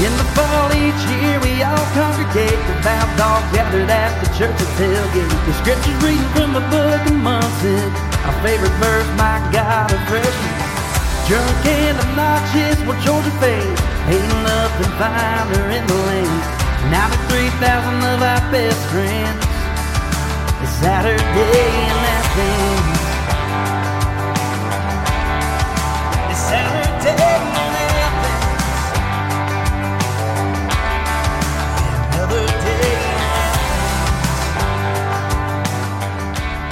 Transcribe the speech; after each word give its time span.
In 0.00 0.12
the 0.16 0.24
fall 0.32 0.72
each 0.72 1.02
year 1.20 1.36
we 1.44 1.60
all 1.60 1.86
congregate, 1.92 2.56
the 2.64 2.76
vows 2.80 3.20
all 3.20 3.44
gathered 3.52 3.92
at 3.92 4.16
the 4.24 4.28
church's 4.32 4.72
tailgate. 4.80 5.28
The 5.44 5.52
scriptures 5.60 5.98
reading 6.00 6.24
from 6.32 6.56
the 6.56 6.64
book 6.72 7.02
of 7.04 7.12
Munson, 7.12 7.92
our 8.24 8.36
favorite 8.40 8.72
verse, 8.80 9.04
my 9.20 9.36
God 9.52 9.92
of 9.92 10.00
freshman. 10.08 10.54
Drunk 11.28 11.66
and 11.68 12.00
obnoxious, 12.08 12.80
well 12.88 12.96
Georgia 13.04 13.30
fades, 13.36 13.80
ain't 14.08 14.32
nothing 14.42 14.92
finer 14.96 15.64
in 15.76 15.84
the 15.86 15.98
land. 16.08 16.40
Now 16.88 17.12
the 17.12 17.20
3,000 17.28 17.60
of 18.16 18.22
our 18.24 18.42
best 18.50 18.80
friends, 18.88 19.44
it's 20.64 20.72
Saturday 20.80 21.20
in 21.20 21.96
Athens. 22.16 22.71
It's 22.71 22.71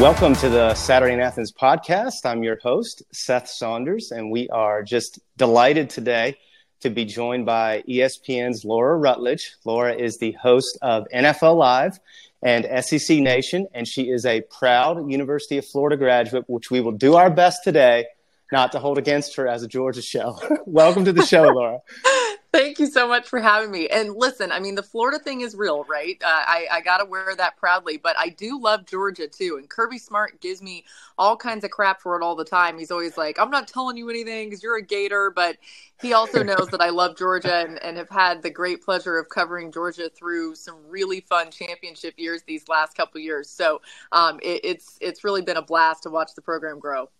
Welcome 0.00 0.34
to 0.36 0.48
the 0.48 0.74
Saturday 0.74 1.12
in 1.12 1.20
Athens 1.20 1.52
podcast. 1.52 2.24
I'm 2.24 2.42
your 2.42 2.58
host, 2.58 3.02
Seth 3.12 3.48
Saunders, 3.48 4.12
and 4.12 4.30
we 4.30 4.48
are 4.48 4.82
just 4.82 5.20
delighted 5.36 5.90
today 5.90 6.38
to 6.80 6.88
be 6.88 7.04
joined 7.04 7.44
by 7.44 7.82
ESPN's 7.86 8.64
Laura 8.64 8.96
Rutledge. 8.96 9.56
Laura 9.66 9.92
is 9.94 10.16
the 10.16 10.32
host 10.32 10.78
of 10.80 11.06
NFL 11.14 11.58
Live 11.58 12.00
and 12.42 12.66
SEC 12.82 13.18
Nation, 13.18 13.68
and 13.74 13.86
she 13.86 14.04
is 14.04 14.24
a 14.24 14.40
proud 14.40 15.10
University 15.10 15.58
of 15.58 15.66
Florida 15.66 15.98
graduate, 15.98 16.44
which 16.46 16.70
we 16.70 16.80
will 16.80 16.92
do 16.92 17.16
our 17.16 17.28
best 17.28 17.62
today 17.62 18.06
not 18.50 18.72
to 18.72 18.78
hold 18.78 18.96
against 18.96 19.36
her 19.36 19.46
as 19.46 19.62
a 19.62 19.68
Georgia 19.68 20.00
show. 20.00 20.38
Welcome 20.64 21.04
to 21.04 21.12
the 21.12 21.26
show, 21.26 21.42
Laura. 21.42 21.80
Thank 22.52 22.80
you 22.80 22.86
so 22.86 23.06
much 23.06 23.28
for 23.28 23.38
having 23.38 23.70
me. 23.70 23.86
And 23.88 24.16
listen, 24.16 24.50
I 24.50 24.58
mean, 24.58 24.74
the 24.74 24.82
Florida 24.82 25.20
thing 25.20 25.42
is 25.42 25.54
real, 25.54 25.84
right? 25.84 26.20
Uh, 26.20 26.26
I, 26.26 26.66
I 26.72 26.80
got 26.80 26.98
to 26.98 27.04
wear 27.04 27.32
that 27.36 27.56
proudly, 27.56 27.96
but 27.96 28.16
I 28.18 28.30
do 28.30 28.60
love 28.60 28.86
Georgia 28.86 29.28
too. 29.28 29.56
And 29.56 29.70
Kirby 29.70 29.98
Smart 29.98 30.40
gives 30.40 30.60
me 30.60 30.84
all 31.16 31.36
kinds 31.36 31.62
of 31.62 31.70
crap 31.70 32.00
for 32.00 32.20
it 32.20 32.24
all 32.24 32.34
the 32.34 32.44
time. 32.44 32.76
He's 32.76 32.90
always 32.90 33.16
like, 33.16 33.38
I'm 33.38 33.50
not 33.50 33.68
telling 33.68 33.96
you 33.96 34.10
anything 34.10 34.48
because 34.48 34.64
you're 34.64 34.78
a 34.78 34.82
Gator, 34.82 35.30
but 35.30 35.58
he 36.00 36.12
also 36.12 36.42
knows 36.44 36.70
that 36.70 36.80
I 36.80 36.90
love 36.90 37.16
Georgia 37.16 37.54
and, 37.54 37.80
and 37.84 37.96
have 37.96 38.10
had 38.10 38.42
the 38.42 38.50
great 38.50 38.82
pleasure 38.82 39.16
of 39.16 39.28
covering 39.28 39.70
Georgia 39.70 40.08
through 40.08 40.56
some 40.56 40.76
really 40.88 41.20
fun 41.20 41.52
championship 41.52 42.14
years 42.16 42.42
these 42.42 42.66
last 42.68 42.96
couple 42.96 43.20
years. 43.20 43.48
So 43.48 43.80
um, 44.10 44.40
it, 44.42 44.60
it's 44.64 44.98
it's 45.00 45.22
really 45.22 45.42
been 45.42 45.56
a 45.56 45.62
blast 45.62 46.02
to 46.02 46.10
watch 46.10 46.30
the 46.34 46.42
program 46.42 46.80
grow. 46.80 47.10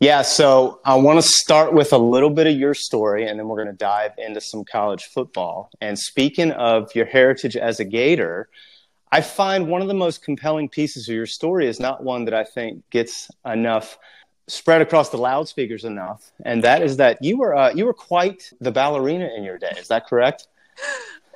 Yeah, 0.00 0.22
so 0.22 0.80
I 0.84 0.94
want 0.94 1.20
to 1.20 1.28
start 1.28 1.72
with 1.72 1.92
a 1.92 1.98
little 1.98 2.30
bit 2.30 2.46
of 2.46 2.54
your 2.54 2.72
story, 2.72 3.26
and 3.26 3.36
then 3.36 3.48
we're 3.48 3.56
going 3.56 3.66
to 3.66 3.72
dive 3.72 4.12
into 4.16 4.40
some 4.40 4.64
college 4.64 5.06
football. 5.06 5.70
And 5.80 5.98
speaking 5.98 6.52
of 6.52 6.94
your 6.94 7.06
heritage 7.06 7.56
as 7.56 7.80
a 7.80 7.84
Gator, 7.84 8.48
I 9.10 9.22
find 9.22 9.66
one 9.66 9.82
of 9.82 9.88
the 9.88 9.94
most 9.94 10.22
compelling 10.22 10.68
pieces 10.68 11.08
of 11.08 11.14
your 11.16 11.26
story 11.26 11.66
is 11.66 11.80
not 11.80 12.04
one 12.04 12.26
that 12.26 12.34
I 12.34 12.44
think 12.44 12.88
gets 12.90 13.28
enough 13.44 13.98
spread 14.46 14.82
across 14.82 15.08
the 15.08 15.16
loudspeakers 15.16 15.84
enough, 15.84 16.30
and 16.44 16.62
that 16.62 16.80
is 16.80 16.96
that 16.98 17.18
you 17.20 17.36
were 17.36 17.56
uh, 17.56 17.72
you 17.74 17.84
were 17.84 17.92
quite 17.92 18.52
the 18.60 18.70
ballerina 18.70 19.28
in 19.36 19.42
your 19.42 19.58
day. 19.58 19.74
Is 19.78 19.88
that 19.88 20.06
correct? 20.06 20.46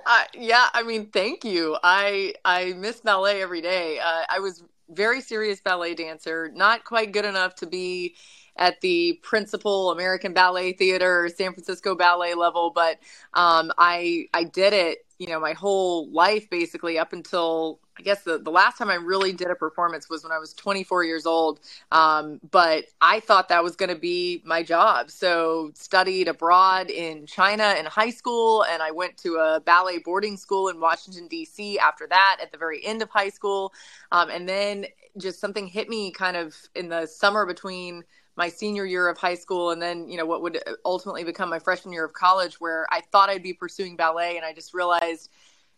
Uh, 0.07 0.25
yeah, 0.35 0.69
I 0.73 0.83
mean, 0.83 1.07
thank 1.07 1.45
you. 1.45 1.77
I 1.83 2.35
I 2.45 2.75
miss 2.75 3.01
ballet 3.01 3.43
every 3.43 3.61
day. 3.61 3.99
Uh, 3.99 4.23
I 4.29 4.39
was 4.39 4.63
very 4.89 5.21
serious 5.21 5.61
ballet 5.61 5.95
dancer, 5.95 6.51
not 6.55 6.85
quite 6.85 7.13
good 7.13 7.25
enough 7.25 7.55
to 7.57 7.67
be 7.67 8.15
at 8.63 8.81
the 8.81 9.19
principal 9.25 9.91
American 9.91 10.33
Ballet 10.33 10.73
Theater 10.73 11.29
San 11.37 11.53
Francisco 11.53 11.97
Ballet 11.97 12.35
level, 12.35 12.71
but 12.71 13.01
um, 13.35 13.73
I 13.77 14.29
I 14.33 14.45
did 14.45 14.73
it, 14.73 15.05
you 15.19 15.27
know, 15.27 15.41
my 15.41 15.53
whole 15.53 16.09
life 16.13 16.49
basically 16.49 16.97
up 16.97 17.13
until 17.13 17.81
I 17.99 18.03
guess 18.03 18.23
the, 18.23 18.39
the 18.39 18.53
last 18.53 18.79
time 18.79 18.89
I 18.89 18.95
really 18.95 19.33
did 19.33 19.49
a 19.51 19.57
performance 19.57 20.09
was 20.09 20.23
when 20.23 20.31
I 20.33 20.39
was 20.39 20.55
24 20.55 21.05
years 21.05 21.27
old. 21.27 21.61
Um, 21.91 22.41
but 22.53 22.85
I 23.01 23.19
thought 23.21 23.49
that 23.49 23.63
was 23.63 23.77
going 23.77 23.91
to 23.91 23.99
be 23.99 24.41
my 24.47 24.63
job. 24.63 25.11
So 25.11 25.73
studied 25.75 26.29
abroad 26.29 26.89
in 26.89 27.27
China 27.27 27.75
in 27.79 27.85
high 27.85 28.11
school, 28.11 28.65
and 28.65 28.81
I 28.81 28.93
went 28.93 29.19
to 29.19 29.35
a 29.35 29.61
ballet 29.61 29.99
boarding 29.99 30.37
school 30.37 30.69
in 30.69 30.81
Washington 30.81 31.27
D.C. 31.27 31.81
After 31.81 32.07
that, 32.07 32.39
at 32.41 32.53
the 32.53 32.59
very 32.59 32.83
end 32.85 33.03
of 33.03 33.11
high 33.11 33.29
school, 33.29 33.75
um, 34.13 34.31
and 34.31 34.49
then 34.49 34.87
just 35.19 35.41
something 35.41 35.67
hit 35.67 35.89
me 35.89 36.13
kind 36.13 36.37
of 36.37 36.57
in 36.75 36.89
the 36.89 37.07
summer 37.07 37.45
between 37.45 38.05
my 38.37 38.49
senior 38.49 38.85
year 38.85 39.09
of 39.09 39.19
high 39.19 39.35
school 39.35 39.71
and 39.71 39.83
then 39.83 40.09
you 40.09 40.17
know 40.17 40.27
what 40.27 40.43
would 40.43 40.59
ultimately 40.85 41.25
become 41.25 41.51
my 41.51 41.59
freshman 41.59 41.93
year 41.93 42.05
of 42.05 42.13
college 42.13 42.61
where 42.61 42.87
i 42.91 43.01
thought 43.01 43.29
i'd 43.29 43.43
be 43.43 43.53
pursuing 43.53 43.97
ballet 43.97 44.37
and 44.37 44.45
i 44.45 44.53
just 44.53 44.73
realized 44.73 45.29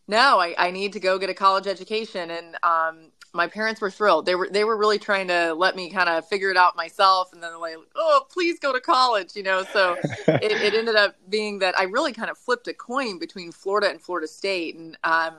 no 0.07 0.39
i, 0.39 0.55
I 0.57 0.71
need 0.71 0.93
to 0.93 1.01
go 1.01 1.19
get 1.19 1.31
a 1.31 1.35
college 1.35 1.67
education. 1.67 2.31
And 2.31 2.57
um, 2.63 3.11
my 3.33 3.49
parents 3.49 3.81
were 3.81 3.91
thrilled. 3.91 4.27
They 4.27 4.35
were 4.35 4.49
they 4.49 4.65
were 4.65 4.77
really 4.77 4.99
trying 4.99 5.29
to 5.29 5.55
let 5.55 5.77
me 5.77 5.91
kind 5.91 6.09
of 6.09 6.27
figure 6.29 6.51
it 6.51 6.57
out 6.57 6.77
myself 6.77 7.33
and 7.33 7.43
then 7.43 7.51
they're 7.51 7.59
like 7.59 7.77
oh 7.97 8.27
please 8.31 8.59
go 8.59 8.73
to 8.73 8.81
college 8.81 9.35
you 9.35 9.43
know? 9.43 9.65
So 9.73 9.97
it, 10.29 10.53
it 10.53 10.75
ended 10.75 10.97
up 10.97 11.17
being 11.29 11.59
that 11.59 11.79
i 11.79 11.83
really 11.85 12.13
kind 12.13 12.31
of 12.31 12.39
flipped 12.39 12.69
a 12.69 12.75
coin 12.75 13.19
between 13.19 13.53
florida 13.53 13.91
and 13.91 14.01
florida 14.01 14.29
state. 14.29 14.77
And 14.77 14.97
um, 15.05 15.35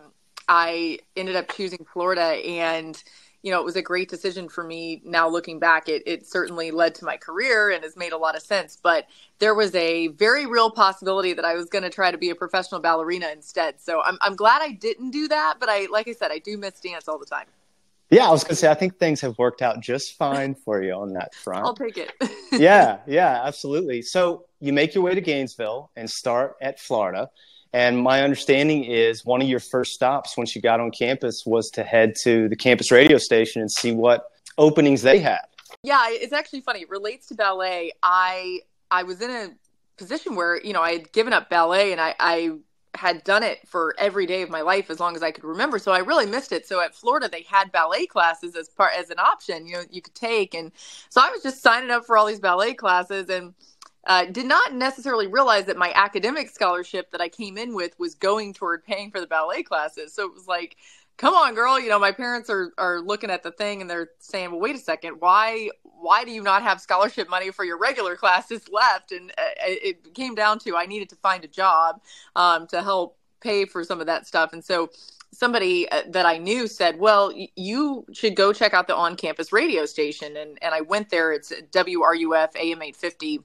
i 0.47 0.99
ended 1.15 1.35
up 1.35 1.51
choosing 1.55 1.85
florida 1.91 2.21
and 2.45 3.01
you 3.45 3.51
know, 3.51 3.59
it 3.59 3.63
was 3.63 3.75
a 3.75 3.81
great 3.83 4.09
decision 4.09 4.49
for 4.49 4.63
me. 4.63 5.03
Now 5.05 5.29
looking 5.29 5.59
back, 5.59 5.87
it, 5.87 6.01
it 6.07 6.25
certainly 6.25 6.71
led 6.71 6.95
to 6.95 7.05
my 7.05 7.15
career 7.15 7.69
and 7.69 7.83
has 7.83 7.95
made 7.95 8.11
a 8.11 8.17
lot 8.17 8.35
of 8.35 8.41
sense. 8.41 8.75
But 8.75 9.05
there 9.37 9.53
was 9.53 9.73
a 9.75 10.07
very 10.07 10.47
real 10.47 10.71
possibility 10.71 11.31
that 11.33 11.45
I 11.45 11.53
was 11.53 11.67
going 11.67 11.83
to 11.83 11.91
try 11.91 12.09
to 12.09 12.17
be 12.17 12.31
a 12.31 12.35
professional 12.35 12.81
ballerina 12.81 13.27
instead. 13.31 13.79
So 13.79 14.01
I'm, 14.01 14.17
I'm 14.21 14.35
glad 14.35 14.63
I 14.63 14.71
didn't 14.71 15.11
do 15.11 15.27
that. 15.27 15.57
But 15.59 15.69
I, 15.69 15.85
like 15.91 16.07
I 16.07 16.13
said, 16.13 16.31
I 16.31 16.39
do 16.39 16.57
miss 16.57 16.79
dance 16.79 17.07
all 17.07 17.19
the 17.19 17.25
time. 17.27 17.45
Yeah, 18.09 18.27
I 18.27 18.31
was 18.31 18.43
going 18.43 18.49
to 18.49 18.55
say, 18.55 18.71
I 18.71 18.73
think 18.73 18.97
things 18.97 19.21
have 19.21 19.37
worked 19.37 19.61
out 19.61 19.79
just 19.79 20.17
fine 20.17 20.55
for 20.65 20.81
you 20.81 20.93
on 20.93 21.13
that 21.13 21.35
front. 21.35 21.67
I'll 21.67 21.75
take 21.75 21.99
it. 21.99 22.13
yeah, 22.51 22.97
yeah, 23.05 23.43
absolutely. 23.43 24.01
So 24.01 24.45
you 24.59 24.73
make 24.73 24.95
your 24.95 25.03
way 25.03 25.13
to 25.13 25.21
Gainesville 25.21 25.91
and 25.95 26.09
start 26.09 26.55
at 26.61 26.79
Florida. 26.79 27.29
And 27.75 28.01
my 28.01 28.23
understanding 28.23 28.85
is 28.85 29.25
one 29.25 29.41
of 29.41 29.49
your 29.49 29.59
first 29.59 29.91
stops 29.91 30.37
once 30.37 30.55
you 30.55 30.61
got 30.61 30.79
on 30.79 30.91
campus 30.91 31.43
was 31.45 31.69
to 31.71 31.83
head 31.83 32.15
to 32.23 32.47
the 32.47 32.55
campus 32.55 32.89
radio 32.89 33.17
station 33.17 33.61
and 33.61 33.69
see 33.69 33.91
what 33.91 34.27
openings 34.57 35.01
they 35.01 35.19
had. 35.19 35.41
Yeah, 35.83 36.05
it's 36.07 36.31
actually 36.31 36.61
funny. 36.61 36.83
It 36.83 36.89
relates 36.89 37.27
to 37.27 37.35
ballet. 37.35 37.91
I 38.01 38.61
I 38.89 39.03
was 39.03 39.21
in 39.21 39.29
a 39.29 39.49
position 39.97 40.35
where, 40.37 40.61
you 40.63 40.71
know, 40.71 40.81
I 40.81 40.93
had 40.93 41.11
given 41.11 41.33
up 41.33 41.49
ballet 41.49 41.91
and 41.91 41.99
I, 41.99 42.15
I 42.17 42.51
had 42.93 43.25
done 43.25 43.43
it 43.43 43.67
for 43.67 43.93
every 43.99 44.25
day 44.25 44.41
of 44.41 44.49
my 44.49 44.61
life 44.61 44.89
as 44.89 45.01
long 45.01 45.17
as 45.17 45.21
I 45.21 45.31
could 45.31 45.43
remember. 45.43 45.77
So 45.77 45.91
I 45.91 45.99
really 45.99 46.25
missed 46.25 46.53
it. 46.53 46.65
So 46.65 46.79
at 46.79 46.95
Florida, 46.95 47.27
they 47.29 47.41
had 47.41 47.73
ballet 47.73 48.05
classes 48.05 48.55
as 48.55 48.69
part 48.69 48.93
as 48.97 49.09
an 49.09 49.19
option, 49.19 49.67
you 49.67 49.73
know, 49.73 49.83
you 49.89 50.01
could 50.01 50.15
take. 50.15 50.53
And 50.53 50.71
so 51.09 51.19
I 51.21 51.29
was 51.29 51.43
just 51.43 51.61
signing 51.61 51.91
up 51.91 52.05
for 52.05 52.17
all 52.17 52.25
these 52.25 52.39
ballet 52.39 52.73
classes 52.73 53.29
and 53.29 53.53
uh, 54.05 54.25
did 54.25 54.45
not 54.45 54.73
necessarily 54.73 55.27
realize 55.27 55.65
that 55.65 55.77
my 55.77 55.91
academic 55.95 56.49
scholarship 56.49 57.11
that 57.11 57.21
I 57.21 57.29
came 57.29 57.57
in 57.57 57.73
with 57.73 57.97
was 57.99 58.15
going 58.15 58.53
toward 58.53 58.83
paying 58.83 59.11
for 59.11 59.19
the 59.19 59.27
ballet 59.27 59.63
classes. 59.63 60.13
So 60.13 60.25
it 60.25 60.33
was 60.33 60.47
like, 60.47 60.77
come 61.17 61.33
on, 61.33 61.55
girl. 61.55 61.79
You 61.79 61.89
know, 61.89 61.99
my 61.99 62.11
parents 62.11 62.49
are 62.49 62.71
are 62.77 62.99
looking 62.99 63.29
at 63.29 63.43
the 63.43 63.51
thing 63.51 63.81
and 63.81 63.89
they're 63.89 64.09
saying, 64.19 64.51
well, 64.51 64.59
wait 64.59 64.75
a 64.75 64.79
second, 64.79 65.15
why 65.19 65.69
why 65.83 66.23
do 66.23 66.31
you 66.31 66.43
not 66.43 66.61
have 66.61 66.79
scholarship 66.79 67.29
money 67.29 67.51
for 67.51 67.65
your 67.65 67.77
regular 67.77 68.15
classes 68.23 68.67
left? 68.69 69.11
And 69.11 69.31
uh, 69.37 69.43
it 69.65 70.13
came 70.13 70.35
down 70.35 70.59
to 70.59 70.75
I 70.75 70.85
needed 70.85 71.09
to 71.09 71.15
find 71.15 71.43
a 71.43 71.47
job 71.47 72.01
um, 72.35 72.67
to 72.67 72.83
help 72.83 73.17
pay 73.41 73.65
for 73.65 73.83
some 73.83 73.99
of 73.99 74.07
that 74.07 74.25
stuff, 74.25 74.53
and 74.53 74.63
so 74.63 74.89
somebody 75.31 75.87
uh, 75.89 76.01
that 76.09 76.25
I 76.25 76.37
knew 76.37 76.67
said, 76.67 76.97
"Well, 76.99 77.31
you 77.55 78.05
should 78.13 78.35
go 78.35 78.53
check 78.53 78.73
out 78.73 78.87
the 78.87 78.95
on-campus 78.95 79.51
radio 79.51 79.85
station." 79.85 80.37
And 80.37 80.57
and 80.61 80.73
I 80.73 80.81
went 80.81 81.09
there. 81.09 81.31
It's 81.31 81.51
WRUF 81.71 82.55
AM 82.55 82.81
850 82.81 83.41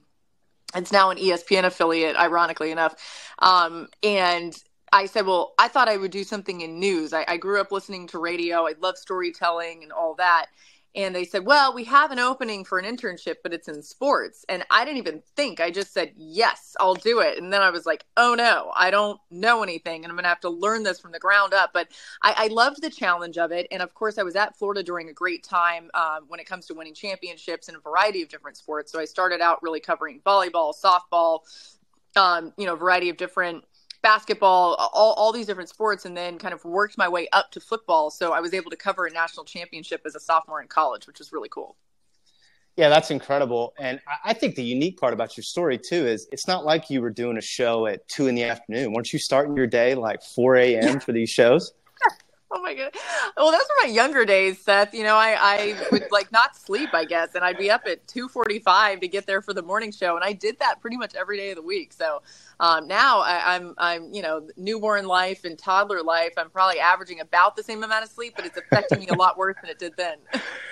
it's 0.75 0.91
now 0.91 1.09
an 1.09 1.17
ESPN 1.17 1.65
affiliate, 1.65 2.15
ironically 2.15 2.71
enough. 2.71 2.95
Um, 3.39 3.87
and 4.03 4.55
I 4.93 5.05
said, 5.05 5.25
well, 5.25 5.53
I 5.57 5.67
thought 5.67 5.87
I 5.87 5.97
would 5.97 6.11
do 6.11 6.23
something 6.23 6.61
in 6.61 6.79
news. 6.79 7.13
I, 7.13 7.25
I 7.27 7.37
grew 7.37 7.61
up 7.61 7.71
listening 7.71 8.07
to 8.07 8.19
radio. 8.19 8.67
I 8.67 8.73
love 8.79 8.97
storytelling 8.97 9.83
and 9.83 9.91
all 9.91 10.15
that 10.15 10.47
and 10.95 11.15
they 11.15 11.23
said, 11.25 11.45
"Well, 11.45 11.73
we 11.73 11.83
have 11.85 12.11
an 12.11 12.19
opening 12.19 12.65
for 12.65 12.77
an 12.77 12.85
internship, 12.85 13.35
but 13.43 13.53
it's 13.53 13.67
in 13.67 13.81
sports." 13.81 14.45
And 14.49 14.65
I 14.69 14.83
didn't 14.83 14.97
even 14.97 15.21
think. 15.35 15.59
I 15.59 15.71
just 15.71 15.93
said, 15.93 16.13
"Yes, 16.15 16.75
I'll 16.79 16.95
do 16.95 17.19
it." 17.19 17.37
And 17.37 17.51
then 17.51 17.61
I 17.61 17.69
was 17.69 17.85
like, 17.85 18.05
"Oh 18.17 18.35
no, 18.35 18.71
I 18.75 18.91
don't 18.91 19.19
know 19.29 19.63
anything, 19.63 20.03
and 20.03 20.11
I'm 20.11 20.15
going 20.15 20.23
to 20.23 20.29
have 20.29 20.39
to 20.41 20.49
learn 20.49 20.83
this 20.83 20.99
from 20.99 21.11
the 21.11 21.19
ground 21.19 21.53
up." 21.53 21.71
But 21.73 21.89
I, 22.21 22.33
I 22.37 22.47
loved 22.47 22.81
the 22.81 22.89
challenge 22.89 23.37
of 23.37 23.51
it, 23.51 23.67
and 23.71 23.81
of 23.81 23.93
course, 23.93 24.17
I 24.17 24.23
was 24.23 24.35
at 24.35 24.57
Florida 24.57 24.83
during 24.83 25.09
a 25.09 25.13
great 25.13 25.43
time 25.43 25.89
um, 25.93 26.25
when 26.27 26.39
it 26.39 26.45
comes 26.45 26.65
to 26.67 26.73
winning 26.73 26.93
championships 26.93 27.69
in 27.69 27.75
a 27.75 27.79
variety 27.79 28.21
of 28.21 28.29
different 28.29 28.57
sports. 28.57 28.91
So 28.91 28.99
I 28.99 29.05
started 29.05 29.41
out 29.41 29.63
really 29.63 29.79
covering 29.79 30.21
volleyball, 30.25 30.73
softball, 30.73 31.39
um, 32.15 32.53
you 32.57 32.65
know, 32.65 32.75
variety 32.75 33.09
of 33.09 33.17
different 33.17 33.63
basketball, 34.01 34.75
all, 34.93 35.13
all 35.13 35.31
these 35.31 35.45
different 35.45 35.69
sports, 35.69 36.05
and 36.05 36.15
then 36.15 36.37
kind 36.37 36.53
of 36.53 36.63
worked 36.65 36.97
my 36.97 37.07
way 37.07 37.27
up 37.33 37.51
to 37.51 37.59
football. 37.59 38.09
So 38.09 38.33
I 38.33 38.39
was 38.39 38.53
able 38.53 38.71
to 38.71 38.77
cover 38.77 39.05
a 39.05 39.11
national 39.11 39.45
championship 39.45 40.01
as 40.05 40.15
a 40.15 40.19
sophomore 40.19 40.61
in 40.61 40.67
college, 40.67 41.07
which 41.07 41.19
was 41.19 41.31
really 41.31 41.49
cool. 41.49 41.75
Yeah, 42.77 42.89
that's 42.89 43.11
incredible. 43.11 43.73
And 43.77 43.99
I 44.23 44.33
think 44.33 44.55
the 44.55 44.63
unique 44.63 44.97
part 44.97 45.13
about 45.13 45.35
your 45.35 45.43
story 45.43 45.77
too 45.77 46.07
is 46.07 46.27
it's 46.31 46.47
not 46.47 46.65
like 46.65 46.89
you 46.89 47.01
were 47.01 47.09
doing 47.09 47.37
a 47.37 47.41
show 47.41 47.85
at 47.85 48.07
two 48.07 48.27
in 48.27 48.35
the 48.35 48.43
afternoon. 48.43 48.93
Weren't 48.93 49.11
you 49.11 49.19
starting 49.19 49.55
your 49.55 49.67
day 49.67 49.93
like 49.93 50.23
4 50.23 50.55
a.m. 50.55 50.99
for 50.99 51.11
these 51.11 51.29
shows? 51.29 51.73
Oh 52.53 52.61
my 52.61 52.73
god! 52.73 52.93
Well, 53.37 53.49
those 53.49 53.61
were 53.61 53.87
my 53.87 53.93
younger 53.93 54.25
days, 54.25 54.59
Seth. 54.59 54.93
You 54.93 55.03
know, 55.03 55.15
I, 55.15 55.37
I 55.39 55.87
would 55.89 56.11
like 56.11 56.33
not 56.33 56.57
sleep, 56.57 56.89
I 56.91 57.05
guess, 57.05 57.33
and 57.33 57.45
I'd 57.45 57.57
be 57.57 57.71
up 57.71 57.83
at 57.87 58.05
two 58.09 58.27
forty-five 58.27 58.99
to 58.99 59.07
get 59.07 59.25
there 59.25 59.41
for 59.41 59.53
the 59.53 59.61
morning 59.61 59.93
show, 59.93 60.17
and 60.17 60.25
I 60.25 60.33
did 60.33 60.59
that 60.59 60.81
pretty 60.81 60.97
much 60.97 61.15
every 61.15 61.37
day 61.37 61.51
of 61.51 61.55
the 61.55 61.61
week. 61.61 61.93
So 61.93 62.21
um, 62.61 62.87
now 62.87 63.21
I, 63.21 63.55
I'm, 63.55 63.73
I'm, 63.79 64.13
you 64.13 64.21
know, 64.21 64.47
newborn 64.55 65.07
life 65.07 65.45
and 65.45 65.57
toddler 65.57 66.03
life. 66.03 66.33
I'm 66.37 66.51
probably 66.51 66.79
averaging 66.79 67.19
about 67.19 67.55
the 67.55 67.63
same 67.63 67.83
amount 67.83 68.03
of 68.03 68.11
sleep, 68.11 68.33
but 68.35 68.45
it's 68.45 68.55
affecting 68.55 68.99
me 68.99 69.07
a 69.07 69.15
lot 69.15 69.35
worse 69.35 69.55
than 69.61 69.71
it 69.71 69.79
did 69.79 69.93
then. 69.97 70.19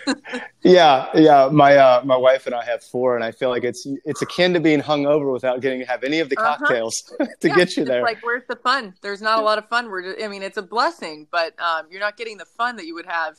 yeah, 0.63 1.09
yeah. 1.15 1.50
My 1.51 1.75
uh, 1.77 2.03
my 2.06 2.15
wife 2.15 2.45
and 2.45 2.53
I 2.53 2.63
have 2.63 2.83
four, 2.83 3.15
and 3.15 3.24
I 3.24 3.31
feel 3.31 3.50
like 3.50 3.63
it's 3.63 3.88
it's 4.06 4.21
akin 4.21 4.53
to 4.53 4.59
being 4.59 4.81
hungover 4.81 5.33
without 5.33 5.62
getting 5.62 5.80
to 5.80 5.86
have 5.86 6.03
any 6.03 6.19
of 6.19 6.30
the 6.30 6.38
uh-huh. 6.38 6.57
cocktails 6.57 7.01
to 7.39 7.47
yeah, 7.47 7.56
get 7.56 7.75
you 7.75 7.86
there. 7.86 8.03
Like, 8.03 8.24
where's 8.24 8.44
the 8.47 8.57
fun? 8.57 8.94
There's 9.01 9.21
not 9.21 9.39
a 9.39 9.42
lot 9.42 9.57
of 9.57 9.68
fun. 9.68 9.89
We're, 9.89 10.13
just, 10.13 10.24
I 10.24 10.27
mean, 10.27 10.44
it's 10.44 10.57
a 10.57 10.62
blessing, 10.62 11.25
but 11.31 11.59
um, 11.59 11.88
you're 11.89 12.01
not 12.01 12.18
getting 12.18 12.38
the 12.38 12.45
fun 12.45 12.75
that 12.75 12.85
you 12.85 12.94
would 12.94 13.07
have 13.07 13.35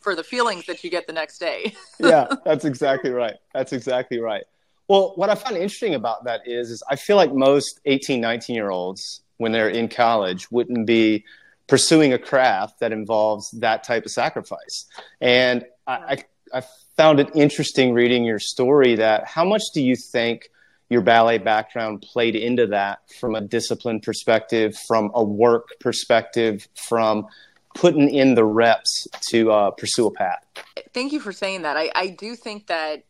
for 0.00 0.14
the 0.14 0.22
feelings 0.22 0.66
that 0.66 0.84
you 0.84 0.90
get 0.90 1.06
the 1.06 1.14
next 1.14 1.38
day. 1.38 1.74
yeah, 1.98 2.26
that's 2.44 2.66
exactly 2.66 3.10
right. 3.10 3.36
That's 3.54 3.72
exactly 3.72 4.20
right. 4.20 4.44
Well, 4.88 5.12
what 5.16 5.28
I 5.28 5.34
find 5.34 5.56
interesting 5.56 5.94
about 5.94 6.24
that 6.24 6.42
is, 6.46 6.70
is 6.70 6.82
I 6.88 6.96
feel 6.96 7.16
like 7.16 7.32
most 7.32 7.78
18, 7.84 8.20
19 8.20 8.56
year 8.56 8.70
olds, 8.70 9.20
when 9.36 9.52
they're 9.52 9.68
in 9.68 9.88
college, 9.88 10.50
wouldn't 10.50 10.86
be 10.86 11.24
pursuing 11.66 12.14
a 12.14 12.18
craft 12.18 12.80
that 12.80 12.92
involves 12.92 13.50
that 13.52 13.84
type 13.84 14.06
of 14.06 14.10
sacrifice. 14.10 14.86
And 15.20 15.64
I, 15.86 16.24
I, 16.52 16.58
I 16.58 16.62
found 16.96 17.20
it 17.20 17.30
interesting 17.34 17.92
reading 17.92 18.24
your 18.24 18.38
story 18.38 18.96
that 18.96 19.26
how 19.26 19.44
much 19.44 19.62
do 19.74 19.82
you 19.82 19.94
think 19.94 20.50
your 20.88 21.02
ballet 21.02 21.36
background 21.36 22.00
played 22.00 22.34
into 22.34 22.66
that 22.68 23.00
from 23.20 23.34
a 23.34 23.42
discipline 23.42 24.00
perspective, 24.00 24.74
from 24.88 25.10
a 25.14 25.22
work 25.22 25.68
perspective, 25.80 26.66
from 26.88 27.26
putting 27.74 28.08
in 28.08 28.34
the 28.34 28.44
reps 28.44 29.06
to 29.28 29.52
uh, 29.52 29.70
pursue 29.70 30.06
a 30.06 30.10
path? 30.10 30.42
Thank 30.94 31.12
you 31.12 31.20
for 31.20 31.32
saying 31.32 31.62
that. 31.62 31.76
I, 31.76 31.90
I 31.94 32.08
do 32.08 32.34
think 32.34 32.68
that 32.68 33.04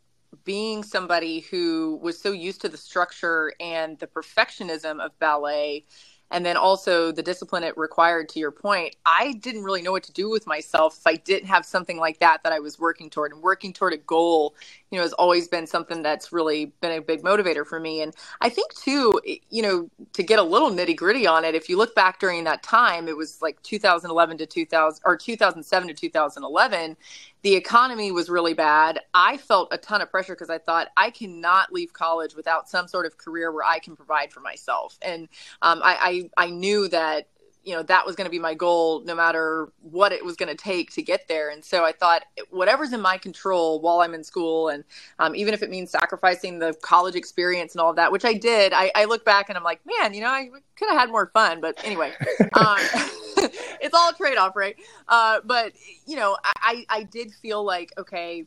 being 0.48 0.82
somebody 0.82 1.40
who 1.40 2.00
was 2.02 2.18
so 2.18 2.32
used 2.32 2.62
to 2.62 2.70
the 2.70 2.78
structure 2.78 3.52
and 3.60 3.98
the 3.98 4.06
perfectionism 4.06 4.98
of 4.98 5.12
ballet 5.18 5.84
and 6.30 6.46
then 6.46 6.56
also 6.56 7.12
the 7.12 7.22
discipline 7.22 7.62
it 7.62 7.76
required 7.76 8.30
to 8.30 8.40
your 8.40 8.50
point 8.50 8.96
i 9.04 9.34
didn't 9.42 9.62
really 9.62 9.82
know 9.82 9.92
what 9.92 10.04
to 10.04 10.12
do 10.14 10.30
with 10.30 10.46
myself 10.46 10.96
if 11.00 11.06
i 11.06 11.16
didn't 11.16 11.48
have 11.50 11.66
something 11.66 11.98
like 11.98 12.18
that 12.20 12.42
that 12.44 12.54
i 12.54 12.60
was 12.60 12.78
working 12.78 13.10
toward 13.10 13.30
and 13.30 13.42
working 13.42 13.74
toward 13.74 13.92
a 13.92 13.98
goal 13.98 14.54
you 14.90 14.96
know 14.98 15.02
has 15.02 15.12
always 15.14 15.48
been 15.48 15.66
something 15.66 16.02
that's 16.02 16.32
really 16.32 16.66
been 16.80 16.92
a 16.92 17.00
big 17.00 17.22
motivator 17.22 17.66
for 17.66 17.78
me 17.80 18.02
and 18.02 18.14
i 18.40 18.48
think 18.48 18.72
too 18.74 19.20
you 19.50 19.62
know 19.62 19.88
to 20.12 20.22
get 20.22 20.38
a 20.38 20.42
little 20.42 20.70
nitty 20.70 20.96
gritty 20.96 21.26
on 21.26 21.44
it 21.44 21.54
if 21.54 21.68
you 21.68 21.76
look 21.76 21.94
back 21.94 22.18
during 22.18 22.44
that 22.44 22.62
time 22.62 23.08
it 23.08 23.16
was 23.16 23.40
like 23.42 23.60
2011 23.62 24.38
to 24.38 24.46
2000 24.46 25.02
or 25.04 25.16
2007 25.16 25.88
to 25.88 25.94
2011 25.94 26.96
the 27.42 27.54
economy 27.54 28.10
was 28.10 28.28
really 28.28 28.54
bad. 28.54 29.00
I 29.14 29.36
felt 29.36 29.68
a 29.72 29.78
ton 29.78 30.00
of 30.00 30.10
pressure 30.10 30.34
because 30.34 30.50
I 30.50 30.58
thought 30.58 30.88
I 30.96 31.10
cannot 31.10 31.72
leave 31.72 31.92
college 31.92 32.34
without 32.34 32.68
some 32.68 32.88
sort 32.88 33.06
of 33.06 33.16
career 33.16 33.52
where 33.52 33.64
I 33.64 33.78
can 33.78 33.94
provide 33.94 34.32
for 34.32 34.40
myself. 34.40 34.98
And 35.02 35.28
um, 35.62 35.80
I, 35.84 36.28
I, 36.36 36.46
I 36.46 36.50
knew 36.50 36.88
that 36.88 37.28
you 37.68 37.74
know 37.74 37.82
that 37.82 38.06
was 38.06 38.16
going 38.16 38.24
to 38.24 38.30
be 38.30 38.38
my 38.38 38.54
goal 38.54 39.02
no 39.04 39.14
matter 39.14 39.70
what 39.82 40.10
it 40.10 40.24
was 40.24 40.36
going 40.36 40.48
to 40.48 40.54
take 40.54 40.90
to 40.94 41.02
get 41.02 41.28
there. 41.28 41.50
And 41.50 41.62
so 41.62 41.84
i 41.84 41.92
thought 41.92 42.22
whatever's 42.50 42.92
in 42.92 43.00
my 43.00 43.18
control 43.18 43.80
while 43.80 44.00
i'm 44.00 44.14
in 44.14 44.24
school 44.24 44.68
and 44.68 44.84
um, 45.18 45.36
even 45.36 45.52
if 45.52 45.62
it 45.62 45.70
means 45.70 45.90
sacrificing 45.90 46.58
the 46.58 46.74
college 46.82 47.14
experience 47.14 47.74
and 47.74 47.80
all 47.82 47.90
of 47.90 47.96
that 47.96 48.10
which 48.10 48.24
i 48.24 48.32
did 48.32 48.72
i, 48.72 48.90
I 48.94 49.04
look 49.04 49.24
back 49.24 49.48
and 49.48 49.58
i'm 49.58 49.64
like 49.64 49.80
man 49.84 50.14
you 50.14 50.22
know 50.22 50.28
i 50.28 50.48
could 50.76 50.88
have 50.88 50.98
had 50.98 51.10
more 51.10 51.30
fun 51.34 51.60
but 51.60 51.78
anyway 51.84 52.12
um, 52.54 52.78
it's 53.80 53.94
all 53.94 54.10
a 54.10 54.14
trade-off 54.14 54.56
right? 54.56 54.76
Uh, 55.08 55.40
but 55.44 55.72
you 56.06 56.16
know 56.16 56.36
I, 56.44 56.84
I 56.88 57.02
did 57.04 57.32
feel 57.32 57.64
like 57.64 57.92
okay 57.98 58.46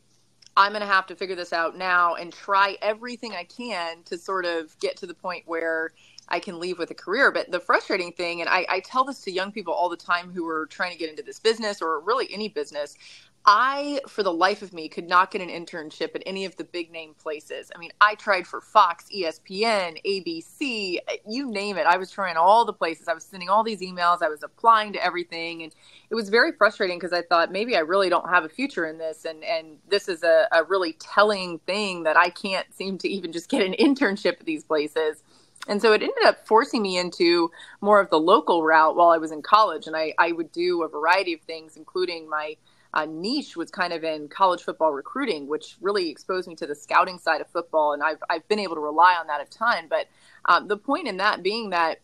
I'm 0.54 0.72
going 0.72 0.82
to 0.82 0.86
have 0.86 1.06
to 1.06 1.16
figure 1.16 1.34
this 1.34 1.52
out 1.52 1.78
now 1.78 2.14
and 2.16 2.30
try 2.30 2.76
everything 2.82 3.32
I 3.32 3.44
can 3.44 4.02
to 4.04 4.18
sort 4.18 4.44
of 4.44 4.78
get 4.80 4.98
to 4.98 5.06
the 5.06 5.14
point 5.14 5.44
where 5.46 5.92
I 6.28 6.40
can 6.40 6.58
leave 6.58 6.78
with 6.78 6.90
a 6.90 6.94
career. 6.94 7.30
But 7.32 7.50
the 7.50 7.60
frustrating 7.60 8.12
thing, 8.12 8.40
and 8.40 8.48
I, 8.48 8.66
I 8.68 8.80
tell 8.80 9.04
this 9.04 9.20
to 9.22 9.30
young 9.30 9.52
people 9.52 9.74
all 9.74 9.88
the 9.88 9.96
time 9.96 10.30
who 10.32 10.48
are 10.48 10.66
trying 10.66 10.92
to 10.92 10.98
get 10.98 11.10
into 11.10 11.22
this 11.22 11.38
business 11.38 11.82
or 11.82 12.00
really 12.00 12.32
any 12.32 12.48
business, 12.48 12.96
I, 13.44 14.00
for 14.06 14.22
the 14.22 14.32
life 14.32 14.62
of 14.62 14.72
me, 14.72 14.88
could 14.88 15.08
not 15.08 15.32
get 15.32 15.42
an 15.42 15.48
internship 15.48 16.14
at 16.14 16.22
any 16.26 16.44
of 16.44 16.54
the 16.56 16.64
big 16.64 16.92
name 16.92 17.14
places. 17.14 17.72
I 17.74 17.78
mean, 17.78 17.90
I 18.00 18.14
tried 18.14 18.46
for 18.46 18.60
Fox, 18.60 19.06
ESPN, 19.12 20.00
ABC, 20.06 20.98
eh, 21.08 21.16
you 21.26 21.50
name 21.50 21.76
it. 21.76 21.86
I 21.86 21.96
was 21.96 22.10
trying 22.10 22.36
all 22.36 22.64
the 22.64 22.72
places. 22.72 23.08
I 23.08 23.14
was 23.14 23.24
sending 23.24 23.48
all 23.48 23.64
these 23.64 23.80
emails. 23.80 24.22
I 24.22 24.28
was 24.28 24.44
applying 24.44 24.92
to 24.92 25.04
everything. 25.04 25.64
And 25.64 25.74
it 26.08 26.14
was 26.14 26.28
very 26.28 26.52
frustrating 26.52 26.98
because 26.98 27.12
I 27.12 27.22
thought 27.22 27.50
maybe 27.50 27.74
I 27.76 27.80
really 27.80 28.08
don't 28.08 28.28
have 28.28 28.44
a 28.44 28.48
future 28.48 28.86
in 28.86 28.98
this. 28.98 29.24
And, 29.24 29.42
and 29.42 29.78
this 29.88 30.08
is 30.08 30.22
a, 30.22 30.46
a 30.52 30.62
really 30.62 30.92
telling 31.00 31.58
thing 31.60 32.04
that 32.04 32.16
I 32.16 32.30
can't 32.30 32.72
seem 32.72 32.96
to 32.98 33.08
even 33.08 33.32
just 33.32 33.48
get 33.48 33.66
an 33.66 33.72
internship 33.80 34.38
at 34.38 34.46
these 34.46 34.62
places. 34.62 35.24
And 35.68 35.80
so 35.80 35.92
it 35.92 36.02
ended 36.02 36.24
up 36.24 36.46
forcing 36.46 36.82
me 36.82 36.98
into 36.98 37.50
more 37.80 38.00
of 38.00 38.10
the 38.10 38.18
local 38.18 38.64
route 38.64 38.96
while 38.96 39.10
I 39.10 39.18
was 39.18 39.30
in 39.30 39.42
college. 39.42 39.86
And 39.86 39.96
I, 39.96 40.12
I 40.18 40.32
would 40.32 40.50
do 40.52 40.82
a 40.82 40.88
variety 40.88 41.32
of 41.34 41.40
things, 41.42 41.76
including 41.76 42.28
my 42.28 42.56
uh, 42.94 43.06
niche 43.08 43.56
was 43.56 43.70
kind 43.70 43.92
of 43.92 44.04
in 44.04 44.28
college 44.28 44.62
football 44.62 44.92
recruiting, 44.92 45.46
which 45.46 45.76
really 45.80 46.10
exposed 46.10 46.48
me 46.48 46.54
to 46.56 46.66
the 46.66 46.74
scouting 46.74 47.18
side 47.18 47.40
of 47.40 47.46
football. 47.48 47.92
And 47.92 48.02
I've, 48.02 48.18
I've 48.28 48.46
been 48.48 48.58
able 48.58 48.74
to 48.74 48.80
rely 48.80 49.16
on 49.18 49.28
that 49.28 49.40
a 49.40 49.50
ton. 49.50 49.86
But 49.88 50.08
um, 50.46 50.68
the 50.68 50.76
point 50.76 51.06
in 51.06 51.18
that 51.18 51.42
being 51.42 51.70
that, 51.70 52.00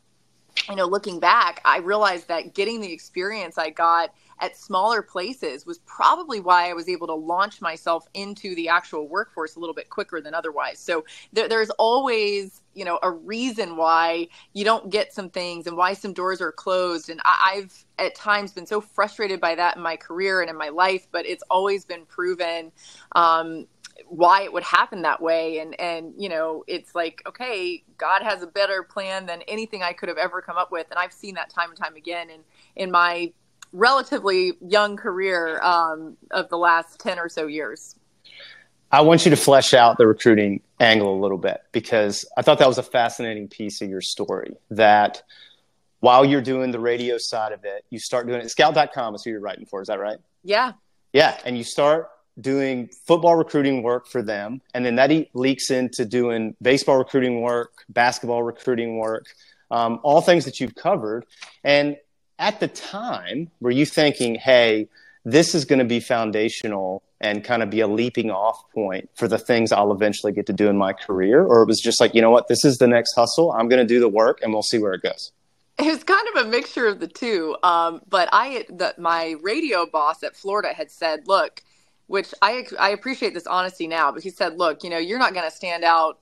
you 0.69 0.77
know, 0.77 0.87
looking 0.87 1.19
back, 1.21 1.61
I 1.65 1.79
realized 1.79 2.29
that 2.29 2.55
getting 2.55 2.81
the 2.81 2.93
experience 2.93 3.59
I 3.59 3.71
got– 3.71 4.15
at 4.41 4.57
smaller 4.57 5.03
places 5.03 5.67
was 5.67 5.79
probably 5.79 6.41
why 6.41 6.71
I 6.71 6.73
was 6.73 6.89
able 6.89 7.07
to 7.09 7.15
launch 7.15 7.61
myself 7.61 8.07
into 8.15 8.55
the 8.55 8.69
actual 8.69 9.09
workforce 9.09 9.57
a 9.57 9.61
little 9.61 9.75
bit 9.75 9.91
quicker 9.91 10.21
than 10.21 10.35
otherwise. 10.35 10.79
So 10.79 11.05
there, 11.33 11.49
there's 11.49 11.71
always, 11.71 12.63
you 12.79 12.85
know, 12.85 12.99
a 13.03 13.11
reason 13.11 13.77
why 13.77 14.29
you 14.53 14.65
don't 14.65 14.91
get 14.91 15.13
some 15.13 15.31
things 15.31 15.67
and 15.67 15.77
why 15.77 15.93
some 15.93 16.13
doors 16.13 16.41
are 16.41 16.53
closed. 16.53 17.11
And 17.11 17.21
I, 17.25 17.53
I've 17.57 17.85
at 17.99 18.15
times 18.15 18.53
been 18.53 18.67
so 18.67 18.81
frustrated 18.81 19.41
by 19.41 19.55
that 19.57 19.77
in 19.77 19.83
my 19.83 19.97
career 19.97 20.41
and 20.41 20.49
in 20.49 20.57
my 20.57 20.69
life, 20.69 21.09
but 21.11 21.27
it's 21.27 21.43
always 21.51 21.85
been 21.85 22.07
proven. 22.07 22.73
Um, 23.13 23.67
why 24.07 24.43
it 24.43 24.53
would 24.53 24.63
happen 24.63 25.03
that 25.03 25.21
way 25.21 25.59
and 25.59 25.79
and 25.81 26.15
you 26.17 26.29
know 26.29 26.63
it's 26.69 26.95
like 26.95 27.21
okay 27.27 27.83
god 27.99 28.23
has 28.23 28.43
a 28.43 28.47
better 28.47 28.85
plan 28.85 29.27
than 29.27 29.43
anything 29.49 29.83
i 29.83 29.93
could 29.93 30.09
have 30.09 30.17
ever 30.17 30.41
come 30.41 30.57
up 30.57 30.71
with 30.71 30.87
and 30.91 31.01
i've 31.01 31.13
seen 31.13 31.35
that 31.35 31.51
time 31.51 31.69
and 31.69 31.77
time 31.77 31.97
again 31.97 32.31
in 32.31 32.41
in 32.76 32.93
my 32.93 33.31
relatively 33.73 34.52
young 34.61 34.97
career 34.97 35.61
um, 35.62 36.17
of 36.31 36.49
the 36.49 36.59
last 36.59 36.99
10 37.00 37.19
or 37.19 37.29
so 37.29 37.47
years. 37.47 37.97
I 38.90 39.02
want 39.02 39.25
you 39.25 39.30
to 39.30 39.37
flesh 39.37 39.75
out 39.75 39.99
the 39.99 40.07
recruiting 40.07 40.62
angle 40.80 41.14
a 41.14 41.21
little 41.21 41.38
bit 41.38 41.61
because 41.73 42.25
I 42.37 42.42
thought 42.42 42.59
that 42.59 42.68
was 42.68 42.78
a 42.78 42.83
fascinating 42.83 43.49
piece 43.49 43.83
of 43.83 43.90
your 43.90 44.00
story. 44.00 44.57
That 44.71 45.23
while 46.00 46.25
you're 46.25 46.42
doing 46.42 46.71
the 46.71 46.80
radio 46.80 47.18
side 47.18 47.52
of 47.52 47.64
it, 47.64 47.85
you 47.90 47.99
start 47.99 48.26
doing 48.26 48.40
it. 48.40 48.50
Scout.com 48.50 49.14
is 49.14 49.25
who 49.25 49.30
you're 49.30 49.40
writing 49.40 49.66
for. 49.66 49.83
Is 49.83 49.88
that 49.88 50.00
right? 50.00 50.18
Yeah. 50.42 50.73
Yeah. 51.12 51.38
And 51.45 51.59
you 51.59 51.64
start 51.64 52.09
doing 52.40 52.88
football 53.07 53.37
recruiting 53.37 53.83
work 53.83 54.07
for 54.07 54.23
them. 54.23 54.61
And 54.73 54.87
then 54.87 54.97
that 54.97 55.11
leaks 55.35 55.71
into 55.71 56.04
doing 56.04 56.54
baseball 56.62 56.97
recruiting 56.97 57.42
work, 57.42 57.85
basketball 57.88 58.42
recruiting 58.42 58.99
work, 58.99 59.26
um, 59.71 60.00
all 60.02 60.21
things 60.21 60.45
that 60.45 60.61
you've 60.61 60.75
covered. 60.75 61.26
And 61.64 61.97
at 62.38 62.61
the 62.61 62.68
time, 62.68 63.50
were 63.61 63.71
you 63.71 63.85
thinking, 63.85 64.37
hey, 64.37 64.88
this 65.25 65.55
is 65.55 65.65
going 65.65 65.79
to 65.79 65.85
be 65.85 66.01
foundational 66.01 67.03
and 67.21 67.43
kind 67.43 67.63
of 67.63 67.71
be 67.71 67.81
a 67.81 67.87
leaping 67.87 68.31
off 68.31 68.63
point 68.73 69.11
for 69.15 69.27
the 69.27 69.39
things 69.39 69.73
I'll 69.73 69.93
eventually 69.93 70.33
get 70.33 70.47
to 70.47 70.53
do 70.53 70.69
in 70.69 70.77
my 70.77 70.93
career? 70.93 71.45
Or 71.45 71.63
it 71.63 71.67
was 71.67 71.81
just 71.81 72.01
like, 72.01 72.15
you 72.15 72.23
know 72.23 72.31
what, 72.31 72.49
this 72.49 72.65
is 72.65 72.79
the 72.79 72.87
next 72.87 73.15
hustle. 73.15 73.53
I'm 73.53 73.69
going 73.69 73.81
to 73.81 73.87
do 73.87 74.01
the 74.01 74.09
work 74.09 74.41
and 74.43 74.53
we'll 74.53 74.63
see 74.63 74.79
where 74.79 74.95
it 74.95 75.03
goes. 75.03 75.33
It 75.79 75.87
was 75.87 76.03
kind 76.03 76.27
of 76.35 76.47
a 76.47 76.49
mixture 76.49 76.87
of 76.87 77.01
the 77.01 77.07
two. 77.07 77.57
Um, 77.63 78.01
but 78.09 78.29
I, 78.33 78.67
the, 78.69 78.95
my 78.99 79.37
radio 79.43 79.87
boss 79.87 80.23
at 80.23 80.37
Florida 80.37 80.73
had 80.73 80.91
said, 80.91 81.29
look, 81.29 81.63
which 82.07 82.33
I, 82.43 82.67
I 82.79 82.91
appreciate 82.91 83.35
this 83.35 83.47
honesty 83.47 83.87
now, 83.87 84.11
but 84.11 84.23
he 84.23 84.31
said, 84.31 84.59
look, 84.59 84.83
you 84.83 84.91
know, 84.91 84.99
you're 84.99 85.19
not 85.19 85.35
going 85.35 85.49
to 85.49 85.55
stand 85.55 85.85
out 85.85 86.19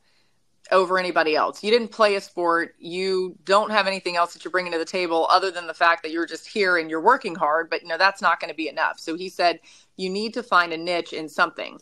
over 0.73 0.99
anybody 0.99 1.37
else. 1.37 1.63
You 1.63 1.71
didn't 1.71 1.89
play 1.89 2.17
a 2.17 2.21
sport. 2.21 2.75
You 2.79 3.37
don't 3.45 3.71
have 3.71 3.87
anything 3.87 4.17
else 4.17 4.33
that 4.33 4.45
you're 4.45 4.53
bringing 4.53 4.73
to 4.73 4.79
the 4.79 4.85
table 4.85 5.27
other 5.31 5.51
than 5.51 5.67
the 5.67 5.75
fact 5.75 6.03
that 6.03 6.13
you're 6.13 6.27
just 6.27 6.47
here 6.47 6.77
and 6.77 6.91
you're 6.91 7.01
working 7.01 7.35
hard, 7.35 7.71
but 7.71 7.83
you 7.83 7.89
know 7.89 7.99
that's 7.99 8.23
not 8.23 8.41
going 8.41 8.51
to 8.51 8.57
be 8.57 8.69
enough. 8.69 8.99
So 8.99 9.17
he 9.17 9.29
said 9.29 9.61
you 9.97 10.11
need 10.11 10.35
to 10.35 10.43
find 10.43 10.73
a 10.73 10.77
niche 10.77 11.13
in 11.13 11.29
something. 11.29 11.79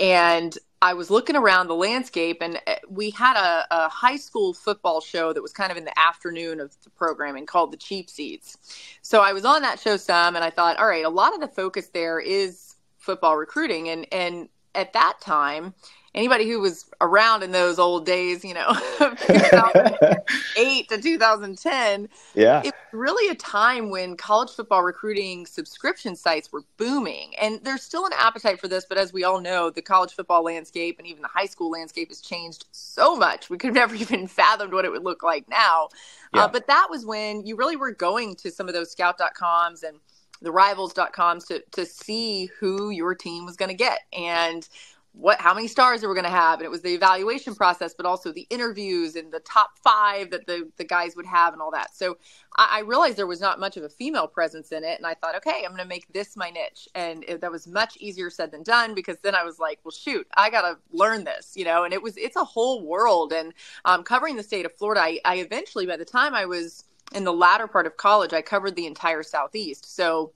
And 0.00 0.56
I 0.80 0.94
was 0.94 1.10
looking 1.10 1.36
around 1.36 1.68
the 1.68 1.76
landscape 1.76 2.38
and 2.40 2.58
uh, 2.66 2.74
we 2.88 3.10
had 3.10 3.36
a, 3.36 3.66
a 3.70 3.88
high 3.88 4.16
school 4.16 4.52
football 4.52 5.00
show 5.00 5.32
that 5.32 5.42
was 5.42 5.52
kind 5.52 5.70
of 5.70 5.78
in 5.78 5.84
the 5.84 5.96
afternoon 5.98 6.58
of 6.58 6.74
the 6.82 6.90
programming 6.90 7.46
called 7.46 7.72
the 7.72 7.76
Cheap 7.76 8.10
Seats. 8.10 8.56
So 9.02 9.20
I 9.20 9.32
was 9.32 9.44
on 9.44 9.62
that 9.62 9.78
show 9.78 9.96
some 9.96 10.34
and 10.34 10.44
I 10.44 10.50
thought, 10.50 10.78
all 10.78 10.88
right, 10.88 11.04
a 11.04 11.10
lot 11.10 11.34
of 11.34 11.40
the 11.40 11.48
focus 11.48 11.88
there 11.88 12.18
is 12.18 12.76
football 12.98 13.36
recruiting 13.36 13.88
and 13.90 14.06
and 14.12 14.48
at 14.74 14.92
that 14.94 15.20
time, 15.20 15.74
anybody 16.14 16.48
who 16.48 16.60
was 16.60 16.86
around 17.00 17.42
in 17.42 17.52
those 17.52 17.78
old 17.78 18.04
days, 18.04 18.44
you 18.44 18.54
know, 18.54 18.72
2008 18.98 20.88
to 20.88 21.00
2010, 21.00 22.08
yeah, 22.34 22.60
it 22.60 22.64
was 22.66 22.72
really 22.92 23.30
a 23.30 23.34
time 23.34 23.90
when 23.90 24.16
college 24.16 24.50
football 24.50 24.82
recruiting 24.82 25.46
subscription 25.46 26.14
sites 26.14 26.52
were 26.52 26.64
booming. 26.76 27.34
And 27.40 27.60
there's 27.62 27.82
still 27.82 28.06
an 28.06 28.12
appetite 28.16 28.60
for 28.60 28.68
this, 28.68 28.84
but 28.84 28.98
as 28.98 29.12
we 29.12 29.24
all 29.24 29.40
know, 29.40 29.70
the 29.70 29.82
college 29.82 30.12
football 30.12 30.44
landscape 30.44 30.98
and 30.98 31.06
even 31.06 31.22
the 31.22 31.28
high 31.28 31.46
school 31.46 31.70
landscape 31.70 32.08
has 32.08 32.20
changed 32.20 32.66
so 32.72 33.16
much. 33.16 33.48
We 33.48 33.58
could 33.58 33.68
have 33.68 33.74
never 33.90 33.94
even 33.94 34.26
fathomed 34.26 34.72
what 34.72 34.84
it 34.84 34.92
would 34.92 35.04
look 35.04 35.22
like 35.22 35.48
now. 35.48 35.88
Uh, 36.34 36.36
yeah. 36.36 36.44
Uh, 36.44 36.48
but 36.48 36.66
that 36.66 36.88
was 36.90 37.06
when 37.06 37.46
you 37.46 37.56
really 37.56 37.76
were 37.76 37.92
going 37.92 38.36
to 38.36 38.50
some 38.50 38.68
of 38.68 38.74
those 38.74 38.92
scout.coms 38.92 39.82
and 39.82 39.98
the 40.42 40.52
rivals.coms 40.52 41.44
to, 41.46 41.62
to 41.70 41.86
see 41.86 42.46
who 42.58 42.90
your 42.90 43.14
team 43.14 43.46
was 43.46 43.56
going 43.56 43.68
to 43.68 43.76
get. 43.76 44.00
And 44.12 44.68
what 45.12 45.38
how 45.40 45.52
many 45.52 45.68
stars 45.68 46.02
are 46.02 46.08
we 46.08 46.14
going 46.14 46.24
to 46.24 46.30
have 46.30 46.58
and 46.58 46.64
it 46.64 46.70
was 46.70 46.80
the 46.80 46.94
evaluation 46.94 47.54
process 47.54 47.94
but 47.94 48.06
also 48.06 48.32
the 48.32 48.46
interviews 48.48 49.14
and 49.14 49.32
the 49.32 49.40
top 49.40 49.78
five 49.82 50.30
that 50.30 50.46
the, 50.46 50.70
the 50.78 50.84
guys 50.84 51.14
would 51.16 51.26
have 51.26 51.52
and 51.52 51.60
all 51.60 51.70
that. 51.70 51.94
So 51.94 52.16
I, 52.56 52.78
I 52.78 52.80
realized 52.80 53.18
there 53.18 53.26
was 53.26 53.40
not 53.40 53.60
much 53.60 53.76
of 53.76 53.82
a 53.82 53.88
female 53.88 54.26
presence 54.26 54.72
in 54.72 54.84
it 54.84 54.98
and 54.98 55.06
i 55.06 55.14
thought 55.14 55.36
okay 55.36 55.62
i'm 55.64 55.72
going 55.72 55.78
to 55.78 55.84
make 55.84 56.10
this 56.12 56.36
my 56.36 56.50
niche. 56.50 56.88
And 56.94 57.24
it, 57.28 57.40
that 57.42 57.52
was 57.52 57.66
much 57.66 57.96
easier 57.98 58.30
said 58.30 58.50
than 58.50 58.62
done 58.62 58.94
because 58.94 59.18
then 59.18 59.34
i 59.34 59.44
was 59.44 59.58
like 59.58 59.80
well 59.84 59.92
shoot 59.92 60.26
i 60.36 60.48
got 60.48 60.62
to 60.62 60.78
learn 60.90 61.24
this 61.24 61.52
you 61.56 61.64
know? 61.64 61.84
And 61.84 61.92
it 61.92 62.02
was 62.02 62.16
it's 62.16 62.36
a 62.36 62.44
whole 62.44 62.84
world. 62.86 63.32
And 63.32 63.52
um, 63.84 64.02
covering 64.04 64.36
the 64.36 64.42
state 64.42 64.64
of 64.64 64.72
florida 64.72 65.02
I, 65.02 65.20
I 65.24 65.36
eventually 65.36 65.86
by 65.86 65.96
the 65.96 66.04
time 66.04 66.34
i 66.34 66.46
was 66.46 66.84
in 67.14 67.24
the 67.24 67.32
latter 67.32 67.66
part 67.66 67.86
of 67.86 67.98
college 67.98 68.32
i 68.32 68.40
covered 68.40 68.76
the 68.76 68.86
entire 68.86 69.22
southeast. 69.22 69.94
So 69.94 70.32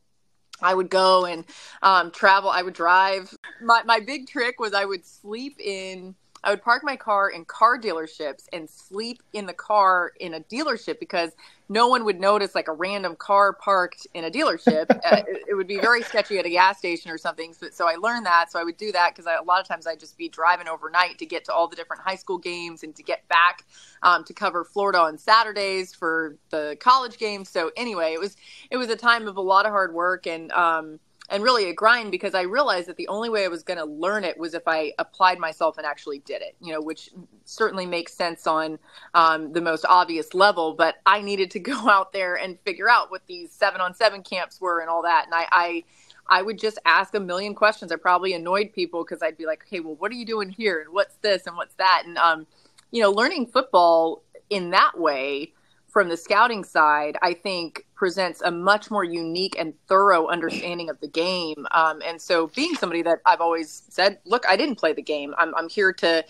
I 0.62 0.74
would 0.74 0.90
go 0.90 1.24
and 1.26 1.44
um, 1.82 2.10
travel. 2.10 2.50
I 2.50 2.62
would 2.62 2.74
drive. 2.74 3.34
My, 3.60 3.82
my 3.84 4.00
big 4.00 4.28
trick 4.28 4.58
was 4.58 4.74
I 4.74 4.84
would 4.84 5.04
sleep 5.04 5.60
in 5.60 6.14
I 6.46 6.50
would 6.50 6.62
park 6.62 6.84
my 6.84 6.94
car 6.94 7.28
in 7.28 7.44
car 7.44 7.76
dealerships 7.76 8.44
and 8.52 8.70
sleep 8.70 9.20
in 9.32 9.46
the 9.46 9.52
car 9.52 10.12
in 10.20 10.34
a 10.34 10.40
dealership 10.40 11.00
because 11.00 11.32
no 11.68 11.88
one 11.88 12.04
would 12.04 12.20
notice 12.20 12.54
like 12.54 12.68
a 12.68 12.72
random 12.72 13.16
car 13.16 13.52
parked 13.52 14.06
in 14.14 14.22
a 14.22 14.30
dealership. 14.30 14.88
uh, 14.90 15.22
it, 15.26 15.42
it, 15.48 15.54
would 15.54 15.66
be 15.66 15.80
very 15.80 16.02
sketchy 16.02 16.38
at 16.38 16.46
a 16.46 16.50
gas 16.50 16.78
station 16.78 17.10
or 17.10 17.18
something. 17.18 17.52
So, 17.52 17.66
so 17.72 17.88
I 17.88 17.96
learned 17.96 18.26
that. 18.26 18.52
So 18.52 18.60
I 18.60 18.62
would 18.64 18.76
do 18.76 18.92
that 18.92 19.12
because 19.12 19.26
a 19.26 19.42
lot 19.42 19.60
of 19.60 19.66
times 19.66 19.88
I'd 19.88 19.98
just 19.98 20.16
be 20.16 20.28
driving 20.28 20.68
overnight 20.68 21.18
to 21.18 21.26
get 21.26 21.44
to 21.46 21.52
all 21.52 21.66
the 21.66 21.74
different 21.74 22.02
high 22.02 22.14
school 22.14 22.38
games 22.38 22.84
and 22.84 22.94
to 22.94 23.02
get 23.02 23.26
back 23.26 23.64
um, 24.04 24.22
to 24.22 24.32
cover 24.32 24.62
Florida 24.62 25.00
on 25.00 25.18
Saturdays 25.18 25.94
for 25.96 26.36
the 26.50 26.76
college 26.78 27.18
games. 27.18 27.48
So 27.48 27.72
anyway, 27.76 28.12
it 28.12 28.20
was 28.20 28.36
it 28.70 28.76
was 28.76 28.88
a 28.88 28.96
time 28.96 29.26
of 29.26 29.36
a 29.36 29.42
lot 29.42 29.66
of 29.66 29.72
hard 29.72 29.92
work 29.92 30.28
and. 30.28 30.52
Um, 30.52 31.00
and 31.28 31.42
really 31.42 31.68
a 31.68 31.74
grind 31.74 32.10
because 32.10 32.34
I 32.34 32.42
realized 32.42 32.88
that 32.88 32.96
the 32.96 33.08
only 33.08 33.28
way 33.28 33.44
I 33.44 33.48
was 33.48 33.62
going 33.62 33.78
to 33.78 33.84
learn 33.84 34.24
it 34.24 34.38
was 34.38 34.54
if 34.54 34.62
I 34.66 34.92
applied 34.98 35.38
myself 35.38 35.76
and 35.76 35.86
actually 35.86 36.20
did 36.20 36.42
it, 36.42 36.56
you 36.60 36.72
know, 36.72 36.80
which 36.80 37.10
certainly 37.44 37.86
makes 37.86 38.12
sense 38.14 38.46
on 38.46 38.78
um, 39.14 39.52
the 39.52 39.60
most 39.60 39.84
obvious 39.86 40.34
level. 40.34 40.74
But 40.74 40.96
I 41.04 41.20
needed 41.22 41.50
to 41.52 41.58
go 41.60 41.88
out 41.88 42.12
there 42.12 42.36
and 42.36 42.58
figure 42.60 42.88
out 42.88 43.10
what 43.10 43.26
these 43.26 43.50
seven 43.52 43.80
on 43.80 43.94
seven 43.94 44.22
camps 44.22 44.60
were 44.60 44.80
and 44.80 44.88
all 44.88 45.02
that. 45.02 45.24
And 45.26 45.34
I, 45.34 45.46
I, 45.50 45.84
I 46.28 46.42
would 46.42 46.58
just 46.58 46.78
ask 46.84 47.14
a 47.14 47.20
million 47.20 47.54
questions. 47.54 47.90
I 47.90 47.96
probably 47.96 48.32
annoyed 48.32 48.72
people 48.72 49.04
because 49.04 49.22
I'd 49.22 49.36
be 49.36 49.46
like, 49.46 49.62
"Okay, 49.66 49.78
well, 49.78 49.94
what 49.94 50.10
are 50.10 50.16
you 50.16 50.24
doing 50.24 50.50
here? 50.50 50.80
And 50.80 50.92
what's 50.92 51.14
this? 51.16 51.46
And 51.46 51.56
what's 51.56 51.74
that?" 51.76 52.02
And 52.04 52.18
um, 52.18 52.48
you 52.90 53.00
know, 53.00 53.12
learning 53.12 53.46
football 53.46 54.22
in 54.50 54.70
that 54.70 54.98
way 54.98 55.52
from 55.96 56.10
the 56.10 56.16
scouting 56.18 56.62
side, 56.62 57.16
I 57.22 57.32
think 57.32 57.86
presents 57.94 58.42
a 58.42 58.50
much 58.50 58.90
more 58.90 59.02
unique 59.02 59.56
and 59.58 59.72
thorough 59.88 60.26
understanding 60.26 60.90
of 60.90 61.00
the 61.00 61.08
game. 61.08 61.66
Um, 61.70 62.02
and 62.04 62.20
so, 62.20 62.48
being 62.48 62.74
somebody 62.74 63.00
that 63.00 63.20
I've 63.24 63.40
always 63.40 63.82
said, 63.88 64.18
look, 64.26 64.44
I 64.46 64.56
didn't 64.58 64.74
play 64.74 64.92
the 64.92 65.00
game. 65.00 65.34
I'm, 65.38 65.54
I'm 65.54 65.70
here 65.70 65.94
to 65.94 66.22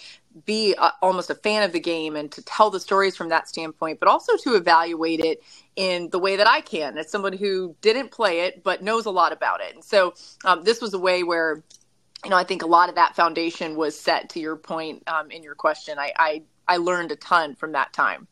be 0.44 0.76
a, 0.78 0.92
almost 1.02 1.30
a 1.30 1.35
fan 1.35 1.64
of 1.64 1.73
the 1.73 1.80
game 1.80 2.14
and 2.14 2.30
to 2.30 2.42
tell 2.42 2.70
the 2.70 2.78
stories 2.78 3.16
from 3.16 3.28
that 3.30 3.49
standpoint, 3.49 3.99
but 3.99 4.08
also 4.08 4.37
to 4.37 4.54
evaluate 4.54 5.18
it 5.18 5.42
in 5.75 6.11
the 6.11 6.20
way 6.20 6.37
that 6.37 6.46
I 6.46 6.61
can 6.61 6.96
as 6.96 7.11
someone 7.11 7.32
who 7.32 7.75
didn't 7.80 8.12
play 8.12 8.42
it 8.42 8.62
but 8.62 8.85
knows 8.85 9.04
a 9.04 9.11
lot 9.11 9.32
about 9.32 9.61
it. 9.61 9.75
And 9.75 9.82
so, 9.82 10.14
um, 10.44 10.62
this 10.62 10.80
was 10.80 10.94
a 10.94 10.99
way 11.00 11.25
where 11.25 11.64
you 12.23 12.30
know, 12.30 12.37
I 12.37 12.44
think 12.44 12.62
a 12.62 12.66
lot 12.66 12.88
of 12.88 12.94
that 12.94 13.16
foundation 13.16 13.75
was 13.75 13.99
set 13.99 14.30
to 14.30 14.38
your 14.38 14.54
point 14.54 15.02
um, 15.08 15.32
in 15.32 15.42
your 15.42 15.56
question. 15.56 15.99
I, 15.99 16.12
I, 16.16 16.42
I 16.68 16.76
learned 16.76 17.11
a 17.11 17.16
ton 17.16 17.56
from 17.56 17.73
that 17.73 17.92
time. 17.92 18.28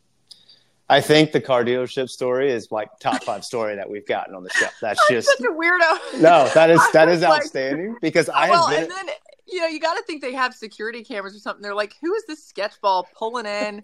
I 0.88 1.00
think 1.00 1.32
the 1.32 1.40
car 1.40 1.64
dealership 1.64 2.10
story 2.10 2.50
is 2.50 2.70
like 2.70 2.88
top 2.98 3.24
five 3.24 3.44
story 3.44 3.74
that 3.76 3.88
we've 3.88 4.06
gotten 4.06 4.34
on 4.34 4.44
the 4.44 4.50
show. 4.50 4.66
That's 4.82 5.00
I'm 5.08 5.16
just 5.16 5.28
such 5.28 5.40
a 5.40 5.52
weirdo. 5.52 6.20
No, 6.20 6.48
that 6.54 6.70
is 6.70 6.80
that 6.92 7.08
is 7.08 7.22
outstanding 7.22 7.92
like, 7.92 8.00
because 8.02 8.28
I 8.28 8.50
well, 8.50 8.68
been, 8.68 8.82
and 8.82 8.90
then 8.90 9.06
you 9.46 9.60
know 9.60 9.66
you 9.66 9.80
got 9.80 9.94
to 9.94 10.02
think 10.02 10.20
they 10.20 10.34
have 10.34 10.52
security 10.52 11.02
cameras 11.02 11.34
or 11.34 11.38
something. 11.38 11.62
They're 11.62 11.74
like, 11.74 11.96
who 12.02 12.14
is 12.14 12.24
this 12.26 12.52
sketchball 12.52 13.04
pulling 13.14 13.46
in, 13.46 13.82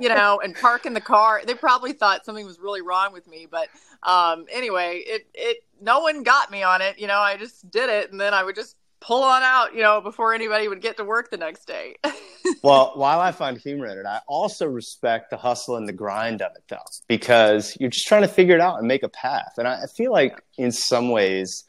you 0.00 0.08
know, 0.14 0.40
and 0.42 0.54
parking 0.54 0.94
the 0.94 1.00
car? 1.00 1.42
They 1.44 1.54
probably 1.54 1.92
thought 1.92 2.24
something 2.24 2.46
was 2.46 2.60
really 2.60 2.82
wrong 2.82 3.12
with 3.12 3.26
me, 3.26 3.48
but 3.50 3.68
um, 4.04 4.46
anyway, 4.52 5.02
it 5.04 5.26
it 5.34 5.64
no 5.80 5.98
one 5.98 6.22
got 6.22 6.52
me 6.52 6.62
on 6.62 6.80
it. 6.80 6.96
You 6.96 7.08
know, 7.08 7.18
I 7.18 7.38
just 7.38 7.68
did 7.72 7.90
it, 7.90 8.12
and 8.12 8.20
then 8.20 8.34
I 8.34 8.44
would 8.44 8.54
just 8.54 8.76
pull 9.00 9.22
on 9.22 9.42
out, 9.42 9.74
you 9.74 9.82
know, 9.82 10.00
before 10.00 10.34
anybody 10.34 10.68
would 10.68 10.80
get 10.80 10.96
to 10.98 11.04
work 11.04 11.30
the 11.30 11.36
next 11.36 11.66
day. 11.66 11.96
well, 12.62 12.92
while 12.94 13.20
I 13.20 13.32
find 13.32 13.56
humor 13.56 13.86
in 13.86 13.98
it, 13.98 14.06
I 14.06 14.20
also 14.28 14.66
respect 14.66 15.30
the 15.30 15.36
hustle 15.36 15.76
and 15.76 15.88
the 15.88 15.92
grind 15.92 16.42
of 16.42 16.52
it, 16.54 16.62
though, 16.68 16.76
because 17.08 17.76
you're 17.80 17.90
just 17.90 18.06
trying 18.06 18.22
to 18.22 18.28
figure 18.28 18.54
it 18.54 18.60
out 18.60 18.78
and 18.78 18.86
make 18.86 19.02
a 19.02 19.08
path. 19.08 19.54
And 19.56 19.66
I 19.66 19.86
feel 19.96 20.12
like 20.12 20.42
in 20.58 20.70
some 20.70 21.10
ways 21.10 21.64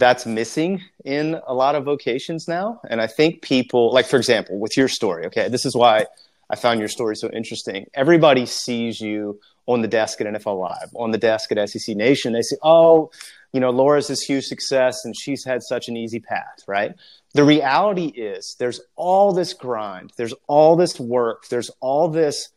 that's 0.00 0.26
missing 0.26 0.82
in 1.04 1.40
a 1.46 1.54
lot 1.54 1.74
of 1.74 1.84
vocations 1.84 2.48
now. 2.48 2.80
And 2.88 3.00
I 3.00 3.06
think 3.06 3.42
people, 3.42 3.92
like, 3.92 4.06
for 4.06 4.16
example, 4.16 4.58
with 4.58 4.76
your 4.76 4.88
story, 4.88 5.26
okay, 5.26 5.48
this 5.48 5.64
is 5.64 5.76
why 5.76 6.06
I 6.48 6.56
found 6.56 6.80
your 6.80 6.88
story 6.88 7.14
so 7.14 7.30
interesting. 7.30 7.86
Everybody 7.94 8.46
sees 8.46 9.00
you 9.00 9.38
on 9.66 9.82
the 9.82 9.88
desk 9.88 10.20
at 10.20 10.26
NFL 10.26 10.58
Live, 10.58 10.90
on 10.96 11.12
the 11.12 11.18
desk 11.18 11.52
at 11.52 11.70
SEC 11.70 11.94
Nation. 11.94 12.32
They 12.32 12.42
say, 12.42 12.56
oh, 12.62 13.10
you 13.52 13.60
know, 13.60 13.70
Laura's 13.70 14.08
this 14.08 14.22
huge 14.22 14.44
success 14.44 15.04
and 15.04 15.14
she's 15.16 15.44
had 15.44 15.62
such 15.62 15.88
an 15.88 15.96
easy 15.96 16.20
path, 16.20 16.62
right? 16.66 16.94
The 17.34 17.44
reality 17.44 18.06
is 18.06 18.56
there's 18.58 18.80
all 18.96 19.32
this 19.32 19.52
grind, 19.54 20.12
there's 20.16 20.34
all 20.46 20.76
this 20.76 20.98
work, 20.98 21.48
there's 21.48 21.70
all 21.80 22.08
this 22.08 22.48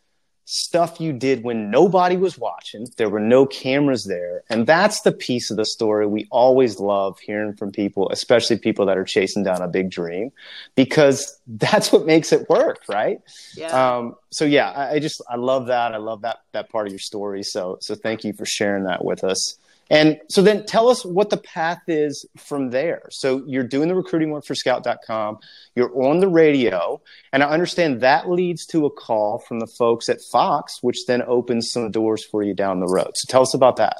stuff 0.45 0.99
you 0.99 1.13
did 1.13 1.43
when 1.43 1.71
nobody 1.71 2.17
was 2.17 2.37
watching. 2.37 2.87
There 2.97 3.09
were 3.09 3.19
no 3.19 3.45
cameras 3.45 4.05
there. 4.05 4.43
And 4.49 4.67
that's 4.67 5.01
the 5.01 5.11
piece 5.11 5.49
of 5.49 5.57
the 5.57 5.65
story 5.65 6.05
we 6.05 6.27
always 6.31 6.79
love 6.79 7.17
hearing 7.19 7.53
from 7.53 7.71
people, 7.71 8.09
especially 8.09 8.57
people 8.57 8.85
that 8.87 8.97
are 8.97 9.05
chasing 9.05 9.43
down 9.43 9.61
a 9.61 9.67
big 9.67 9.89
dream, 9.89 10.31
because 10.75 11.39
that's 11.47 11.91
what 11.91 12.05
makes 12.05 12.33
it 12.33 12.49
work, 12.49 12.81
right? 12.89 13.21
Yeah. 13.55 13.67
Um, 13.67 14.15
so 14.31 14.45
yeah, 14.45 14.69
I, 14.71 14.95
I 14.95 14.99
just 14.99 15.21
I 15.29 15.37
love 15.37 15.67
that. 15.67 15.93
I 15.93 15.97
love 15.97 16.21
that 16.21 16.39
that 16.51 16.69
part 16.69 16.87
of 16.87 16.91
your 16.91 16.99
story. 16.99 17.43
So 17.43 17.77
so 17.79 17.95
thank 17.95 18.23
you 18.23 18.33
for 18.33 18.45
sharing 18.45 18.83
that 18.83 19.05
with 19.05 19.23
us. 19.23 19.57
And 19.93 20.19
so 20.27 20.41
then 20.41 20.65
tell 20.65 20.89
us 20.89 21.05
what 21.05 21.29
the 21.29 21.37
path 21.37 21.83
is 21.87 22.25
from 22.35 22.71
there. 22.71 23.03
So 23.11 23.43
you're 23.45 23.63
doing 23.63 23.89
the 23.89 23.95
recruiting 23.95 24.31
work 24.31 24.43
for 24.43 24.55
scout.com, 24.55 25.37
you're 25.75 25.95
on 26.03 26.19
the 26.19 26.27
radio, 26.27 26.99
and 27.31 27.43
I 27.43 27.49
understand 27.49 28.01
that 28.01 28.27
leads 28.27 28.65
to 28.67 28.87
a 28.87 28.89
call 28.89 29.37
from 29.47 29.59
the 29.59 29.67
folks 29.67 30.09
at 30.09 30.17
Fox, 30.31 30.81
which 30.81 31.05
then 31.05 31.21
opens 31.21 31.69
some 31.69 31.91
doors 31.91 32.25
for 32.25 32.41
you 32.41 32.55
down 32.55 32.79
the 32.79 32.87
road. 32.87 33.11
So 33.13 33.31
tell 33.31 33.43
us 33.43 33.53
about 33.53 33.75
that. 33.75 33.97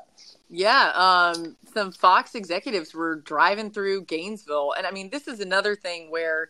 Yeah, 0.50 0.92
um, 0.96 1.58
some 1.76 1.92
Fox 1.92 2.34
executives 2.34 2.96
were 2.96 3.18
driving 3.18 3.70
through 3.70 4.06
Gainesville. 4.06 4.74
And 4.76 4.88
I 4.88 4.92
mean, 4.92 5.12
this 5.12 5.28
is 5.28 5.42
another 5.42 5.76
thing 5.76 6.10
where 6.10 6.50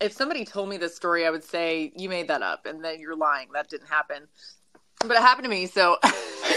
if 0.00 0.12
somebody 0.12 0.46
told 0.46 0.70
me 0.70 0.78
this 0.78 0.96
story, 0.96 1.26
I 1.26 1.30
would 1.30 1.44
say, 1.44 1.92
You 1.94 2.08
made 2.08 2.28
that 2.28 2.40
up 2.40 2.64
and 2.64 2.82
then 2.82 3.00
you're 3.00 3.16
lying. 3.16 3.48
That 3.52 3.68
didn't 3.68 3.88
happen 3.88 4.28
but 5.00 5.12
it 5.12 5.18
happened 5.18 5.44
to 5.44 5.50
me 5.50 5.66
so. 5.66 5.98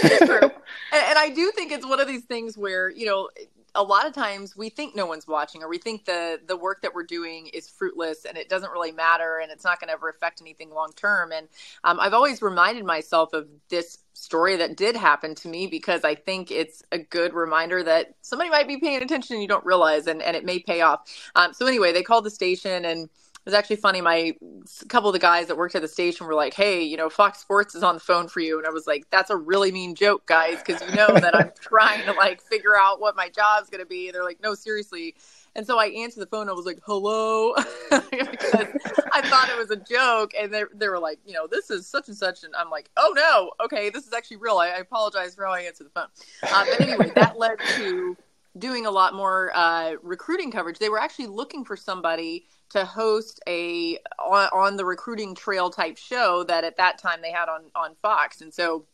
And, 0.94 1.04
and, 1.08 1.18
i 1.18 1.30
do 1.30 1.50
think 1.52 1.72
it's 1.72 1.86
one 1.86 2.00
of 2.00 2.06
these 2.06 2.24
things 2.24 2.58
where 2.58 2.90
you 2.90 3.06
know 3.06 3.28
a 3.74 3.82
lot 3.82 4.06
of 4.06 4.12
times 4.12 4.56
we 4.56 4.68
think 4.68 4.94
no 4.94 5.06
one's 5.06 5.26
watching 5.26 5.62
or 5.62 5.68
we 5.68 5.78
think 5.78 6.04
the 6.04 6.40
the 6.46 6.56
work 6.56 6.82
that 6.82 6.94
we're 6.94 7.04
doing 7.04 7.48
is 7.48 7.68
fruitless 7.68 8.24
and 8.24 8.36
it 8.36 8.48
doesn't 8.48 8.70
really 8.70 8.92
matter 8.92 9.38
and 9.42 9.50
it's 9.50 9.64
not 9.64 9.80
going 9.80 9.88
to 9.88 9.94
ever 9.94 10.08
affect 10.08 10.40
anything 10.40 10.70
long 10.70 10.92
term. 10.94 11.32
And 11.32 11.48
um, 11.84 11.98
i've 12.00 12.14
always 12.14 12.42
reminded 12.42 12.84
myself 12.84 13.32
of 13.32 13.48
this 13.68 13.98
story 14.14 14.56
that 14.56 14.76
did 14.76 14.94
happen 14.94 15.34
to 15.34 15.48
me 15.48 15.66
because 15.66 16.04
i 16.04 16.14
think 16.14 16.50
it's 16.50 16.82
a 16.92 16.98
good 16.98 17.32
reminder 17.32 17.82
that 17.82 18.14
somebody 18.20 18.50
might 18.50 18.68
be 18.68 18.78
paying 18.78 19.02
attention 19.02 19.34
and 19.34 19.42
you 19.42 19.48
don't 19.48 19.64
realize 19.64 20.06
and, 20.06 20.20
and 20.22 20.36
it 20.36 20.44
may 20.44 20.58
pay 20.58 20.82
off. 20.82 21.00
Um, 21.34 21.54
so 21.54 21.66
anyway 21.66 21.92
they 21.92 22.02
called 22.02 22.24
the 22.24 22.30
station 22.30 22.84
and 22.84 23.08
it 23.42 23.46
was 23.46 23.54
actually 23.54 23.76
funny. 23.76 24.00
My 24.00 24.36
a 24.82 24.84
couple 24.86 25.08
of 25.08 25.14
the 25.14 25.18
guys 25.18 25.48
that 25.48 25.56
worked 25.56 25.74
at 25.74 25.82
the 25.82 25.88
station 25.88 26.28
were 26.28 26.34
like, 26.34 26.54
"Hey, 26.54 26.80
you 26.84 26.96
know, 26.96 27.10
Fox 27.10 27.40
Sports 27.40 27.74
is 27.74 27.82
on 27.82 27.94
the 27.94 28.00
phone 28.00 28.28
for 28.28 28.38
you," 28.38 28.56
and 28.56 28.68
I 28.68 28.70
was 28.70 28.86
like, 28.86 29.10
"That's 29.10 29.30
a 29.30 29.36
really 29.36 29.72
mean 29.72 29.96
joke, 29.96 30.24
guys, 30.26 30.62
because 30.64 30.80
you 30.88 30.94
know 30.94 31.08
that 31.08 31.34
I'm 31.34 31.50
trying 31.60 32.04
to 32.04 32.12
like 32.12 32.40
figure 32.40 32.78
out 32.78 33.00
what 33.00 33.16
my 33.16 33.28
job's 33.28 33.68
gonna 33.68 33.84
be." 33.84 34.06
And 34.06 34.14
they're 34.14 34.22
like, 34.22 34.40
"No, 34.40 34.54
seriously." 34.54 35.16
And 35.56 35.66
so 35.66 35.76
I 35.76 35.86
answered 35.86 36.20
the 36.20 36.26
phone. 36.26 36.48
I 36.48 36.52
was 36.52 36.66
like, 36.66 36.78
"Hello," 36.86 37.52
because 37.90 38.68
I 39.12 39.22
thought 39.22 39.48
it 39.48 39.58
was 39.58 39.72
a 39.72 39.76
joke, 39.76 40.30
and 40.40 40.54
they 40.54 40.62
they 40.72 40.88
were 40.88 41.00
like, 41.00 41.18
"You 41.26 41.32
know, 41.32 41.48
this 41.48 41.68
is 41.68 41.88
such 41.88 42.06
and 42.06 42.16
such," 42.16 42.44
and 42.44 42.54
I'm 42.54 42.70
like, 42.70 42.90
"Oh 42.96 43.12
no, 43.16 43.50
okay, 43.64 43.90
this 43.90 44.06
is 44.06 44.12
actually 44.12 44.36
real." 44.36 44.58
I, 44.58 44.68
I 44.68 44.76
apologize 44.76 45.34
for 45.34 45.46
how 45.46 45.52
I 45.52 45.62
answered 45.62 45.88
the 45.88 45.90
phone. 45.90 46.06
Um, 46.54 46.66
but 46.70 46.80
anyway, 46.80 47.10
that 47.16 47.36
led 47.36 47.58
to 47.74 48.16
doing 48.58 48.86
a 48.86 48.90
lot 48.90 49.14
more 49.14 49.50
uh, 49.54 49.94
recruiting 50.02 50.50
coverage. 50.50 50.78
They 50.78 50.88
were 50.88 51.00
actually 51.00 51.28
looking 51.28 51.64
for 51.64 51.76
somebody 51.76 52.46
to 52.70 52.84
host 52.84 53.40
a 53.46 53.98
on, 54.18 54.48
on 54.52 54.76
the 54.76 54.84
recruiting 54.84 55.34
trail 55.34 55.70
type 55.70 55.96
show 55.96 56.44
that 56.44 56.64
at 56.64 56.76
that 56.76 56.98
time 56.98 57.20
they 57.22 57.32
had 57.32 57.48
on 57.48 57.64
on 57.74 57.94
Fox, 58.02 58.40
and 58.40 58.52
so 58.52 58.86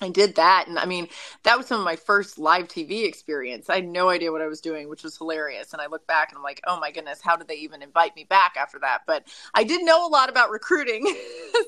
I 0.00 0.10
did 0.10 0.34
that. 0.36 0.66
And 0.68 0.78
I 0.78 0.84
mean, 0.84 1.08
that 1.44 1.56
was 1.56 1.66
some 1.66 1.78
of 1.78 1.84
my 1.84 1.96
first 1.96 2.38
live 2.38 2.68
TV 2.68 3.06
experience. 3.06 3.70
I 3.70 3.76
had 3.76 3.88
no 3.88 4.10
idea 4.10 4.30
what 4.30 4.42
I 4.42 4.46
was 4.46 4.60
doing, 4.60 4.88
which 4.88 5.02
was 5.02 5.16
hilarious. 5.16 5.72
And 5.72 5.80
I 5.80 5.86
look 5.86 6.06
back 6.06 6.30
and 6.30 6.36
I'm 6.36 6.42
like, 6.42 6.60
oh 6.66 6.78
my 6.78 6.90
goodness, 6.90 7.20
how 7.22 7.36
did 7.36 7.48
they 7.48 7.56
even 7.56 7.82
invite 7.82 8.14
me 8.14 8.24
back 8.24 8.56
after 8.58 8.78
that? 8.80 9.02
But 9.06 9.24
I 9.54 9.64
did 9.64 9.84
know 9.84 10.06
a 10.06 10.10
lot 10.10 10.28
about 10.28 10.50
recruiting. 10.50 11.06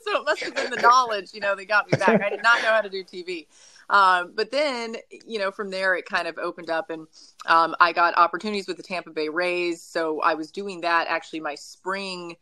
so 0.05 0.21
it 0.21 0.25
must 0.27 0.43
have 0.43 0.55
been 0.55 0.71
the 0.71 0.83
knowledge, 0.83 1.33
you 1.33 1.41
know, 1.41 1.55
they 1.55 1.65
got 1.65 1.91
me 1.91 1.97
back. 1.99 2.21
I 2.21 2.29
did 2.29 2.43
not 2.43 2.61
know 2.63 2.69
how 2.69 2.83
to 2.83 2.91
do 2.91 3.03
TV. 3.03 3.47
Um, 3.91 4.33
but 4.35 4.51
then, 4.51 4.97
you 5.27 5.39
know, 5.39 5.51
from 5.51 5.71
there, 5.71 5.95
it 5.95 6.07
kind 6.07 6.29
of 6.29 6.39
opened 6.39 6.71
up 6.71 6.91
and 6.91 7.07
um, 7.47 7.75
I 7.81 7.93
got 7.93 8.17
opportunities 8.17 8.69
with 8.69 8.77
the 8.77 8.83
Tampa 8.83 9.11
Bay 9.11 9.29
Rays. 9.29 9.83
So 9.83 10.21
I 10.21 10.35
was 10.35 10.51
doing 10.51 10.83
that 10.83 11.07
actually 11.09 11.41
my 11.41 11.55
spring 11.55 12.37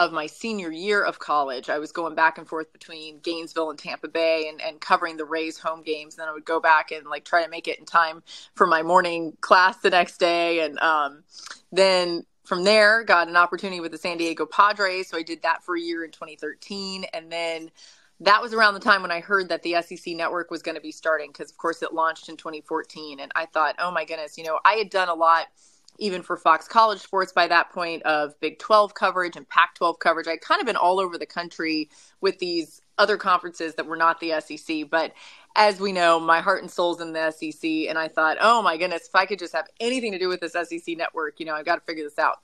of 0.00 0.12
my 0.12 0.26
senior 0.26 0.72
year 0.72 1.02
of 1.04 1.18
college. 1.18 1.68
I 1.68 1.78
was 1.78 1.92
going 1.92 2.14
back 2.14 2.38
and 2.38 2.48
forth 2.48 2.72
between 2.72 3.20
Gainesville 3.20 3.68
and 3.68 3.78
Tampa 3.78 4.08
Bay 4.08 4.48
and, 4.48 4.60
and 4.62 4.80
covering 4.80 5.18
the 5.18 5.26
Rays 5.26 5.58
home 5.58 5.82
games. 5.82 6.14
And 6.14 6.22
then 6.22 6.28
I 6.28 6.32
would 6.32 6.46
go 6.46 6.58
back 6.58 6.90
and 6.90 7.06
like 7.06 7.24
try 7.24 7.44
to 7.44 7.50
make 7.50 7.68
it 7.68 7.78
in 7.78 7.84
time 7.84 8.22
for 8.54 8.66
my 8.66 8.82
morning 8.82 9.36
class 9.42 9.76
the 9.78 9.90
next 9.90 10.16
day. 10.16 10.60
And 10.60 10.78
um, 10.78 11.22
then 11.70 12.24
from 12.44 12.64
there, 12.64 13.04
got 13.04 13.28
an 13.28 13.36
opportunity 13.36 13.80
with 13.80 13.92
the 13.92 13.98
San 13.98 14.16
Diego 14.16 14.46
Padres. 14.46 15.08
So 15.08 15.18
I 15.18 15.22
did 15.22 15.42
that 15.42 15.62
for 15.62 15.76
a 15.76 15.80
year 15.80 16.02
in 16.02 16.10
2013. 16.12 17.04
And 17.12 17.30
then 17.30 17.70
that 18.20 18.42
was 18.42 18.54
around 18.54 18.74
the 18.74 18.80
time 18.80 19.02
when 19.02 19.10
I 19.10 19.20
heard 19.20 19.48
that 19.48 19.62
the 19.62 19.76
SEC 19.82 20.14
network 20.14 20.50
was 20.50 20.62
going 20.62 20.74
to 20.74 20.80
be 20.80 20.92
starting 20.92 21.30
because, 21.30 21.50
of 21.50 21.56
course, 21.56 21.82
it 21.82 21.94
launched 21.94 22.28
in 22.28 22.36
2014. 22.36 23.20
And 23.20 23.32
I 23.34 23.46
thought, 23.46 23.74
oh 23.78 23.90
my 23.90 24.04
goodness, 24.04 24.36
you 24.36 24.44
know, 24.44 24.60
I 24.64 24.74
had 24.74 24.90
done 24.90 25.08
a 25.08 25.14
lot– 25.14 25.46
even 26.00 26.22
for 26.22 26.36
Fox 26.36 26.66
College 26.66 27.00
Sports 27.00 27.32
by 27.32 27.46
that 27.46 27.70
point 27.70 28.02
of 28.04 28.38
Big 28.40 28.58
12 28.58 28.94
coverage 28.94 29.36
and 29.36 29.48
Pac 29.48 29.74
12 29.74 29.98
coverage. 29.98 30.26
I'd 30.26 30.40
kind 30.40 30.60
of 30.60 30.66
been 30.66 30.76
all 30.76 30.98
over 30.98 31.18
the 31.18 31.26
country 31.26 31.90
with 32.20 32.38
these 32.38 32.80
other 32.98 33.16
conferences 33.16 33.74
that 33.74 33.86
were 33.86 33.96
not 33.96 34.18
the 34.18 34.40
SEC. 34.40 34.88
But 34.90 35.12
as 35.56 35.78
we 35.78 35.92
know, 35.92 36.18
my 36.18 36.40
heart 36.40 36.62
and 36.62 36.70
soul's 36.70 37.00
in 37.00 37.12
the 37.12 37.30
SEC. 37.30 37.70
And 37.88 37.98
I 37.98 38.08
thought, 38.08 38.38
oh 38.40 38.62
my 38.62 38.78
goodness, 38.78 39.06
if 39.06 39.14
I 39.14 39.26
could 39.26 39.38
just 39.38 39.54
have 39.54 39.68
anything 39.78 40.12
to 40.12 40.18
do 40.18 40.28
with 40.28 40.40
this 40.40 40.52
SEC 40.52 40.96
network, 40.96 41.38
you 41.38 41.46
know, 41.46 41.54
I've 41.54 41.66
got 41.66 41.76
to 41.76 41.82
figure 41.82 42.04
this 42.04 42.18
out. 42.18 42.38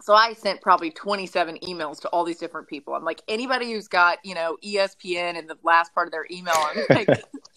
So 0.00 0.14
I 0.14 0.32
sent 0.34 0.60
probably 0.62 0.90
27 0.90 1.58
emails 1.64 2.00
to 2.00 2.08
all 2.08 2.24
these 2.24 2.38
different 2.38 2.68
people. 2.68 2.94
I'm 2.94 3.04
like, 3.04 3.22
anybody 3.28 3.72
who's 3.72 3.88
got, 3.88 4.18
you 4.24 4.34
know, 4.34 4.56
ESPN 4.64 5.36
in 5.36 5.46
the 5.48 5.58
last 5.64 5.92
part 5.94 6.06
of 6.06 6.12
their 6.12 6.26
email, 6.30 6.54
I'm 6.56 6.84
like 6.90 7.08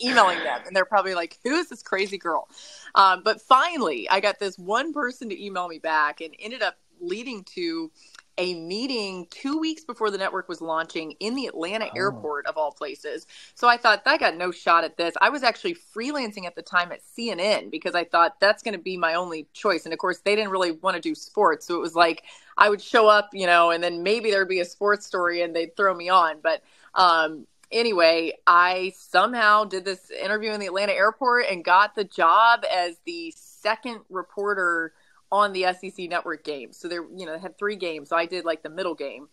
emailing 0.04 0.40
them. 0.40 0.62
And 0.66 0.76
they're 0.76 0.86
probably 0.86 1.14
like, 1.14 1.38
who 1.44 1.52
is 1.56 1.70
this 1.70 1.84
crazy 1.84 2.18
girl? 2.18 2.48
Um, 2.96 3.22
but 3.24 3.42
finally, 3.42 4.10
I 4.10 4.20
got 4.20 4.40
this 4.40 4.58
one 4.58 4.92
person 4.92 5.30
to 5.30 5.44
email 5.46 5.68
me 5.68 5.80
back 5.80 6.22
and 6.22 6.34
ended 6.40 6.64
up 6.64 6.78
leading 7.00 7.44
to 7.44 7.92
a 8.38 8.54
meeting 8.56 9.28
two 9.30 9.58
weeks 9.58 9.84
before 9.84 10.10
the 10.10 10.18
network 10.18 10.48
was 10.48 10.62
launching 10.62 11.12
in 11.20 11.36
the 11.36 11.48
Atlanta 11.48 11.88
oh. 11.88 11.98
airport, 11.98 12.46
of 12.48 12.58
all 12.58 12.72
places. 12.72 13.28
So 13.56 13.68
I 13.68 13.78
thought 13.78 14.06
that 14.06 14.20
got 14.20 14.36
no 14.36 14.52
shot 14.52 14.84
at 14.84 14.98
this. 14.98 15.14
I 15.22 15.30
was 15.30 15.44
actually 15.44 15.76
freelancing 15.76 16.46
at 16.46 16.56
the 16.56 16.62
time 16.62 16.92
at 16.92 17.02
CNN 17.04 17.72
because 17.72 17.96
I 17.96 18.04
thought 18.04 18.40
that's 18.40 18.64
going 18.64 18.76
to 18.76 18.82
be 18.82 18.98
my 18.98 19.14
only 19.14 19.48
choice. 19.54 19.86
And 19.86 19.94
of 19.94 20.00
course, 20.00 20.20
they 20.20 20.36
didn't 20.36 20.52
really 20.52 20.72
want 20.72 20.96
to 20.96 21.02
do 21.02 21.16
sports. 21.16 21.68
So 21.68 21.76
it 21.76 21.82
was 21.82 21.96
like 21.96 22.24
I 22.58 22.70
would 22.70 22.82
show 22.82 23.08
up, 23.08 23.30
you 23.34 23.48
know, 23.48 23.72
and 23.72 23.84
then 23.84 24.04
maybe 24.04 24.32
there'd 24.32 24.48
be 24.48 24.60
a 24.60 24.66
sports 24.66 25.06
story 25.06 25.42
and 25.42 25.56
they'd 25.56 25.76
throw 25.76 25.94
me 25.94 26.10
on. 26.10 26.38
But, 26.42 26.64
um, 26.96 27.48
anyway, 27.72 28.34
I 28.46 28.94
somehow 28.98 29.66
did 29.66 29.86
this 29.86 30.12
interview 30.12 30.52
in 30.52 30.60
the 30.60 30.68
Atlanta 30.68 30.94
airport 30.94 31.46
and 31.50 31.64
got 31.64 31.96
the 31.96 32.04
job 32.04 32.64
as 32.72 32.98
the 33.06 33.34
second 33.36 34.02
reporter 34.10 34.94
on 35.32 35.54
the 35.54 35.74
SEC 35.74 36.10
network 36.10 36.44
games. 36.44 36.78
So 36.78 36.88
there, 36.88 37.06
you 37.16 37.26
know, 37.26 37.38
had 37.40 37.58
three 37.58 37.76
games. 37.76 38.10
So 38.10 38.18
I 38.18 38.26
did 38.26 38.46
like 38.46 38.64
the 38.64 38.70
middle 38.70 38.96
game. 38.96 39.28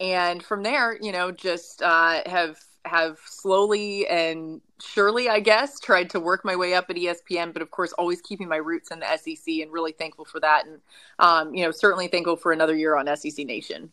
And 0.00 0.42
from 0.42 0.62
there, 0.62 0.98
you 1.00 1.12
know, 1.12 1.30
just 1.30 1.82
uh, 1.82 2.20
have 2.26 2.58
have 2.84 3.18
slowly 3.24 4.06
and 4.06 4.60
surely, 4.80 5.28
I 5.28 5.40
guess, 5.40 5.80
tried 5.80 6.10
to 6.10 6.20
work 6.20 6.44
my 6.44 6.56
way 6.56 6.74
up 6.74 6.88
at 6.88 6.96
ESPN, 6.96 7.52
but 7.52 7.62
of 7.62 7.70
course, 7.70 7.92
always 7.94 8.20
keeping 8.20 8.48
my 8.48 8.56
roots 8.56 8.90
in 8.90 9.00
the 9.00 9.16
SEC 9.16 9.54
and 9.60 9.72
really 9.72 9.92
thankful 9.92 10.24
for 10.24 10.40
that. 10.40 10.66
And, 10.66 10.80
um, 11.18 11.54
you 11.54 11.64
know, 11.64 11.70
certainly 11.70 12.08
thankful 12.08 12.36
for 12.36 12.52
another 12.52 12.76
year 12.76 12.96
on 12.96 13.14
SEC 13.16 13.44
Nation. 13.44 13.90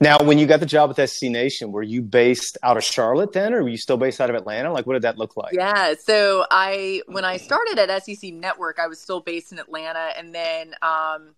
Now, 0.00 0.18
when 0.22 0.38
you 0.38 0.46
got 0.46 0.60
the 0.60 0.66
job 0.66 0.88
with 0.88 1.10
SEC 1.10 1.30
Nation, 1.30 1.72
were 1.72 1.82
you 1.82 2.02
based 2.02 2.58
out 2.62 2.76
of 2.76 2.84
Charlotte 2.84 3.32
then, 3.32 3.54
or 3.54 3.62
were 3.62 3.68
you 3.68 3.76
still 3.76 3.96
based 3.96 4.20
out 4.20 4.30
of 4.30 4.36
Atlanta? 4.36 4.72
Like, 4.72 4.86
what 4.86 4.94
did 4.94 5.02
that 5.02 5.18
look 5.18 5.36
like? 5.36 5.54
Yeah, 5.54 5.94
so 5.98 6.44
I 6.50 7.02
when 7.06 7.24
I 7.24 7.36
started 7.36 7.78
at 7.78 8.02
SEC 8.04 8.32
Network, 8.32 8.78
I 8.78 8.86
was 8.86 9.00
still 9.00 9.20
based 9.20 9.52
in 9.52 9.58
Atlanta, 9.58 10.10
and 10.16 10.34
then 10.34 10.74
um, 10.82 11.34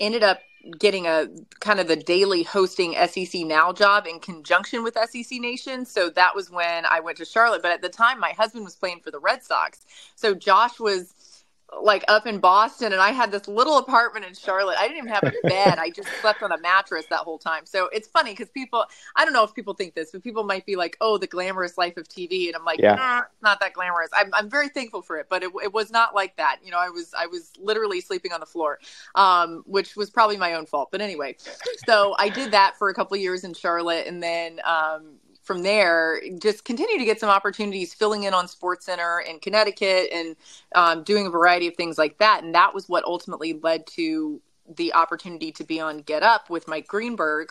ended 0.00 0.22
up 0.22 0.40
getting 0.78 1.06
a 1.06 1.28
kind 1.60 1.80
of 1.80 1.86
the 1.86 1.96
daily 1.96 2.42
hosting 2.42 2.94
SEC 3.06 3.42
Now 3.42 3.72
job 3.72 4.06
in 4.06 4.18
conjunction 4.18 4.82
with 4.82 4.98
SEC 5.08 5.38
Nation. 5.40 5.86
So 5.86 6.10
that 6.10 6.34
was 6.34 6.50
when 6.50 6.84
I 6.84 7.00
went 7.00 7.18
to 7.18 7.24
Charlotte. 7.24 7.62
But 7.62 7.72
at 7.72 7.82
the 7.82 7.88
time, 7.88 8.18
my 8.18 8.30
husband 8.30 8.64
was 8.64 8.74
playing 8.74 9.00
for 9.00 9.10
the 9.10 9.20
Red 9.20 9.44
Sox, 9.44 9.84
so 10.14 10.34
Josh 10.34 10.80
was 10.80 11.14
like 11.82 12.04
up 12.08 12.26
in 12.26 12.38
Boston 12.38 12.92
and 12.92 13.00
I 13.00 13.10
had 13.10 13.30
this 13.30 13.46
little 13.46 13.78
apartment 13.78 14.24
in 14.24 14.34
Charlotte. 14.34 14.76
I 14.78 14.88
didn't 14.88 14.98
even 14.98 15.10
have 15.10 15.24
a 15.24 15.48
bed. 15.48 15.78
I 15.78 15.90
just 15.90 16.08
slept 16.20 16.42
on 16.42 16.50
a 16.50 16.58
mattress 16.58 17.06
that 17.10 17.20
whole 17.20 17.38
time. 17.38 17.66
So 17.66 17.88
it's 17.92 18.08
funny 18.08 18.32
because 18.32 18.48
people, 18.48 18.84
I 19.16 19.24
don't 19.24 19.34
know 19.34 19.44
if 19.44 19.54
people 19.54 19.74
think 19.74 19.94
this, 19.94 20.10
but 20.12 20.22
people 20.22 20.44
might 20.44 20.64
be 20.64 20.76
like, 20.76 20.96
oh, 21.00 21.18
the 21.18 21.26
glamorous 21.26 21.76
life 21.76 21.96
of 21.96 22.08
TV. 22.08 22.46
And 22.46 22.56
I'm 22.56 22.64
like, 22.64 22.80
yeah. 22.80 22.94
nah, 22.94 23.22
not 23.42 23.60
that 23.60 23.74
glamorous. 23.74 24.08
I'm, 24.12 24.32
I'm 24.32 24.48
very 24.48 24.68
thankful 24.68 25.02
for 25.02 25.18
it, 25.18 25.26
but 25.28 25.42
it, 25.42 25.50
it 25.62 25.72
was 25.72 25.90
not 25.90 26.14
like 26.14 26.36
that. 26.36 26.58
You 26.64 26.70
know, 26.70 26.78
I 26.78 26.88
was, 26.88 27.12
I 27.16 27.26
was 27.26 27.52
literally 27.58 28.00
sleeping 28.00 28.32
on 28.32 28.40
the 28.40 28.46
floor, 28.46 28.78
um, 29.14 29.62
which 29.66 29.94
was 29.94 30.10
probably 30.10 30.36
my 30.36 30.54
own 30.54 30.66
fault. 30.66 30.88
But 30.90 31.00
anyway, 31.00 31.36
so 31.86 32.14
I 32.18 32.30
did 32.30 32.52
that 32.52 32.78
for 32.78 32.88
a 32.88 32.94
couple 32.94 33.16
years 33.18 33.44
in 33.44 33.52
Charlotte 33.52 34.06
and 34.06 34.22
then, 34.22 34.60
um, 34.64 35.16
from 35.48 35.62
there, 35.62 36.20
just 36.40 36.66
continue 36.66 36.98
to 36.98 37.04
get 37.06 37.18
some 37.18 37.30
opportunities 37.30 37.94
filling 37.94 38.24
in 38.24 38.34
on 38.34 38.46
SportsCenter 38.46 39.26
in 39.26 39.40
Connecticut 39.40 40.10
and 40.12 40.36
um, 40.74 41.02
doing 41.02 41.26
a 41.26 41.30
variety 41.30 41.66
of 41.66 41.74
things 41.74 41.96
like 41.96 42.18
that. 42.18 42.44
And 42.44 42.54
that 42.54 42.74
was 42.74 42.86
what 42.86 43.02
ultimately 43.04 43.54
led 43.54 43.86
to 43.88 44.42
the 44.76 44.92
opportunity 44.92 45.50
to 45.52 45.64
be 45.64 45.80
on 45.80 46.00
Get 46.00 46.22
Up 46.22 46.50
with 46.50 46.68
Mike 46.68 46.86
Greenberg, 46.86 47.48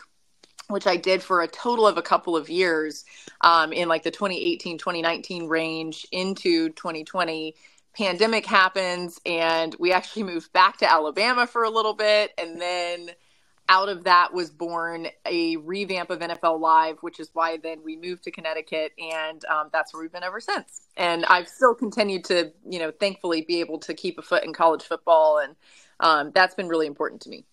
which 0.68 0.86
I 0.86 0.96
did 0.96 1.24
for 1.24 1.42
a 1.42 1.48
total 1.48 1.88
of 1.88 1.98
a 1.98 2.02
couple 2.02 2.36
of 2.36 2.48
years 2.48 3.04
um, 3.40 3.72
in 3.72 3.88
like 3.88 4.04
the 4.04 4.12
2018 4.12 4.78
2019 4.78 5.48
range 5.48 6.06
into 6.12 6.68
2020 6.70 7.56
pandemic 7.96 8.46
happens 8.46 9.18
and 9.26 9.74
we 9.80 9.92
actually 9.92 10.22
moved 10.22 10.52
back 10.52 10.76
to 10.76 10.88
Alabama 10.88 11.48
for 11.48 11.64
a 11.64 11.70
little 11.70 11.94
bit 11.94 12.32
and 12.38 12.60
then 12.60 13.10
out 13.68 13.88
of 13.88 14.04
that 14.04 14.32
was 14.32 14.50
born 14.50 15.08
a 15.26 15.56
revamp 15.56 16.10
of 16.10 16.20
NFL 16.20 16.60
Live, 16.60 16.98
which 17.00 17.20
is 17.20 17.30
why 17.32 17.58
then 17.58 17.80
we 17.84 17.96
moved 17.96 18.24
to 18.24 18.30
Connecticut, 18.30 18.92
and 18.98 19.44
um, 19.44 19.68
that's 19.72 19.92
where 19.92 20.02
we've 20.02 20.12
been 20.12 20.22
ever 20.22 20.40
since. 20.40 20.88
And 20.96 21.24
I've 21.26 21.48
still 21.48 21.74
continued 21.74 22.24
to, 22.26 22.52
you 22.68 22.78
know, 22.78 22.90
thankfully 22.90 23.42
be 23.42 23.60
able 23.60 23.78
to 23.80 23.94
keep 23.94 24.18
a 24.18 24.22
foot 24.22 24.44
in 24.44 24.52
college 24.52 24.82
football, 24.82 25.38
and 25.38 25.56
um, 26.00 26.32
that's 26.34 26.54
been 26.54 26.68
really 26.68 26.86
important 26.86 27.22
to 27.22 27.30
me. 27.30 27.44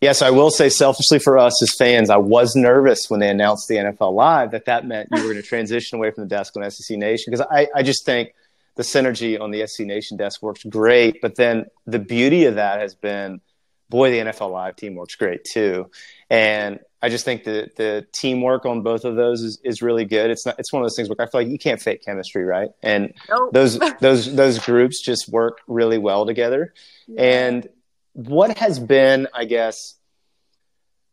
Yes, 0.00 0.22
I 0.22 0.30
will 0.30 0.50
say 0.50 0.68
selfishly 0.68 1.18
for 1.18 1.38
us 1.38 1.62
as 1.62 1.74
fans, 1.78 2.10
I 2.10 2.16
was 2.16 2.56
nervous 2.56 3.00
when 3.08 3.20
they 3.20 3.28
announced 3.28 3.68
the 3.68 3.76
NFL 3.76 4.14
Live 4.14 4.50
that 4.52 4.64
that 4.64 4.86
meant 4.86 5.08
you 5.12 5.18
were 5.18 5.32
going 5.32 5.36
to 5.36 5.42
transition 5.42 5.98
away 5.98 6.10
from 6.10 6.24
the 6.24 6.28
desk 6.28 6.56
on 6.56 6.68
SEC 6.70 6.96
Nation 6.96 7.30
because 7.30 7.46
I, 7.50 7.68
I 7.74 7.82
just 7.82 8.06
think 8.06 8.34
the 8.76 8.82
synergy 8.82 9.38
on 9.38 9.50
the 9.50 9.66
SEC 9.66 9.86
Nation 9.86 10.16
desk 10.16 10.42
works 10.42 10.64
great. 10.64 11.20
But 11.20 11.36
then 11.36 11.66
the 11.86 11.98
beauty 11.98 12.46
of 12.46 12.54
that 12.54 12.80
has 12.80 12.94
been 12.94 13.42
boy, 13.90 14.10
the 14.10 14.18
NFL 14.18 14.52
Live 14.52 14.76
team 14.76 14.94
works 14.94 15.16
great 15.16 15.44
too. 15.44 15.90
And 16.30 16.78
I 17.02 17.08
just 17.08 17.24
think 17.24 17.44
that 17.44 17.76
the 17.76 18.06
teamwork 18.12 18.64
on 18.64 18.82
both 18.82 19.04
of 19.04 19.16
those 19.16 19.42
is, 19.42 19.60
is 19.64 19.82
really 19.82 20.04
good. 20.04 20.30
It's 20.30 20.46
not, 20.46 20.58
it's 20.58 20.72
one 20.72 20.82
of 20.82 20.84
those 20.84 20.96
things 20.96 21.08
where 21.08 21.20
I 21.20 21.26
feel 21.26 21.40
like 21.40 21.48
you 21.48 21.58
can't 21.58 21.80
fake 21.80 22.02
chemistry, 22.04 22.44
right? 22.44 22.70
And 22.82 23.12
nope. 23.28 23.52
those, 23.52 23.78
those, 24.00 24.34
those 24.34 24.58
groups 24.58 25.02
just 25.02 25.28
work 25.28 25.58
really 25.66 25.98
well 25.98 26.24
together. 26.24 26.72
Yeah. 27.08 27.22
And 27.22 27.68
what 28.12 28.56
has 28.58 28.78
been, 28.78 29.28
I 29.34 29.44
guess, 29.44 29.96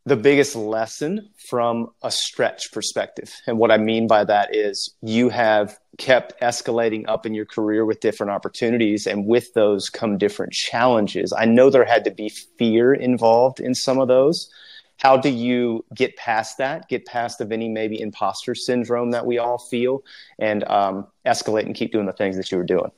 the 0.08 0.16
biggest 0.16 0.56
lesson 0.56 1.30
from 1.50 1.90
a 2.02 2.10
stretch 2.10 2.72
perspective. 2.72 3.30
And 3.46 3.58
what 3.58 3.72
I 3.72 3.78
mean 3.78 4.08
by 4.08 4.24
that 4.24 4.56
is 4.56 4.96
you 5.02 5.28
have 5.28 5.78
kept 5.98 6.40
escalating 6.42 7.04
up 7.10 7.26
in 7.26 7.34
your 7.34 7.46
career 7.46 7.84
with 7.84 8.00
different 8.00 8.32
opportunities, 8.32 9.06
and 9.06 9.26
with 9.26 9.54
those 9.54 9.90
come 9.90 10.18
different 10.18 10.54
challenges. 10.54 11.34
I 11.38 11.44
know 11.44 11.70
there 11.70 11.84
had 11.84 12.06
to 12.06 12.12
be 12.12 12.30
fear 12.58 12.94
involved 12.94 13.60
in 13.60 13.76
some 13.76 14.00
of 14.00 14.08
those. 14.08 14.50
How 14.96 15.18
do 15.18 15.30
you 15.30 15.84
get 15.94 16.16
past 16.16 16.58
that, 16.58 16.88
get 16.88 17.06
past 17.06 17.42
of 17.42 17.52
any 17.52 17.68
maybe 17.68 18.00
imposter 18.00 18.56
syndrome 18.56 19.12
that 19.12 19.26
we 19.26 19.38
all 19.38 19.58
feel, 19.58 20.04
and 20.40 20.64
um, 20.70 21.06
escalate 21.26 21.66
and 21.66 21.76
keep 21.76 21.92
doing 21.92 22.06
the 22.06 22.14
things 22.14 22.38
that 22.38 22.50
you 22.50 22.58
were 22.58 22.64
doing? 22.64 22.92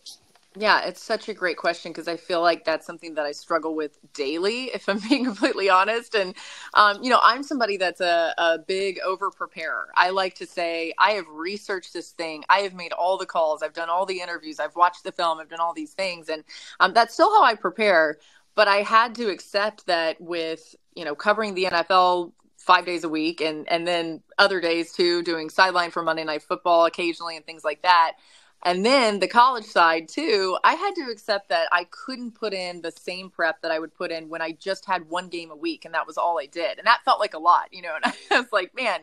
Yeah, 0.60 0.84
it's 0.86 1.04
such 1.04 1.30
a 1.32 1.36
great 1.36 1.58
question 1.58 1.94
because 1.94 2.10
I 2.10 2.18
feel 2.20 2.44
like 2.44 2.66
that's 2.66 2.86
something 2.86 3.16
that 3.16 3.26
I 3.26 3.34
struggle 3.34 3.76
with 3.76 4.00
daily, 4.14 4.66
if 4.66 4.90
I'm 4.90 5.00
being 5.10 5.26
completely 5.26 5.72
honest. 5.72 6.16
And, 6.16 6.36
um, 6.76 7.04
you 7.04 7.10
know, 7.10 7.22
I'm 7.24 7.44
somebody 7.44 7.80
that's 7.80 8.02
a, 8.04 8.36
a 8.38 8.60
big 8.60 9.00
over 9.02 9.32
preparer. 9.32 9.90
I 9.96 10.12
like 10.12 10.36
to 10.38 10.48
say, 10.48 10.94
I 11.00 11.14
have 11.14 11.28
researched 11.30 11.94
this 11.96 12.12
thing, 12.12 12.46
I 12.52 12.60
have 12.60 12.76
made 12.76 12.94
all 12.94 13.18
the 13.18 13.28
calls, 13.28 13.64
I've 13.64 13.74
done 13.74 13.90
all 13.90 14.06
the 14.06 14.22
interviews, 14.22 14.62
I've 14.62 14.78
watched 14.78 15.06
the 15.06 15.14
film, 15.14 15.40
I've 15.40 15.50
done 15.50 15.62
all 15.62 15.74
these 15.74 15.94
things. 15.96 16.30
And 16.30 16.46
um, 16.82 16.94
that's 16.94 17.16
still 17.16 17.32
how 17.36 17.44
I 17.46 17.56
prepare. 17.56 18.20
But 18.56 18.70
I 18.70 18.78
had 18.84 19.16
to 19.18 19.32
accept 19.32 19.88
that 19.88 20.22
with, 20.22 20.76
you 20.96 21.06
know, 21.06 21.16
covering 21.16 21.56
the 21.56 21.66
NFL 21.66 22.34
five 22.60 22.86
days 22.88 23.04
a 23.04 23.10
week 23.10 23.42
and 23.42 23.70
and 23.70 23.88
then 23.88 24.24
other 24.40 24.62
days 24.62 24.94
too 24.94 25.22
doing 25.24 25.52
sideline 25.52 25.92
for 25.92 26.04
monday 26.04 26.24
night 26.24 26.42
football 26.44 26.88
occasionally 26.88 27.36
and 27.38 27.46
things 27.46 27.66
like 27.66 27.84
that 27.84 28.14
and 28.64 28.86
then 28.86 29.20
the 29.20 29.28
college 29.28 29.66
side 29.66 30.10
too, 30.10 30.58
I 30.64 30.74
had 30.74 30.96
to 30.96 31.10
accept 31.12 31.50
that 31.50 31.68
I 31.72 31.86
couldn't 31.86 32.32
put 32.32 32.54
in 32.54 32.82
the 32.82 32.92
same 32.92 33.30
prep 33.30 33.62
that 33.62 33.72
I 33.72 33.80
would 33.80 33.94
put 33.94 34.12
in 34.12 34.30
when 34.30 34.42
I 34.42 34.52
just 34.52 34.86
had 34.86 35.10
one 35.10 35.30
game 35.30 35.52
a 35.52 35.56
week 35.56 35.86
and 35.86 35.94
that 35.94 36.08
was 36.08 36.18
all 36.18 36.40
I 36.40 36.46
did. 36.46 36.78
And 36.78 36.88
that 36.88 37.04
felt 37.06 37.20
like 37.20 37.34
a 37.34 37.40
lot, 37.40 37.70
you 37.72 37.82
know, 37.82 37.96
and 38.04 38.14
I 38.32 38.40
was 38.40 38.52
like, 38.52 38.76
man, 38.76 39.02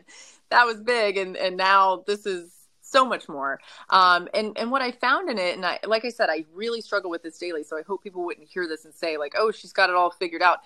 that 0.49 0.65
was 0.65 0.81
big 0.81 1.17
and 1.17 1.35
and 1.35 1.57
now 1.57 2.03
this 2.05 2.25
is 2.25 2.57
so 2.81 3.05
much 3.05 3.27
more. 3.27 3.59
Um, 3.89 4.27
and 4.33 4.57
and 4.57 4.71
what 4.71 4.81
I 4.81 4.91
found 4.91 5.29
in 5.29 5.37
it, 5.37 5.55
and 5.55 5.65
I 5.65 5.79
like 5.85 6.05
I 6.05 6.09
said, 6.09 6.29
I 6.29 6.45
really 6.53 6.81
struggle 6.81 7.09
with 7.09 7.23
this 7.23 7.37
daily. 7.37 7.63
So 7.63 7.77
I 7.77 7.81
hope 7.81 8.03
people 8.03 8.23
wouldn't 8.25 8.47
hear 8.47 8.67
this 8.67 8.85
and 8.85 8.93
say 8.93 9.17
like, 9.17 9.33
oh, 9.37 9.51
she's 9.51 9.73
got 9.73 9.89
it 9.89 9.95
all 9.95 10.11
figured 10.11 10.41
out. 10.41 10.59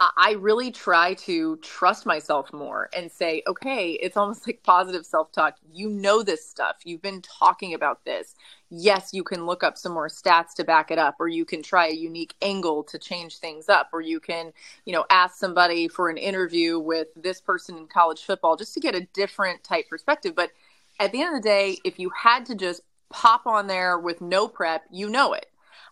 I 0.00 0.32
really 0.38 0.70
try 0.70 1.14
to 1.14 1.56
trust 1.58 2.06
myself 2.06 2.52
more 2.52 2.90
and 2.94 3.10
say, 3.10 3.42
okay, 3.46 3.92
it's 3.92 4.16
almost 4.16 4.46
like 4.46 4.62
positive 4.62 5.06
self 5.06 5.32
talk. 5.32 5.56
You 5.72 5.88
know 5.88 6.22
this 6.22 6.46
stuff. 6.48 6.76
You've 6.84 7.02
been 7.02 7.22
talking 7.22 7.74
about 7.74 8.04
this. 8.04 8.34
Yes, 8.68 9.10
you 9.12 9.22
can 9.22 9.46
look 9.46 9.62
up 9.62 9.78
some 9.78 9.92
more 9.92 10.08
stats 10.08 10.54
to 10.56 10.64
back 10.64 10.90
it 10.90 10.98
up, 10.98 11.16
or 11.20 11.28
you 11.28 11.44
can 11.44 11.62
try 11.62 11.86
a 11.86 11.94
unique 11.94 12.34
angle 12.42 12.82
to 12.84 12.98
change 12.98 13.38
things 13.38 13.68
up, 13.68 13.90
or 13.92 14.00
you 14.00 14.20
can, 14.20 14.52
you 14.84 14.92
know, 14.92 15.06
ask 15.10 15.36
somebody 15.36 15.88
for 15.88 16.08
an 16.08 16.16
interview 16.16 16.78
with 16.78 17.08
this 17.16 17.40
person 17.40 17.76
in 17.76 17.86
college 17.86 18.24
football 18.24 18.56
just 18.56 18.74
to 18.74 18.80
get 18.80 18.94
a 18.94 19.06
different 19.14 19.62
type 19.62 19.88
perspective. 19.88 20.34
But 20.34 20.50
at 20.98 21.12
the 21.12 21.22
end 21.22 21.36
of 21.36 21.42
the 21.42 21.48
day, 21.48 21.78
if 21.84 21.98
you 21.98 22.10
had 22.10 22.46
to 22.46 22.54
just 22.54 22.80
pop 23.08 23.46
on 23.46 23.66
there 23.66 23.98
with 23.98 24.20
no 24.20 24.48
prep, 24.48 24.82
you 24.90 25.08
know 25.08 25.32
it 25.32 25.46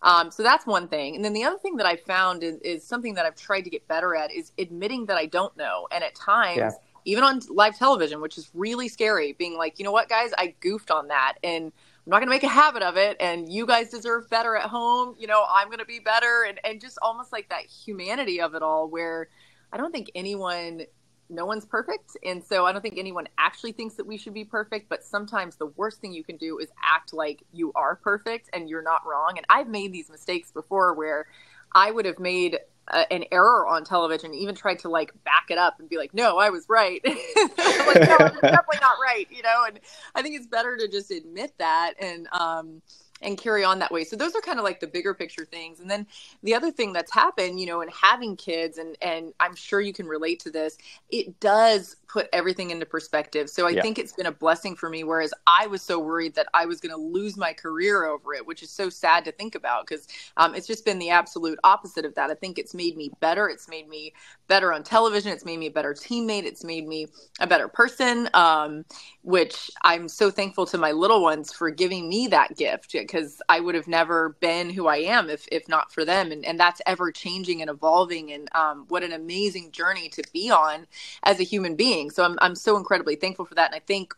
um, 0.04 0.30
so 0.30 0.42
that's 0.42 0.66
one 0.66 0.86
thing. 0.86 1.16
And 1.16 1.24
then 1.24 1.32
the 1.32 1.44
other 1.44 1.56
thing 1.56 1.76
that 1.76 1.86
I 1.86 1.96
found 1.96 2.42
is, 2.44 2.58
is, 2.58 2.84
something 2.84 3.14
that 3.14 3.24
I've 3.24 3.36
tried 3.36 3.62
to 3.62 3.70
get 3.70 3.88
better 3.88 4.14
at 4.14 4.30
is 4.30 4.52
admitting 4.58 5.06
that 5.06 5.16
I 5.16 5.24
don't 5.24 5.56
know. 5.56 5.88
And 5.90 6.04
at 6.04 6.14
times, 6.14 6.58
yeah. 6.58 6.70
even 7.06 7.24
on 7.24 7.40
live 7.48 7.78
television, 7.78 8.20
which 8.20 8.36
is 8.36 8.50
really 8.52 8.88
scary, 8.88 9.32
being 9.32 9.56
like, 9.56 9.78
you 9.78 9.84
know 9.84 9.92
what, 9.92 10.10
guys, 10.10 10.30
I 10.36 10.54
goofed 10.60 10.90
on 10.90 11.08
that. 11.08 11.36
And 11.42 11.64
I'm 11.64 12.10
not 12.10 12.18
going 12.18 12.26
to 12.26 12.34
make 12.34 12.42
a 12.42 12.48
habit 12.48 12.82
of 12.82 12.98
it. 12.98 13.16
And 13.18 13.50
you 13.50 13.64
guys 13.64 13.88
deserve 13.88 14.28
better 14.28 14.54
at 14.56 14.68
home. 14.68 15.16
You 15.18 15.26
know, 15.26 15.46
I'm 15.48 15.68
going 15.68 15.78
to 15.78 15.86
be 15.86 16.00
better. 16.00 16.44
And, 16.46 16.60
and 16.64 16.82
just 16.82 16.98
almost 17.00 17.32
like 17.32 17.48
that 17.48 17.64
humanity 17.64 18.42
of 18.42 18.54
it 18.54 18.62
all, 18.62 18.90
where 18.90 19.28
I 19.72 19.78
don't 19.78 19.90
think 19.90 20.10
anyone 20.14 20.82
no 21.28 21.46
one's 21.46 21.64
perfect. 21.64 22.16
And 22.24 22.42
so 22.44 22.66
I 22.66 22.72
don't 22.72 22.82
think 22.82 22.98
anyone 22.98 23.26
actually 23.38 23.72
thinks 23.72 23.94
that 23.94 24.06
we 24.06 24.16
should 24.16 24.34
be 24.34 24.44
perfect, 24.44 24.88
but 24.88 25.02
sometimes 25.02 25.56
the 25.56 25.66
worst 25.66 26.00
thing 26.00 26.12
you 26.12 26.24
can 26.24 26.36
do 26.36 26.58
is 26.58 26.68
act 26.82 27.12
like 27.12 27.42
you 27.52 27.72
are 27.74 27.96
perfect 27.96 28.50
and 28.52 28.68
you're 28.68 28.82
not 28.82 29.06
wrong. 29.06 29.34
And 29.36 29.46
I've 29.48 29.68
made 29.68 29.92
these 29.92 30.10
mistakes 30.10 30.52
before 30.52 30.94
where 30.94 31.26
I 31.72 31.90
would 31.90 32.04
have 32.04 32.18
made 32.18 32.58
a, 32.88 33.12
an 33.12 33.24
error 33.32 33.66
on 33.66 33.84
television, 33.84 34.34
even 34.34 34.54
tried 34.54 34.80
to 34.80 34.88
like 34.88 35.12
back 35.24 35.46
it 35.50 35.58
up 35.58 35.80
and 35.80 35.88
be 35.88 35.96
like, 35.96 36.14
no, 36.14 36.38
I 36.38 36.50
was 36.50 36.66
right. 36.68 37.00
like, 37.06 37.16
no, 37.16 38.16
I'm 38.18 38.34
definitely 38.40 38.80
not 38.80 38.96
right, 39.02 39.26
you 39.30 39.42
know? 39.42 39.64
And 39.66 39.80
I 40.14 40.22
think 40.22 40.36
it's 40.36 40.46
better 40.46 40.76
to 40.76 40.88
just 40.88 41.10
admit 41.10 41.52
that 41.58 41.94
and, 42.00 42.28
um, 42.32 42.82
and 43.24 43.38
carry 43.38 43.64
on 43.64 43.78
that 43.78 43.90
way. 43.90 44.04
So 44.04 44.16
those 44.16 44.34
are 44.34 44.40
kind 44.40 44.58
of 44.58 44.64
like 44.64 44.80
the 44.80 44.86
bigger 44.86 45.14
picture 45.14 45.44
things. 45.44 45.80
And 45.80 45.90
then 45.90 46.06
the 46.42 46.54
other 46.54 46.70
thing 46.70 46.92
that's 46.92 47.12
happened, 47.12 47.58
you 47.58 47.66
know, 47.66 47.80
in 47.80 47.88
having 47.88 48.36
kids 48.36 48.78
and 48.78 48.96
and 49.02 49.32
I'm 49.40 49.54
sure 49.54 49.80
you 49.80 49.92
can 49.92 50.06
relate 50.06 50.40
to 50.40 50.50
this, 50.50 50.78
it 51.10 51.40
does 51.40 51.96
put 52.08 52.28
everything 52.32 52.70
into 52.70 52.86
perspective. 52.86 53.50
So 53.50 53.66
I 53.66 53.70
yeah. 53.70 53.82
think 53.82 53.98
it's 53.98 54.12
been 54.12 54.26
a 54.26 54.32
blessing 54.32 54.76
for 54.76 54.88
me 54.88 55.04
whereas 55.04 55.34
I 55.46 55.66
was 55.66 55.82
so 55.82 55.98
worried 55.98 56.34
that 56.34 56.46
I 56.54 56.66
was 56.66 56.80
going 56.80 56.94
to 56.94 57.00
lose 57.00 57.36
my 57.36 57.52
career 57.52 58.04
over 58.04 58.34
it, 58.34 58.46
which 58.46 58.62
is 58.62 58.70
so 58.70 58.88
sad 58.88 59.24
to 59.24 59.32
think 59.32 59.54
about 59.54 59.86
because 59.86 60.06
um, 60.36 60.54
it's 60.54 60.66
just 60.66 60.84
been 60.84 60.98
the 60.98 61.10
absolute 61.10 61.58
opposite 61.64 62.04
of 62.04 62.14
that. 62.14 62.30
I 62.30 62.34
think 62.34 62.58
it's 62.58 62.74
made 62.74 62.96
me 62.96 63.10
better. 63.20 63.48
It's 63.48 63.68
made 63.68 63.88
me 63.88 64.12
better 64.48 64.72
on 64.72 64.82
television. 64.82 65.32
It's 65.32 65.44
made 65.44 65.58
me 65.58 65.66
a 65.66 65.70
better 65.70 65.94
teammate. 65.94 66.44
It's 66.44 66.64
made 66.64 66.86
me 66.86 67.08
a 67.40 67.46
better 67.46 67.68
person, 67.68 68.28
um, 68.34 68.84
which 69.22 69.70
I'm 69.82 70.08
so 70.08 70.30
thankful 70.30 70.66
to 70.66 70.78
my 70.78 70.92
little 70.92 71.22
ones 71.22 71.52
for 71.52 71.70
giving 71.70 72.08
me 72.08 72.28
that 72.28 72.56
gift 72.56 72.94
because 73.14 73.40
I 73.48 73.60
would 73.60 73.76
have 73.76 73.86
never 73.86 74.30
been 74.40 74.70
who 74.70 74.88
I 74.88 74.96
am 74.96 75.30
if 75.30 75.46
if 75.52 75.68
not 75.68 75.92
for 75.92 76.04
them. 76.04 76.32
And 76.32 76.44
and 76.44 76.58
that's 76.58 76.82
ever 76.86 77.12
changing 77.12 77.60
and 77.60 77.70
evolving. 77.70 78.32
And 78.32 78.48
um, 78.54 78.86
what 78.88 79.04
an 79.04 79.12
amazing 79.12 79.70
journey 79.70 80.08
to 80.10 80.22
be 80.32 80.50
on 80.50 80.86
as 81.22 81.38
a 81.38 81.44
human 81.44 81.76
being. 81.76 82.10
So 82.10 82.24
I'm 82.24 82.38
I'm 82.42 82.54
so 82.54 82.76
incredibly 82.76 83.16
thankful 83.16 83.44
for 83.44 83.54
that. 83.54 83.66
And 83.66 83.76
I 83.76 83.80
think 83.80 84.14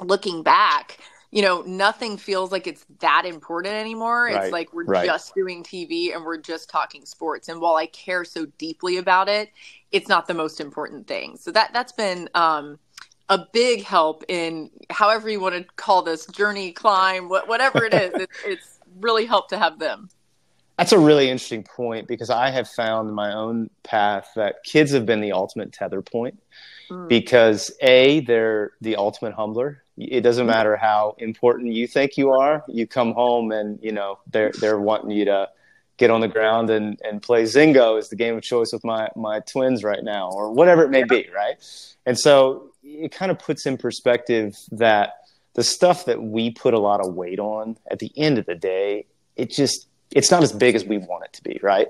looking 0.00 0.42
back 0.42 0.98
you 1.32 1.42
know, 1.42 1.62
nothing 1.62 2.16
feels 2.16 2.50
like 2.50 2.66
it's 2.66 2.84
that 2.98 3.24
important 3.24 3.72
anymore. 3.72 4.24
Right, 4.24 4.42
it's 4.42 4.52
like 4.52 4.72
we're 4.72 4.84
right. 4.84 5.06
just 5.06 5.32
doing 5.32 5.62
TV 5.62 6.12
and 6.12 6.24
we're 6.24 6.38
just 6.38 6.68
talking 6.68 7.06
sports. 7.06 7.48
And 7.48 7.60
while 7.60 7.76
I 7.76 7.86
care 7.86 8.24
so 8.24 8.46
deeply 8.58 8.96
about 8.96 9.28
it, 9.28 9.52
it's 9.92 10.08
not 10.08 10.26
the 10.26 10.34
most 10.34 10.60
important 10.60 11.06
thing. 11.06 11.36
So 11.36 11.52
that 11.52 11.72
that's 11.72 11.92
been 11.92 12.28
um, 12.34 12.80
a 13.30 13.46
big 13.52 13.84
help 13.84 14.24
in 14.28 14.70
however 14.90 15.30
you 15.30 15.40
want 15.40 15.54
to 15.54 15.64
call 15.76 16.02
this 16.02 16.26
journey, 16.26 16.72
climb, 16.72 17.28
whatever 17.28 17.84
it 17.84 17.94
is. 17.94 18.12
it's, 18.14 18.38
it's 18.44 18.78
really 19.00 19.24
helped 19.24 19.50
to 19.50 19.58
have 19.58 19.78
them. 19.78 20.10
That's 20.76 20.92
a 20.92 20.98
really 20.98 21.30
interesting 21.30 21.62
point 21.62 22.08
because 22.08 22.28
I 22.28 22.50
have 22.50 22.68
found 22.68 23.08
in 23.08 23.14
my 23.14 23.32
own 23.32 23.70
path 23.82 24.30
that 24.34 24.64
kids 24.64 24.92
have 24.92 25.06
been 25.06 25.20
the 25.20 25.32
ultimate 25.32 25.72
tether 25.72 26.02
point 26.02 26.42
mm. 26.90 27.08
because 27.08 27.70
a 27.82 28.20
they're 28.20 28.72
the 28.80 28.96
ultimate 28.96 29.34
humbler. 29.34 29.84
It 29.96 30.22
doesn't 30.22 30.46
mm. 30.46 30.50
matter 30.50 30.76
how 30.76 31.14
important 31.18 31.74
you 31.74 31.86
think 31.86 32.16
you 32.16 32.30
are. 32.30 32.64
You 32.66 32.86
come 32.86 33.12
home 33.12 33.52
and 33.52 33.78
you 33.82 33.92
know 33.92 34.18
they're 34.30 34.52
they're 34.58 34.80
wanting 34.80 35.10
you 35.10 35.26
to 35.26 35.50
get 35.98 36.10
on 36.10 36.22
the 36.22 36.28
ground 36.28 36.70
and, 36.70 36.98
and 37.04 37.20
play 37.20 37.42
Zingo 37.42 37.98
is 37.98 38.08
the 38.08 38.16
game 38.16 38.34
of 38.34 38.42
choice 38.42 38.72
with 38.72 38.82
my 38.82 39.10
my 39.14 39.40
twins 39.40 39.84
right 39.84 40.02
now 40.02 40.30
or 40.30 40.50
whatever 40.50 40.82
it 40.82 40.90
may 40.90 41.04
be, 41.04 41.28
right? 41.34 41.56
And 42.06 42.18
so 42.18 42.69
it 42.90 43.12
kind 43.12 43.30
of 43.30 43.38
puts 43.38 43.66
in 43.66 43.76
perspective 43.76 44.56
that 44.72 45.14
the 45.54 45.64
stuff 45.64 46.04
that 46.06 46.22
we 46.22 46.50
put 46.50 46.74
a 46.74 46.78
lot 46.78 47.00
of 47.00 47.14
weight 47.14 47.38
on 47.38 47.76
at 47.90 47.98
the 47.98 48.12
end 48.16 48.38
of 48.38 48.46
the 48.46 48.54
day, 48.54 49.06
it 49.36 49.50
just 49.50 49.86
it's 50.12 50.30
not 50.30 50.42
as 50.42 50.52
big 50.52 50.74
as 50.74 50.84
we 50.84 50.98
want 50.98 51.24
it 51.24 51.32
to 51.34 51.42
be, 51.44 51.60
right? 51.62 51.86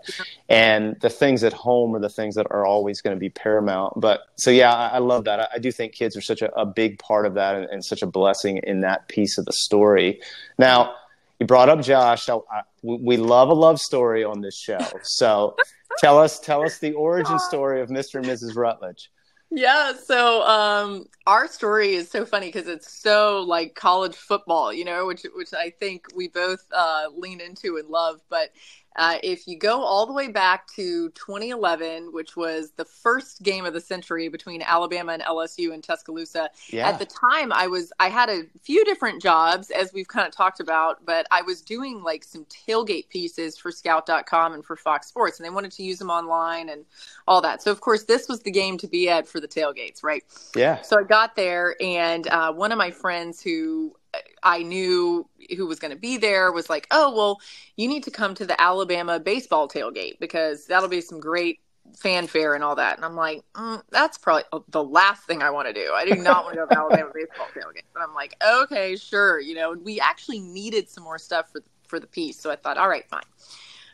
And 0.49 1.01
the 1.01 1.09
things 1.09 1.43
at 1.43 1.55
home 1.55 1.95
are 1.95 2.01
the 2.01 2.11
things 2.11 2.35
that 2.35 2.47
are 2.51 2.67
always 2.67 3.01
going 3.01 3.17
to 3.17 3.21
be 3.21 3.31
paramount. 3.31 3.95
But 3.97 4.21
so 4.37 4.51
yeah, 4.51 4.75
I, 4.75 4.89
I 4.89 4.99
love 4.99 5.25
that. 5.25 5.41
I, 5.41 5.49
I, 5.55 5.59
do 5.59 5.73
think 5.73 5.95
kids 5.95 6.19
are 6.19 6.21
such 6.21 6.43
a, 6.43 6.53
a 6.55 6.67
big 6.67 6.99
part 6.99 7.25
of 7.25 7.33
that 7.35 7.55
and, 7.55 7.65
and, 7.71 7.83
such 7.83 8.03
a 8.03 8.07
blessing 8.07 8.59
in 8.59 8.81
that 8.81 9.09
piece 9.09 9.39
of 9.39 9.47
the 9.47 9.55
story. 9.55 10.21
Now, 10.59 10.97
you 11.39 11.47
brought 11.47 11.71
up 11.71 11.81
Josh. 11.81 12.29
I, 12.29 12.39
we 12.83 13.17
love 13.17 13.49
a 13.49 13.55
love 13.55 13.81
story 13.81 14.23
on 14.23 14.43
this 14.43 14.59
show. 14.59 14.87
So 15.03 15.57
tell 15.99 16.19
us 16.19 16.41
tell 16.41 16.63
us 16.63 16.79
the 16.79 16.93
origin 16.93 17.39
story 17.39 17.81
of 17.81 17.89
Mr. 17.89 18.17
and 18.17 18.27
Mrs. 18.27 18.55
Rutledge. 18.55 19.11
Yeah, 19.53 19.95
so 19.95 20.43
um, 20.47 21.07
our 21.27 21.49
story 21.49 21.95
is 21.95 22.09
so 22.09 22.25
funny 22.25 22.47
because 22.47 22.69
it's 22.69 22.93
so 22.93 23.41
like 23.43 23.75
college 23.75 24.15
football, 24.15 24.73
you 24.73 24.85
know, 24.85 25.07
which 25.07 25.25
which 25.35 25.53
I 25.53 25.71
think 25.71 26.07
we 26.15 26.29
both 26.29 26.65
uh, 26.73 27.07
lean 27.17 27.41
into 27.41 27.77
and 27.77 27.89
love. 27.89 28.21
But 28.29 28.51
uh, 28.97 29.19
if 29.23 29.47
you 29.47 29.57
go 29.57 29.83
all 29.83 30.07
the 30.07 30.13
way 30.13 30.29
back 30.29 30.67
to 30.75 31.11
2011, 31.11 32.13
which 32.13 32.37
was 32.37 32.73
the 32.73 32.85
first 32.85 33.43
game 33.43 33.65
of 33.65 33.73
the 33.73 33.81
century 33.81 34.29
between 34.29 34.63
Alabama 34.63 35.13
and 35.13 35.23
LSU 35.23 35.73
in 35.73 35.81
Tuscaloosa, 35.81 36.51
yeah. 36.71 36.89
at 36.89 36.99
the 36.99 37.07
time 37.07 37.53
I 37.53 37.69
was 37.69 37.93
I 38.01 38.09
had 38.09 38.29
a 38.29 38.43
few 38.63 38.85
different 38.85 39.23
jobs 39.23 39.71
as 39.71 39.93
we've 39.93 40.09
kind 40.09 40.27
of 40.27 40.35
talked 40.35 40.61
about, 40.61 41.05
but 41.05 41.27
I 41.31 41.43
was 41.43 41.61
doing 41.61 42.03
like 42.03 42.25
some 42.25 42.45
tailgate 42.47 43.09
pieces 43.09 43.57
for 43.57 43.71
Scout.com 43.71 44.55
and 44.55 44.65
for 44.65 44.77
Fox 44.77 45.07
Sports, 45.07 45.39
and 45.39 45.47
they 45.47 45.51
wanted 45.51 45.73
to 45.73 45.83
use 45.85 45.99
them 45.99 46.11
online 46.11 46.69
and 46.69 46.85
all 47.29 47.41
that. 47.43 47.63
So 47.63 47.71
of 47.71 47.81
course 47.81 48.05
this 48.05 48.29
was 48.29 48.41
the 48.41 48.51
game 48.51 48.77
to 48.79 48.89
be 48.89 49.09
at 49.09 49.29
for 49.29 49.41
the 49.41 49.49
tailgates, 49.49 50.03
right? 50.03 50.25
Yeah. 50.57 50.83
So 50.83 50.99
I 50.99 51.05
got 51.05 51.37
there, 51.37 51.77
and 51.81 52.27
uh, 52.27 52.53
one 52.53 52.73
of 52.73 52.79
my 52.79 52.91
friends 52.91 53.41
who 53.41 53.95
I 54.43 54.63
knew 54.63 55.29
who 55.57 55.67
was 55.67 55.79
going 55.79 55.93
to 55.93 55.99
be 55.99 56.17
there 56.17 56.53
was 56.53 56.71
like, 56.71 56.87
oh, 56.91 57.15
well, 57.15 57.41
you 57.77 57.89
need 57.89 58.05
to 58.05 58.11
come 58.11 58.35
to 58.35 58.47
the 58.47 58.61
Alabama 58.61 59.21
baseball 59.21 59.69
tailgate 59.69 60.19
because 60.19 60.67
that'll 60.67 60.89
be 60.89 61.01
some 61.01 61.21
great 61.21 61.61
fanfare 61.97 62.55
and 62.55 62.63
all 62.63 62.77
that. 62.77 62.97
And 62.97 63.05
I'm 63.05 63.17
like, 63.17 63.43
mm, 63.55 63.83
that's 63.91 64.19
probably 64.19 64.45
the 64.69 64.85
last 64.85 65.25
thing 65.25 65.43
I 65.43 65.51
want 65.51 65.69
to 65.69 65.75
do. 65.75 65.93
I 65.95 66.05
do 66.05 66.15
not 66.17 66.45
want 66.45 66.55
to 66.55 66.61
go 66.61 66.67
to 66.67 66.79
Alabama 66.79 67.11
baseball 67.15 67.47
tailgate. 67.55 67.85
But 67.93 68.03
I'm 68.03 68.15
like, 68.15 68.37
okay, 68.47 68.97
sure. 68.97 69.41
You 69.41 69.55
know, 69.55 69.73
we 69.73 70.01
actually 70.01 70.41
needed 70.41 70.89
some 70.89 71.05
more 71.05 71.19
stuff 71.19 71.51
for 71.51 71.63
for 71.89 71.99
the 71.99 72.07
piece, 72.07 72.39
so 72.39 72.53
I 72.53 72.57
thought, 72.57 72.79
all 72.79 72.89
right, 72.89 73.05
fine. 73.09 73.25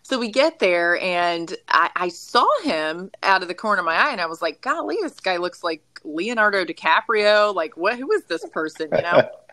So 0.03 0.19
we 0.19 0.31
get 0.31 0.59
there, 0.59 1.01
and 1.01 1.57
I, 1.69 1.91
I 1.97 2.09
saw 2.09 2.47
him 2.63 3.11
out 3.23 3.41
of 3.41 3.49
the 3.49 3.55
corner 3.55 3.81
of 3.81 3.87
my 3.87 3.95
eye, 3.95 4.13
and 4.13 4.21
I 4.21 4.27
was 4.27 4.43
like, 4.43 4.61
golly, 4.61 4.99
this 5.01 5.19
guy 5.19 5.39
looks 5.39 5.65
like 5.65 5.83
Leonardo 6.05 6.67
DiCaprio. 6.67 7.55
Like, 7.55 7.77
what? 7.79 7.99
Who 7.99 8.13
is 8.13 8.25
this 8.25 8.45
person? 8.51 8.89
You 8.95 9.03
know. 9.03 9.31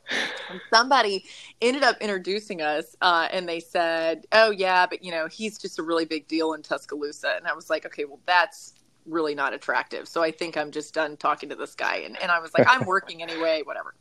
Somebody 0.72 1.26
ended 1.62 1.84
up 1.84 1.98
introducing 2.02 2.62
us, 2.62 2.96
uh, 3.02 3.28
and 3.32 3.48
they 3.48 3.60
said, 3.60 4.26
"Oh 4.32 4.52
yeah, 4.52 4.86
but 4.86 5.04
you 5.04 5.12
know, 5.12 5.28
he's 5.28 5.58
just 5.58 5.80
a 5.80 5.84
really 5.84 6.06
big 6.06 6.28
deal 6.28 6.54
in 6.54 6.62
Tuscaloosa." 6.62 7.34
And 7.36 7.48
I 7.48 7.54
was 7.54 7.70
like, 7.70 7.86
"Okay, 7.86 8.06
well, 8.06 8.20
that's 8.26 8.74
really 9.06 9.36
not 9.36 9.54
attractive. 9.54 10.08
So 10.08 10.24
I 10.24 10.32
think 10.32 10.56
I'm 10.56 10.72
just 10.72 10.94
done 10.94 11.18
talking 11.18 11.50
to 11.50 11.56
this 11.56 11.76
guy." 11.76 11.98
And 11.98 12.22
and 12.22 12.32
I 12.32 12.40
was 12.40 12.54
like, 12.58 12.68
"I'm 12.68 12.86
working 12.86 13.22
anyway, 13.22 13.62
whatever." 13.66 13.96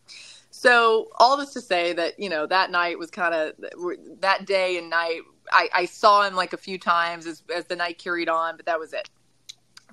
So 0.50 1.08
all 1.18 1.36
this 1.36 1.52
to 1.54 1.60
say 1.60 1.92
that 1.94 2.18
you 2.18 2.28
know 2.28 2.46
that 2.46 2.70
night 2.70 2.98
was 2.98 3.10
kind 3.10 3.34
of 3.34 3.54
that 4.20 4.46
day 4.46 4.78
and 4.78 4.90
night. 4.90 5.20
I, 5.50 5.68
I 5.74 5.84
saw 5.86 6.22
him 6.22 6.34
like 6.34 6.52
a 6.52 6.58
few 6.58 6.78
times 6.78 7.26
as 7.26 7.42
as 7.54 7.66
the 7.66 7.76
night 7.76 7.98
carried 7.98 8.28
on, 8.28 8.56
but 8.56 8.66
that 8.66 8.78
was 8.78 8.92
it. 8.92 9.08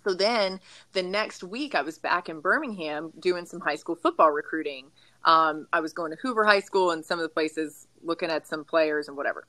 So 0.03 0.13
then 0.13 0.59
the 0.93 1.03
next 1.03 1.43
week, 1.43 1.75
I 1.75 1.81
was 1.81 1.97
back 1.97 2.29
in 2.29 2.39
Birmingham 2.39 3.11
doing 3.19 3.45
some 3.45 3.59
high 3.59 3.75
school 3.75 3.95
football 3.95 4.31
recruiting. 4.31 4.91
Um, 5.25 5.67
I 5.73 5.79
was 5.79 5.93
going 5.93 6.11
to 6.11 6.17
Hoover 6.21 6.45
High 6.45 6.61
School 6.61 6.91
and 6.91 7.05
some 7.05 7.19
of 7.19 7.23
the 7.23 7.29
places 7.29 7.87
looking 8.03 8.29
at 8.29 8.47
some 8.47 8.63
players 8.63 9.07
and 9.07 9.17
whatever. 9.17 9.45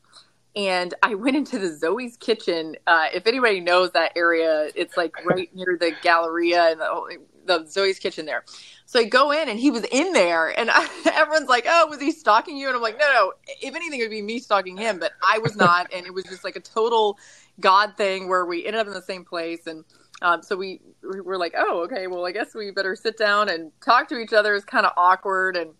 And 0.57 0.95
I 1.03 1.15
went 1.17 1.37
into 1.37 1.59
the 1.59 1.69
Zoe's 1.77 2.17
kitchen. 2.17 2.77
Uh, 2.87 3.07
if 3.15 3.27
anybody 3.27 3.61
knows 3.61 3.93
that 3.93 4.13
area, 4.17 4.71
it's 4.75 4.97
like 4.97 5.15
right 5.25 5.55
near 5.55 5.77
the 5.79 5.93
Galleria 6.03 6.71
and 6.73 6.81
the, 6.81 7.19
the 7.47 7.67
Zoe's 7.67 7.99
kitchen 7.99 8.27
there. 8.27 8.45
So 8.87 8.99
I 8.99 9.05
go 9.05 9.31
in 9.31 9.49
and 9.49 9.59
he 9.59 9.71
was 9.71 9.85
in 9.85 10.13
there, 10.13 10.49
and 10.49 10.69
I, 10.69 10.89
everyone's 11.15 11.49
like, 11.49 11.65
"Oh, 11.69 11.87
was 11.89 12.01
he 12.01 12.11
stalking 12.11 12.57
you?" 12.57 12.67
And 12.67 12.75
I'm 12.75 12.83
like, 12.83 12.99
"No, 12.99 13.07
no. 13.13 13.33
If 13.63 13.77
anything, 13.77 14.01
it 14.01 14.03
would 14.03 14.11
be 14.11 14.23
me 14.23 14.41
stalking 14.41 14.77
him, 14.77 14.99
but 14.99 15.13
I 15.23 15.39
was 15.39 15.55
not." 15.57 15.93
and 15.95 16.07
it 16.07 16.13
was 16.13 16.25
just 16.25 16.43
like 16.43 16.57
a 16.57 16.61
total 16.61 17.17
God 17.61 17.97
thing 17.97 18.29
where 18.29 18.45
we 18.45 18.67
ended 18.67 18.81
up 18.81 18.89
in 18.89 18.93
the 18.93 19.03
same 19.03 19.25
place, 19.25 19.69
and 19.69 19.85
um, 20.23 20.43
so 20.43 20.57
we, 20.57 20.81
we 21.03 21.21
were 21.21 21.39
like, 21.39 21.55
oh, 21.57 21.83
okay, 21.85 22.07
well, 22.07 22.27
I 22.27 22.33
guess 22.33 22.55
we 22.55 22.71
better 22.71 22.95
sit 22.95 23.17
down 23.17 23.49
and 23.49 23.73
talk 23.85 24.09
to 24.09 24.19
each 24.19 24.33
other. 24.33 24.55
It's 24.55 24.65
kind 24.65 24.85
of 24.85 24.93
awkward. 24.97 25.57
And, 25.57 25.71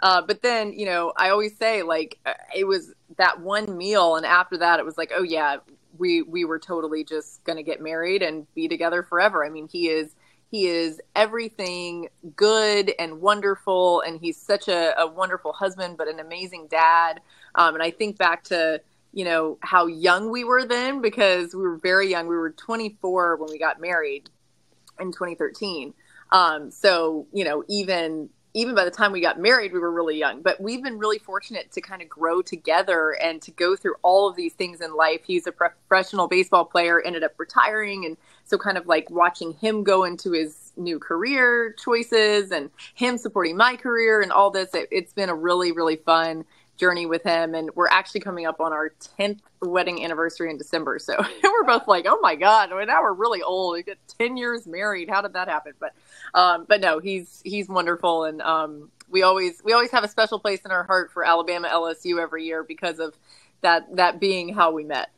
uh, 0.00 0.22
but 0.22 0.42
then, 0.42 0.72
you 0.72 0.86
know, 0.86 1.12
I 1.16 1.30
always 1.30 1.56
say 1.56 1.82
like 1.82 2.18
uh, 2.26 2.34
it 2.54 2.64
was 2.64 2.92
that 3.18 3.40
one 3.40 3.76
meal. 3.76 4.16
And 4.16 4.26
after 4.26 4.58
that, 4.58 4.80
it 4.80 4.84
was 4.84 4.98
like, 4.98 5.12
oh 5.14 5.22
yeah, 5.22 5.58
we, 5.96 6.22
we 6.22 6.44
were 6.44 6.58
totally 6.58 7.04
just 7.04 7.44
going 7.44 7.56
to 7.56 7.62
get 7.62 7.80
married 7.80 8.22
and 8.22 8.52
be 8.54 8.66
together 8.66 9.02
forever. 9.02 9.44
I 9.44 9.50
mean, 9.50 9.68
he 9.68 9.88
is, 9.88 10.16
he 10.50 10.66
is 10.66 11.00
everything 11.14 12.08
good 12.36 12.92
and 12.98 13.20
wonderful. 13.20 14.00
And 14.00 14.20
he's 14.20 14.36
such 14.36 14.68
a, 14.68 15.00
a 15.00 15.06
wonderful 15.06 15.52
husband, 15.52 15.96
but 15.96 16.08
an 16.08 16.18
amazing 16.18 16.66
dad. 16.68 17.20
Um, 17.54 17.74
and 17.74 17.82
I 17.82 17.92
think 17.92 18.18
back 18.18 18.42
to, 18.44 18.80
you 19.14 19.24
know 19.24 19.58
how 19.60 19.86
young 19.86 20.30
we 20.30 20.44
were 20.44 20.64
then 20.64 21.00
because 21.00 21.54
we 21.54 21.62
were 21.62 21.76
very 21.76 22.10
young. 22.10 22.26
We 22.26 22.36
were 22.36 22.50
24 22.50 23.36
when 23.36 23.50
we 23.50 23.58
got 23.58 23.80
married 23.80 24.28
in 25.00 25.12
2013 25.12 25.94
um, 26.34 26.70
so 26.70 27.26
you 27.32 27.44
know 27.44 27.64
even 27.68 28.28
even 28.56 28.72
by 28.72 28.84
the 28.84 28.90
time 28.90 29.10
we 29.10 29.20
got 29.20 29.38
married 29.40 29.72
we 29.72 29.80
were 29.80 29.90
really 29.90 30.16
young. 30.16 30.42
But 30.42 30.60
we've 30.60 30.82
been 30.82 30.98
really 30.98 31.18
fortunate 31.18 31.72
to 31.72 31.80
kind 31.80 32.02
of 32.02 32.08
grow 32.08 32.40
together 32.40 33.16
and 33.20 33.42
to 33.42 33.50
go 33.50 33.74
through 33.74 33.94
all 34.02 34.28
of 34.28 34.36
these 34.36 34.52
things 34.52 34.80
in 34.80 34.94
life. 34.94 35.22
He's 35.24 35.46
a 35.48 35.52
professional 35.52 36.28
baseball 36.28 36.64
player 36.64 37.00
ended 37.02 37.24
up 37.24 37.32
retiring 37.36 38.04
and 38.04 38.16
so 38.44 38.56
kind 38.56 38.78
of 38.78 38.86
like 38.86 39.10
watching 39.10 39.54
him 39.54 39.82
go 39.82 40.04
into 40.04 40.32
his 40.32 40.72
new 40.76 40.98
career 40.98 41.72
choices 41.72 42.50
and 42.50 42.70
him 42.94 43.16
supporting 43.16 43.56
my 43.56 43.76
career 43.76 44.20
and 44.20 44.32
all 44.32 44.50
this 44.50 44.74
it, 44.74 44.88
it's 44.90 45.12
been 45.12 45.28
a 45.28 45.34
really 45.34 45.70
really 45.70 45.94
fun 45.94 46.44
journey 46.76 47.06
with 47.06 47.22
him 47.22 47.54
and 47.54 47.70
we're 47.74 47.88
actually 47.88 48.20
coming 48.20 48.46
up 48.46 48.60
on 48.60 48.72
our 48.72 48.92
10th 49.18 49.38
wedding 49.62 50.04
anniversary 50.04 50.50
in 50.50 50.58
december 50.58 50.98
so 50.98 51.14
we're 51.42 51.64
both 51.64 51.86
like 51.86 52.04
oh 52.08 52.18
my 52.20 52.34
god 52.34 52.70
now 52.86 53.02
we're 53.02 53.12
really 53.12 53.42
old. 53.42 53.74
We 53.74 53.82
get 53.82 53.98
10 54.18 54.36
years 54.36 54.66
married. 54.66 55.08
How 55.08 55.22
did 55.22 55.34
that 55.34 55.48
happen? 55.48 55.72
But 55.78 55.94
um 56.34 56.66
but 56.68 56.80
no 56.80 56.98
he's 56.98 57.40
he's 57.44 57.68
wonderful 57.68 58.24
and 58.24 58.40
um 58.42 58.90
we 59.08 59.22
always 59.22 59.62
we 59.64 59.72
always 59.72 59.90
have 59.90 60.04
a 60.04 60.08
special 60.08 60.38
place 60.38 60.60
in 60.64 60.70
our 60.70 60.84
heart 60.84 61.12
for 61.12 61.24
alabama 61.24 61.68
lsu 61.68 62.20
every 62.20 62.44
year 62.44 62.64
because 62.64 62.98
of 62.98 63.14
that 63.60 63.94
that 63.96 64.18
being 64.18 64.52
how 64.52 64.72
we 64.72 64.84
met 64.84 65.10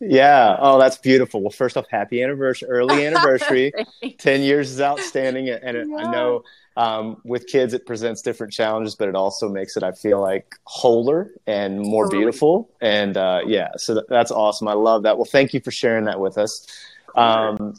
yeah. 0.00 0.56
Oh, 0.58 0.78
that's 0.78 0.98
beautiful. 0.98 1.40
Well, 1.40 1.50
first 1.50 1.76
off, 1.76 1.86
happy 1.90 2.22
anniversary, 2.22 2.68
early 2.68 3.06
anniversary. 3.06 3.72
10 4.18 4.42
years 4.42 4.70
is 4.70 4.80
outstanding. 4.80 5.48
And 5.48 5.90
yeah. 5.90 5.96
I 5.96 6.10
know 6.10 6.42
um, 6.76 7.20
with 7.24 7.46
kids, 7.46 7.74
it 7.74 7.86
presents 7.86 8.22
different 8.22 8.52
challenges, 8.52 8.94
but 8.94 9.08
it 9.08 9.14
also 9.14 9.48
makes 9.48 9.76
it, 9.76 9.82
I 9.82 9.92
feel 9.92 10.20
like, 10.20 10.56
wholer 10.64 11.32
and 11.46 11.80
more 11.80 12.04
totally. 12.04 12.22
beautiful. 12.22 12.70
And 12.80 13.16
uh, 13.16 13.42
yeah, 13.46 13.70
so 13.76 13.94
th- 13.94 14.06
that's 14.08 14.30
awesome. 14.30 14.68
I 14.68 14.74
love 14.74 15.04
that. 15.04 15.16
Well, 15.16 15.26
thank 15.26 15.54
you 15.54 15.60
for 15.60 15.70
sharing 15.70 16.04
that 16.06 16.18
with 16.18 16.38
us. 16.38 16.66
Um, 17.14 17.74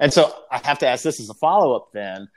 and 0.00 0.12
so 0.12 0.34
I 0.50 0.60
have 0.64 0.78
to 0.80 0.88
ask 0.88 1.04
this 1.04 1.20
as 1.20 1.30
a 1.30 1.34
follow 1.34 1.76
up 1.76 1.92
then. 1.92 2.28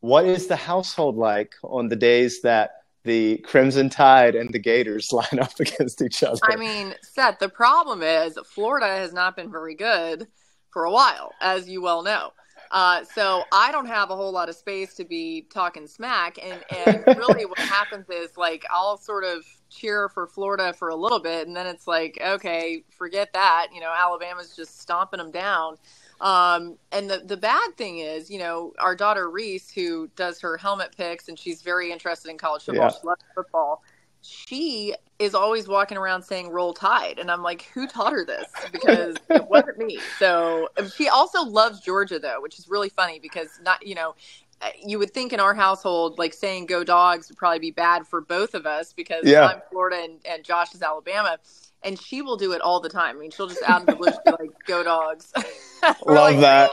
What 0.00 0.26
is 0.26 0.48
the 0.48 0.56
household 0.56 1.16
like 1.16 1.54
on 1.62 1.88
the 1.88 1.96
days 1.96 2.42
that 2.42 2.83
the 3.04 3.38
Crimson 3.38 3.88
Tide 3.88 4.34
and 4.34 4.52
the 4.52 4.58
Gators 4.58 5.12
line 5.12 5.38
up 5.40 5.58
against 5.60 6.02
each 6.02 6.22
other? 6.22 6.40
I 6.42 6.56
mean, 6.56 6.94
Seth, 7.02 7.38
the 7.38 7.48
problem 7.48 8.02
is 8.02 8.38
Florida 8.46 8.86
has 8.86 9.12
not 9.12 9.36
been 9.36 9.50
very 9.50 9.74
good 9.74 10.26
for 10.70 10.84
a 10.84 10.90
while, 10.90 11.32
as 11.40 11.68
you 11.68 11.80
well 11.80 12.02
know. 12.02 12.32
Uh, 12.70 13.04
so 13.04 13.44
I 13.52 13.70
don't 13.70 13.86
have 13.86 14.10
a 14.10 14.16
whole 14.16 14.32
lot 14.32 14.48
of 14.48 14.56
space 14.56 14.94
to 14.94 15.04
be 15.04 15.46
talking 15.52 15.86
smack. 15.86 16.38
And, 16.42 16.60
and 16.86 17.04
really 17.18 17.46
what 17.46 17.58
happens 17.58 18.06
is 18.10 18.36
like 18.36 18.64
I'll 18.68 18.96
sort 18.96 19.22
of 19.22 19.44
cheer 19.70 20.08
for 20.08 20.26
Florida 20.26 20.72
for 20.72 20.88
a 20.88 20.96
little 20.96 21.20
bit. 21.20 21.46
And 21.46 21.56
then 21.56 21.66
it's 21.66 21.86
like, 21.86 22.18
okay, 22.20 22.82
forget 22.90 23.32
that. 23.32 23.68
You 23.72 23.80
know, 23.80 23.92
Alabama's 23.96 24.56
just 24.56 24.80
stomping 24.80 25.18
them 25.18 25.30
down. 25.30 25.78
Um, 26.20 26.78
and 26.92 27.10
the, 27.10 27.18
the 27.18 27.36
bad 27.36 27.76
thing 27.76 27.98
is, 27.98 28.30
you 28.30 28.38
know, 28.38 28.72
our 28.78 28.94
daughter 28.94 29.30
Reese, 29.30 29.70
who 29.70 30.08
does 30.16 30.40
her 30.40 30.56
helmet 30.56 30.94
picks 30.96 31.28
and 31.28 31.38
she's 31.38 31.62
very 31.62 31.90
interested 31.92 32.30
in 32.30 32.38
college 32.38 32.64
football, 32.64 32.84
yeah. 32.84 32.98
she 33.00 33.06
loves 33.06 33.24
football. 33.34 33.82
She 34.22 34.94
is 35.18 35.34
always 35.34 35.68
walking 35.68 35.98
around 35.98 36.22
saying 36.22 36.48
roll 36.48 36.72
tide. 36.72 37.18
And 37.18 37.30
i'm 37.30 37.42
like 37.42 37.62
who 37.74 37.86
taught 37.86 38.12
her 38.12 38.24
this? 38.24 38.46
Because 38.72 39.16
it 39.30 39.46
wasn't 39.48 39.78
me. 39.78 39.98
So 40.18 40.68
she 40.96 41.08
also 41.08 41.42
loves 41.44 41.80
georgia 41.80 42.18
though 42.18 42.40
which 42.40 42.58
is 42.58 42.68
really 42.68 42.88
funny 42.88 43.18
because 43.18 43.60
not 43.62 43.86
you 43.86 43.94
know 43.94 44.14
uh, 44.62 44.68
you 44.84 44.98
would 44.98 45.12
think 45.12 45.32
in 45.32 45.40
our 45.40 45.54
household 45.54 46.18
like 46.18 46.32
saying 46.32 46.66
go 46.66 46.84
Dawgs 46.84 47.28
would 47.28 47.36
probably 47.36 47.58
be 47.58 47.70
bad 47.70 48.06
for 48.06 48.20
both 48.20 48.54
of 48.54 48.66
us 48.66 48.92
because 48.92 49.24
yeah. 49.24 49.46
i'm 49.46 49.60
florida 49.70 50.00
and, 50.02 50.20
and 50.24 50.44
josh 50.44 50.74
is 50.74 50.82
alabama 50.82 51.38
and 51.84 52.00
she 52.00 52.22
will 52.22 52.36
do 52.36 52.52
it 52.52 52.60
all 52.60 52.80
the 52.80 52.88
time. 52.88 53.16
I 53.16 53.20
mean, 53.20 53.30
she'll 53.30 53.48
just 53.48 53.62
out 53.62 53.82
of 53.82 53.86
the 53.86 53.96
blue 53.96 54.10
be 54.10 54.30
like, 54.30 54.64
"Go 54.66 54.82
Dawgs!" 54.82 55.32
Love 55.82 55.96
like, 56.06 56.40
that. 56.40 56.70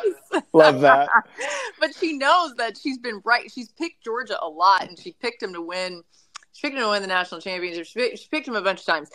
Love 0.53 0.81
that. 0.81 1.09
but 1.79 1.93
she 1.95 2.13
knows 2.17 2.55
that 2.55 2.77
she's 2.77 2.97
been 2.97 3.21
right. 3.25 3.51
She's 3.51 3.69
picked 3.69 4.03
Georgia 4.03 4.37
a 4.41 4.47
lot, 4.47 4.87
and 4.87 4.97
she 4.97 5.11
picked 5.11 5.43
him 5.43 5.53
to 5.53 5.61
win 5.61 6.03
she 6.53 6.67
picked 6.67 6.75
him 6.77 6.83
to 6.83 6.89
win 6.89 7.01
the 7.01 7.07
national 7.07 7.41
championship. 7.41 7.85
She 7.85 7.99
picked, 7.99 8.19
she 8.19 8.27
picked 8.29 8.47
him 8.47 8.55
a 8.55 8.61
bunch 8.61 8.81
of 8.81 8.85
times, 8.85 9.09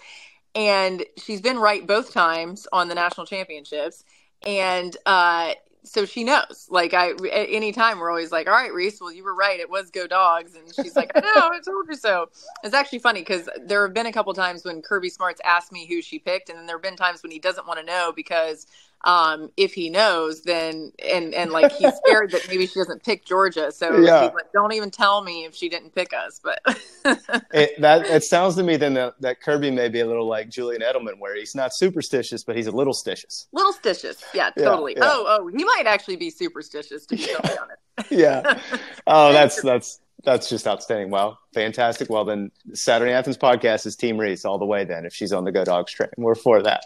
and 0.55 1.05
she's 1.17 1.41
been 1.41 1.59
right 1.59 1.87
both 1.87 2.13
times 2.13 2.67
on 2.73 2.89
the 2.89 2.95
national 2.95 3.27
championships. 3.27 4.05
And 4.47 4.97
uh, 5.07 5.53
so 5.87 6.05
she 6.05 6.25
knows. 6.25 6.67
Like 6.69 6.95
I, 6.95 7.11
at 7.11 7.49
any 7.49 7.73
time, 7.73 7.99
we're 7.99 8.11
always 8.11 8.33
like, 8.33 8.47
"All 8.47 8.53
right, 8.53 8.73
Reese, 8.73 9.01
well, 9.01 9.13
you 9.13 9.25
were 9.25 9.35
right. 9.35 9.59
It 9.59 9.71
was 9.71 9.91
go 9.91 10.07
Dawgs." 10.07 10.55
And 10.55 10.75
she's 10.75 10.97
like, 10.97 11.13
"I 11.15 11.21
know, 11.21 11.49
I 11.53 11.61
told 11.65 11.87
you 11.89 11.97
so." 11.97 12.29
It's 12.65 12.75
actually 12.75 12.99
funny 12.99 13.21
because 13.21 13.49
there 13.65 13.85
have 13.87 13.95
been 13.95 14.07
a 14.07 14.13
couple 14.13 14.35
times 14.35 14.65
when 14.65 14.83
Kirby 14.83 15.09
Smarts 15.09 15.41
asked 15.45 15.73
me 15.73 15.87
who 15.87 16.03
she 16.03 16.19
picked, 16.19 16.49
and 16.51 16.59
then 16.59 16.67
there 16.67 16.77
have 16.77 16.83
been 16.83 16.97
times 16.97 17.23
when 17.23 17.33
he 17.33 17.39
doesn't 17.39 17.67
want 17.67 17.79
to 17.81 17.87
know 17.87 18.13
because 18.15 18.67
um, 19.07 19.51
if 19.57 19.73
he 19.73 19.89
knows, 19.89 20.43
then 20.43 20.93
and 21.09 21.33
and 21.33 21.53
like 21.53 21.71
he's 21.73 21.95
scared 22.05 22.33
that 22.33 22.47
maybe 22.49 22.67
she 22.67 22.81
doesn't 22.81 23.05
pick 23.05 23.25
Georgia. 23.25 23.71
So 23.71 23.97
yeah. 23.97 24.25
he's 24.25 24.35
like, 24.35 24.53
don't 24.53 24.73
even 24.73 24.91
tell 24.91 25.23
me 25.23 25.45
if 25.45 25.55
she 25.55 25.69
didn't 25.69 25.95
pick 25.95 26.13
us. 26.13 26.41
But 26.43 26.61
it, 27.53 27.81
that 27.81 28.05
it 28.07 28.25
sounds 28.25 28.57
to 28.57 28.65
me 28.65 28.77
then 28.77 28.95
that, 28.95 29.15
that, 29.21 29.41
Kirby 29.41 29.71
may 29.71 29.89
be 29.89 30.01
a 30.01 30.07
little 30.07 30.27
like 30.27 30.49
Julian 30.49 30.83
Edelman, 30.83 31.21
where 31.21 31.37
he's 31.37 31.55
not 31.55 31.73
superstitious, 31.73 32.43
but 32.43 32.57
he's 32.57 32.67
a 32.67 32.73
little 32.73 32.93
stitious. 32.93 33.47
Little 33.53 33.73
stitious, 33.73 34.25
yeah, 34.35 34.51
totally. 34.51 34.95
Yeah, 34.97 35.05
yeah. 35.05 35.13
Oh, 35.15 35.39
oh, 35.41 35.47
he 35.47 35.65
might 35.65 35.85
actually 35.87 36.17
be 36.17 36.31
superstitious 36.31 37.07
to 37.07 37.17
be 37.17 37.23
yeah. 37.23 37.57
honest. 37.63 37.81
yeah. 38.11 38.61
Oh, 39.09 39.33
that's 39.33 39.63
that's 39.63 40.01
that's 40.25 40.49
just 40.49 40.67
outstanding. 40.67 41.11
Well, 41.11 41.39
fantastic. 41.55 42.11
Well, 42.11 42.25
then 42.25 42.51
Saturday 42.75 43.13
Athens 43.13 43.39
podcast 43.39 43.87
is 43.87 43.95
Team 43.95 44.19
Reese 44.19 44.45
all 44.45 44.59
the 44.59 44.67
way. 44.67 44.85
Then, 44.85 45.07
if 45.07 45.15
she's 45.15 45.33
on 45.33 45.45
the 45.45 45.53
Go 45.53 45.65
Dawgs 45.65 45.93
train, 45.93 46.11
we're 46.17 46.35
for 46.35 46.61
that. 46.61 46.83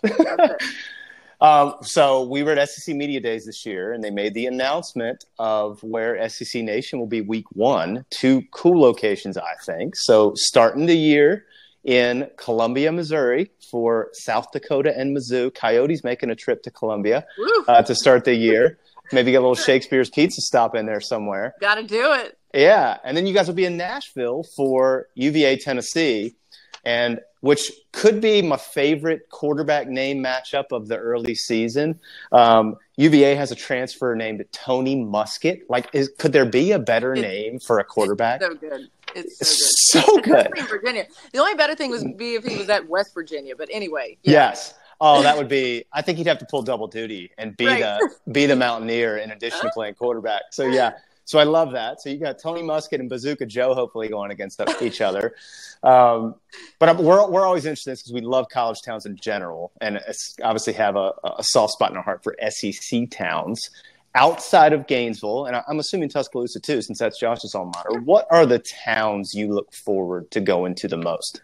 Um, 1.40 1.74
so 1.82 2.22
we 2.22 2.42
were 2.42 2.52
at 2.52 2.68
SEC 2.68 2.94
Media 2.94 3.20
Days 3.20 3.46
this 3.46 3.64
year, 3.64 3.92
and 3.92 4.04
they 4.04 4.10
made 4.10 4.34
the 4.34 4.46
announcement 4.46 5.24
of 5.38 5.82
where 5.82 6.28
SEC 6.28 6.62
Nation 6.62 6.98
will 6.98 7.06
be 7.06 7.22
week 7.22 7.46
one. 7.52 8.04
Two 8.10 8.42
cool 8.52 8.80
locations, 8.80 9.36
I 9.36 9.54
think. 9.64 9.96
So 9.96 10.32
starting 10.36 10.86
the 10.86 10.96
year 10.96 11.46
in 11.84 12.28
Columbia, 12.36 12.92
Missouri 12.92 13.50
for 13.70 14.10
South 14.12 14.52
Dakota 14.52 14.96
and 14.96 15.16
Mizzou. 15.16 15.54
Coyotes 15.54 16.04
making 16.04 16.30
a 16.30 16.34
trip 16.34 16.62
to 16.64 16.70
Columbia 16.70 17.24
uh, 17.68 17.82
to 17.82 17.94
start 17.94 18.24
the 18.24 18.34
year. 18.34 18.78
Maybe 19.12 19.32
get 19.32 19.38
a 19.38 19.40
little 19.40 19.54
Shakespeare's 19.54 20.10
Pizza 20.10 20.40
stop 20.40 20.74
in 20.74 20.86
there 20.86 21.00
somewhere. 21.00 21.54
Got 21.60 21.76
to 21.76 21.82
do 21.82 22.12
it. 22.12 22.38
Yeah, 22.52 22.98
and 23.02 23.16
then 23.16 23.26
you 23.26 23.34
guys 23.34 23.46
will 23.46 23.54
be 23.54 23.64
in 23.64 23.76
Nashville 23.76 24.44
for 24.56 25.08
UVA 25.14 25.56
Tennessee 25.56 26.36
and 26.84 27.20
which 27.40 27.72
could 27.92 28.20
be 28.20 28.42
my 28.42 28.56
favorite 28.56 29.28
quarterback 29.30 29.88
name 29.88 30.22
matchup 30.22 30.66
of 30.72 30.88
the 30.88 30.96
early 30.96 31.34
season. 31.34 31.98
Um, 32.32 32.76
UVA 32.96 33.34
has 33.34 33.50
a 33.50 33.54
transfer 33.54 34.14
named 34.14 34.44
Tony 34.52 34.96
Muskett. 34.96 35.62
Like, 35.68 35.88
is, 35.94 36.10
could 36.18 36.32
there 36.32 36.44
be 36.46 36.72
a 36.72 36.78
better 36.78 37.14
name 37.14 37.58
for 37.58 37.78
a 37.78 37.84
quarterback? 37.84 38.42
so 38.42 38.54
good. 38.54 38.90
It's 39.14 39.90
so 39.90 40.00
good. 40.20 40.46
So 40.46 40.50
good. 40.54 40.68
Virginia. 40.68 41.06
The 41.32 41.38
only 41.38 41.54
better 41.54 41.74
thing 41.74 41.90
would 41.90 42.16
be 42.16 42.34
if 42.34 42.44
he 42.44 42.56
was 42.58 42.68
at 42.68 42.88
West 42.88 43.14
Virginia. 43.14 43.56
But 43.56 43.68
anyway, 43.72 44.18
yeah. 44.22 44.32
Yes. 44.32 44.74
Oh, 45.00 45.22
that 45.22 45.36
would 45.36 45.48
be. 45.48 45.84
I 45.94 46.02
think 46.02 46.18
he'd 46.18 46.26
have 46.26 46.38
to 46.38 46.46
pull 46.46 46.60
double 46.62 46.86
duty 46.86 47.30
and 47.38 47.56
be 47.56 47.66
Right. 47.66 47.80
the 47.80 48.14
be 48.32 48.44
the 48.46 48.54
Mountaineer 48.64 49.16
in 49.16 49.30
addition 49.30 49.60
to 49.62 49.70
playing 49.72 49.94
quarterback. 49.94 50.42
So 50.50 50.66
yeah. 50.66 50.92
So 51.30 51.38
I 51.38 51.44
love 51.44 51.70
that. 51.74 52.00
So 52.00 52.10
you 52.10 52.18
got 52.18 52.40
Tony 52.40 52.60
Muskett 52.60 52.98
and 52.98 53.08
Bazooka 53.08 53.46
Joe 53.46 53.72
hopefully 53.72 54.08
going 54.08 54.32
against 54.32 54.60
each 54.82 55.00
other. 55.00 55.36
Um, 55.84 56.34
but 56.80 56.88
I'm, 56.88 56.98
we're 56.98 57.24
we're 57.30 57.46
always 57.46 57.66
interested 57.66 57.92
because 57.92 58.12
we 58.12 58.20
love 58.20 58.48
college 58.48 58.78
towns 58.84 59.06
in 59.06 59.14
general, 59.14 59.70
and 59.80 60.00
obviously 60.42 60.72
have 60.72 60.96
a, 60.96 61.12
a 61.38 61.44
soft 61.44 61.74
spot 61.74 61.92
in 61.92 61.96
our 61.96 62.02
heart 62.02 62.24
for 62.24 62.34
SEC 62.48 63.08
towns 63.12 63.70
outside 64.16 64.72
of 64.72 64.88
Gainesville, 64.88 65.46
and 65.46 65.62
I'm 65.68 65.78
assuming 65.78 66.08
Tuscaloosa 66.08 66.58
too, 66.58 66.82
since 66.82 66.98
that's 66.98 67.20
Josh's 67.20 67.54
alma 67.54 67.70
mater. 67.76 68.00
What 68.00 68.26
are 68.32 68.44
the 68.44 68.58
towns 68.58 69.32
you 69.32 69.54
look 69.54 69.72
forward 69.72 70.32
to 70.32 70.40
going 70.40 70.74
to 70.74 70.88
the 70.88 70.96
most? 70.96 71.42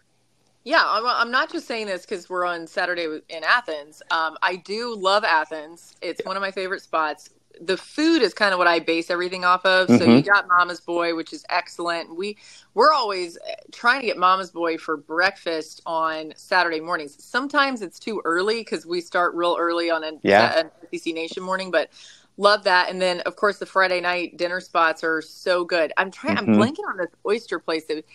Yeah, 0.65 0.83
I'm, 0.85 1.05
I'm 1.05 1.31
not 1.31 1.49
just 1.49 1.65
saying 1.65 1.87
this 1.87 2.01
because 2.01 2.29
we're 2.29 2.43
on 2.43 2.67
Saturday 2.67 3.05
in 3.29 3.43
Athens. 3.45 4.01
Um, 4.11 4.35
I 4.41 4.57
do 4.57 4.93
love 4.93 5.23
Athens. 5.23 5.95
It's 6.01 6.19
one 6.25 6.35
of 6.35 6.41
my 6.41 6.51
favorite 6.51 6.81
spots. 6.81 7.29
The 7.61 7.77
food 7.77 8.21
is 8.21 8.33
kind 8.33 8.53
of 8.53 8.59
what 8.59 8.67
I 8.67 8.79
base 8.79 9.09
everything 9.09 9.45
off 9.45 9.65
of. 9.65 9.91
So 9.91 10.05
you 10.05 10.23
Mhm. 10.23 10.25
got 10.25 10.47
Mama's 10.47 10.81
Boy, 10.81 11.15
which 11.15 11.33
is 11.33 11.45
excellent. 11.49 12.15
We 12.15 12.37
we're 12.75 12.93
always 12.93 13.37
uh, 13.37 13.55
trying 13.73 14.01
to 14.01 14.07
get 14.07 14.17
Mama's 14.17 14.51
Boy 14.51 14.77
for 14.77 14.97
breakfast 14.97 15.81
on 15.85 16.33
Saturday 16.37 16.81
mornings. 16.81 17.23
Sometimes 17.23 17.81
it's 17.81 17.99
too 17.99 18.21
early 18.25 18.59
because 18.61 18.85
we 18.85 19.01
start 19.01 19.35
real 19.35 19.57
early 19.59 19.89
on 19.91 20.03
an, 20.03 20.19
Yeah. 20.23 20.59
an 20.59 20.71
SEC 20.93 21.13
Nation 21.13 21.43
morning, 21.43 21.71
but 21.71 21.89
love 22.37 22.63
that. 22.65 22.89
And 22.89 23.01
then 23.01 23.21
of 23.21 23.35
course 23.35 23.59
the 23.59 23.65
Friday 23.67 24.01
night 24.01 24.37
dinner 24.37 24.61
spots 24.61 25.03
are 25.03 25.21
so 25.21 25.65
good. 25.65 25.93
I'm 25.97 26.11
trying. 26.11 26.37
I'm 26.37 26.47
Mhm. 26.47 26.55
blanking 26.55 26.87
on 26.89 26.97
this 26.97 27.09
oyster 27.27 27.59
place 27.59 27.85
that 27.87 28.05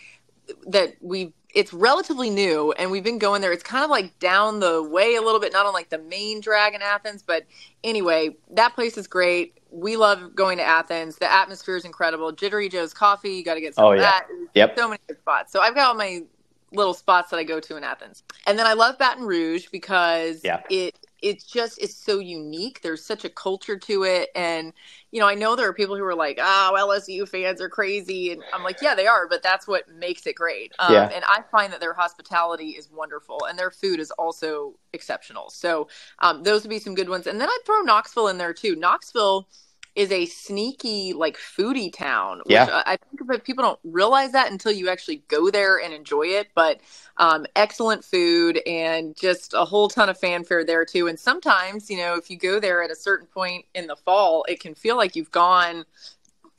that 0.67 0.95
we 1.01 1.33
it's 1.53 1.71
relatively 1.71 2.31
new 2.31 2.71
and 2.73 2.89
we've 2.89 3.03
been 3.03 3.19
going 3.19 3.41
there. 3.41 3.51
It's 3.51 3.63
kind 3.63 3.83
of 3.83 3.91
like 3.91 4.17
down 4.17 4.59
the 4.59 4.81
way 4.81 5.13
a 5.15 5.21
little 5.21 5.39
bit 5.39 5.53
not 5.53 5.67
on 5.67 5.73
like 5.73 5.89
the 5.89 5.99
main 5.99 6.41
drag 6.41 6.73
in 6.73 6.81
athens 6.81 7.21
but 7.21 7.43
anyway 7.83 8.35
that 8.51 8.73
place 8.75 8.97
is 8.97 9.07
great. 9.07 9.59
We 9.71 9.95
love 9.97 10.35
going 10.35 10.57
to 10.57 10.63
athens. 10.63 11.17
The 11.17 11.31
atmosphere 11.31 11.75
is 11.77 11.85
incredible. 11.85 12.31
Jittery 12.31 12.69
joe's 12.69 12.93
coffee 12.93 13.31
you 13.35 13.43
got 13.43 13.53
to 13.55 13.61
get 13.61 13.75
some 13.75 13.85
Oh, 13.85 13.91
of 13.91 13.97
yeah. 13.99 14.03
that. 14.03 14.27
Yep. 14.55 14.77
so 14.77 14.87
many 14.89 14.99
good 15.07 15.19
spots. 15.19 15.51
So 15.51 15.61
i've 15.61 15.75
got 15.75 15.87
all 15.89 15.95
my 15.95 16.23
little 16.71 16.93
spots 16.95 17.29
that 17.29 17.37
i 17.37 17.43
go 17.43 17.59
to 17.59 17.77
in 17.77 17.83
athens. 17.83 18.23
And 18.47 18.57
then 18.57 18.65
i 18.65 18.73
love 18.73 18.97
baton 18.97 19.23
rouge 19.25 19.67
because 19.71 20.41
Yeah. 20.43 20.61
it 20.69 20.97
it 21.23 21.43
just 21.45 21.79
it's 21.81 21.95
so 21.95 22.19
unique 22.19 22.81
there's 22.81 23.03
such 23.05 23.25
a 23.25 23.29
culture 23.29 23.77
to 23.77 24.03
it 24.03 24.29
and 24.35 24.73
you 25.11 25.19
know, 25.19 25.27
I 25.27 25.35
know 25.35 25.55
there 25.55 25.67
are 25.69 25.73
people 25.73 25.95
who 25.95 26.03
are 26.05 26.15
like, 26.15 26.39
"Oh, 26.41 26.75
LSU 26.75 27.25
fans 27.25 27.61
are 27.61 27.69
crazy," 27.69 28.31
and 28.31 28.43
I'm 28.51 28.63
like, 28.63 28.81
"Yeah, 28.81 28.95
they 28.95 29.05
are," 29.07 29.27
but 29.27 29.43
that's 29.43 29.67
what 29.67 29.87
makes 29.87 30.25
it 30.25 30.33
great. 30.35 30.73
Um, 30.79 30.91
Yeah. 30.91 31.11
And 31.13 31.23
I 31.25 31.41
find 31.51 31.71
that 31.71 31.79
their 31.79 31.93
hospitality 31.93 32.71
is 32.71 32.89
wonderful, 32.89 33.45
and 33.45 33.57
their 33.57 33.71
food 33.71 33.99
is 33.99 34.11
also 34.11 34.73
exceptional. 34.91 35.49
So 35.51 35.87
um, 36.19 36.43
those 36.43 36.63
would 36.63 36.69
be 36.69 36.79
some 36.79 36.95
good 36.95 37.09
ones. 37.09 37.27
And 37.27 37.39
then 37.39 37.49
I'd 37.49 37.59
throw 37.65 37.81
Knoxville 37.81 38.27
in 38.29 38.37
there 38.39 38.53
too. 38.53 38.75
Knoxville 38.75 39.47
is 39.95 40.11
a 40.11 40.25
sneaky, 40.25 41.13
like 41.13 41.37
foodie 41.37 41.93
town. 41.93 42.39
Which 42.39 42.53
Yeah. 42.53 42.81
I 42.85 42.97
think 42.97 43.27
that 43.27 43.43
people 43.43 43.63
don't 43.63 43.79
realize 43.83 44.31
that 44.31 44.51
until 44.51 44.71
you 44.71 44.89
actually 44.89 45.23
go 45.27 45.51
there 45.51 45.79
and 45.79 45.93
enjoy 45.93 46.23
it. 46.23 46.47
But 46.55 46.81
um, 47.17 47.45
excellent 47.55 48.03
food 48.03 48.59
and 48.65 49.15
just 49.15 49.53
a 49.53 49.65
whole 49.65 49.87
ton 49.87 50.09
of 50.09 50.17
fanfare 50.17 50.65
there 50.65 50.85
too. 50.85 51.07
And 51.07 51.19
sometimes, 51.19 51.89
you 51.89 51.97
know, 51.97 52.15
if 52.15 52.29
you 52.29 52.37
go 52.37 52.59
there 52.59 52.81
at 52.81 52.91
a 52.91 52.95
certain 52.95 53.27
point 53.27 53.65
in 53.75 53.87
the 53.87 53.95
fall, 53.95 54.45
it 54.47 54.59
can 54.59 54.73
feel 54.73 54.97
like 54.97 55.15
you've 55.15 55.31
gone 55.31 55.85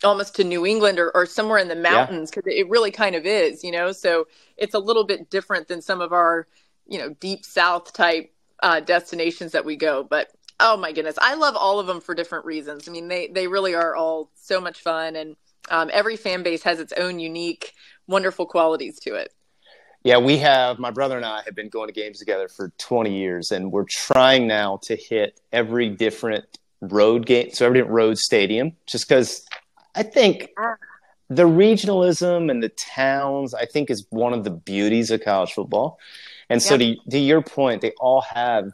almost 0.05 0.37
to 0.37 0.45
New 0.45 0.67
England 0.67 0.99
or, 0.99 1.11
or 1.17 1.27
somewhere 1.27 1.59
in 1.59 1.69
the 1.69 1.75
mountains 1.75 2.31
because 2.31 2.45
it 2.47 2.69
really 2.69 2.91
kind 2.91 3.17
of 3.17 3.27
is, 3.27 3.65
you 3.65 3.73
know. 3.73 3.91
So 3.93 4.27
it's 4.57 4.75
a 4.75 4.79
little 4.79 5.05
bit 5.05 5.31
different 5.31 5.67
than 5.67 5.81
some 5.83 6.01
of 6.01 6.13
our, 6.13 6.47
you 6.87 6.99
know, 6.99 7.11
deep 7.21 7.45
south 7.45 7.93
type 7.93 8.33
uh, 8.63 8.81
destinations 8.81 9.53
that 9.53 9.65
we 9.65 9.77
go. 9.77 10.05
But 10.05 10.31
oh 10.61 10.77
my 10.77 10.93
goodness, 10.93 11.19
I 11.21 11.35
love 11.35 11.57
all 11.57 11.81
of 11.81 11.87
them 11.87 12.01
for 12.01 12.15
different 12.15 12.45
reasons. 12.45 12.89
I 12.89 12.93
mean, 12.93 13.09
they 13.09 13.29
they 13.29 13.47
really 13.47 13.75
are 13.75 13.95
all 13.95 14.31
so 14.35 14.61
much 14.61 14.81
fun, 14.81 15.17
and 15.17 15.37
um, 15.71 15.91
every 15.93 16.17
fan 16.17 16.43
base 16.43 16.63
has 16.63 16.81
its 16.81 16.93
own 16.93 17.19
unique, 17.19 17.73
wonderful 18.07 18.47
qualities 18.47 18.99
to 19.01 19.15
it. 19.15 19.33
Yeah, 20.03 20.19
we 20.19 20.37
have 20.39 20.79
my 20.79 20.91
brother 20.91 21.17
and 21.17 21.25
I 21.25 21.41
have 21.47 21.55
been 21.55 21.71
going 21.71 21.89
to 21.89 21.95
games 21.95 22.19
together 22.19 22.47
for 22.47 22.73
20 22.79 23.17
years, 23.17 23.51
and 23.51 23.73
we're 23.73 23.87
trying 23.89 24.47
now 24.47 24.79
to 24.83 24.97
hit 24.97 25.41
every 25.51 25.89
different 25.89 26.45
road 26.83 27.25
game, 27.25 27.51
so 27.53 27.65
every 27.65 27.79
different 27.79 27.95
road 27.95 28.19
stadium, 28.19 28.73
just 28.87 29.09
because 29.09 29.47
I 29.95 30.03
think 30.03 30.51
the 31.31 31.45
regionalism 31.45 32.51
and 32.51 32.63
the 32.63 32.69
towns, 32.69 33.55
I 33.55 33.65
think, 33.65 33.91
is 33.91 34.07
one 34.11 34.35
of 34.35 34.45
the 34.45 34.51
beauties 34.51 35.11
of 35.11 35.25
college 35.25 35.53
football. 35.53 35.99
And 36.51 36.63
so, 36.63 36.77
to, 36.77 36.97
to 37.11 37.19
your 37.19 37.41
point, 37.41 37.81
they 37.81 37.93
all 37.99 38.21
have 38.21 38.73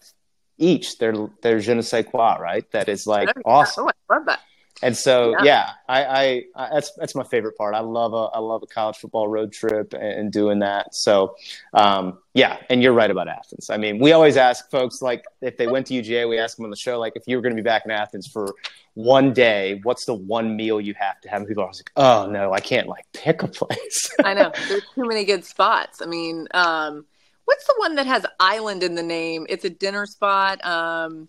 each 0.60 0.98
their 0.98 1.14
their 1.42 1.58
je 1.58 1.74
ne 1.74 1.82
sais 1.82 2.04
quoi, 2.04 2.36
right? 2.38 2.70
That 2.72 2.88
is 2.88 3.06
like 3.06 3.30
awesome. 3.44 3.86
Oh, 3.86 3.90
I 4.08 4.14
love 4.14 4.26
that. 4.26 4.40
And 4.82 4.96
so, 4.96 5.32
Yeah. 5.32 5.44
yeah, 5.44 5.70
I, 5.90 6.04
I, 6.04 6.44
I 6.56 6.74
that's 6.74 6.92
that's 6.96 7.14
my 7.14 7.24
favorite 7.24 7.54
part. 7.56 7.74
I 7.74 7.80
love 7.80 8.14
a 8.14 8.34
I 8.34 8.38
love 8.38 8.62
a 8.62 8.66
college 8.66 8.96
football 8.96 9.28
road 9.28 9.52
trip 9.52 9.92
and, 9.92 10.02
and 10.02 10.32
doing 10.32 10.60
that. 10.60 10.94
So, 10.94 11.36
um, 11.74 12.18
yeah, 12.32 12.56
and 12.70 12.82
you're 12.82 12.94
right 12.94 13.10
about 13.10 13.28
Athens. 13.28 13.68
I 13.68 13.76
mean, 13.76 13.98
we 13.98 14.12
always 14.12 14.38
ask 14.38 14.70
folks 14.70 15.02
like 15.02 15.24
if 15.42 15.58
they 15.58 15.66
went 15.66 15.86
to 15.88 15.94
UGA, 15.94 16.26
we 16.28 16.38
ask 16.38 16.56
them 16.56 16.64
on 16.64 16.70
the 16.70 16.76
show 16.76 16.98
like 16.98 17.12
if 17.14 17.24
you 17.26 17.36
were 17.36 17.42
going 17.42 17.54
to 17.54 17.60
be 17.62 17.66
back 17.66 17.84
in 17.84 17.90
Athens 17.90 18.26
for 18.26 18.54
one 18.94 19.34
day, 19.34 19.80
what's 19.82 20.06
the 20.06 20.14
one 20.14 20.56
meal 20.56 20.80
you 20.80 20.94
have 20.98 21.20
to 21.22 21.28
have? 21.28 21.40
And 21.40 21.48
people 21.48 21.62
are 21.62 21.66
always 21.66 21.80
like, 21.80 21.92
oh 21.96 22.30
no, 22.30 22.52
I 22.54 22.60
can't 22.60 22.88
like 22.88 23.04
pick 23.12 23.42
a 23.42 23.48
place. 23.60 24.10
I 24.24 24.32
know 24.32 24.50
there's 24.68 24.82
too 24.94 25.04
many 25.06 25.24
good 25.24 25.44
spots. 25.44 26.00
I 26.00 26.06
mean, 26.06 26.48
um, 26.52 27.04
what's 27.50 27.66
the 27.66 27.74
one 27.78 27.96
that 27.96 28.06
has 28.06 28.24
island 28.38 28.84
in 28.84 28.94
the 28.94 29.02
name? 29.02 29.44
It's 29.48 29.64
a 29.64 29.70
dinner 29.70 30.06
spot. 30.06 30.64
Um, 30.64 31.26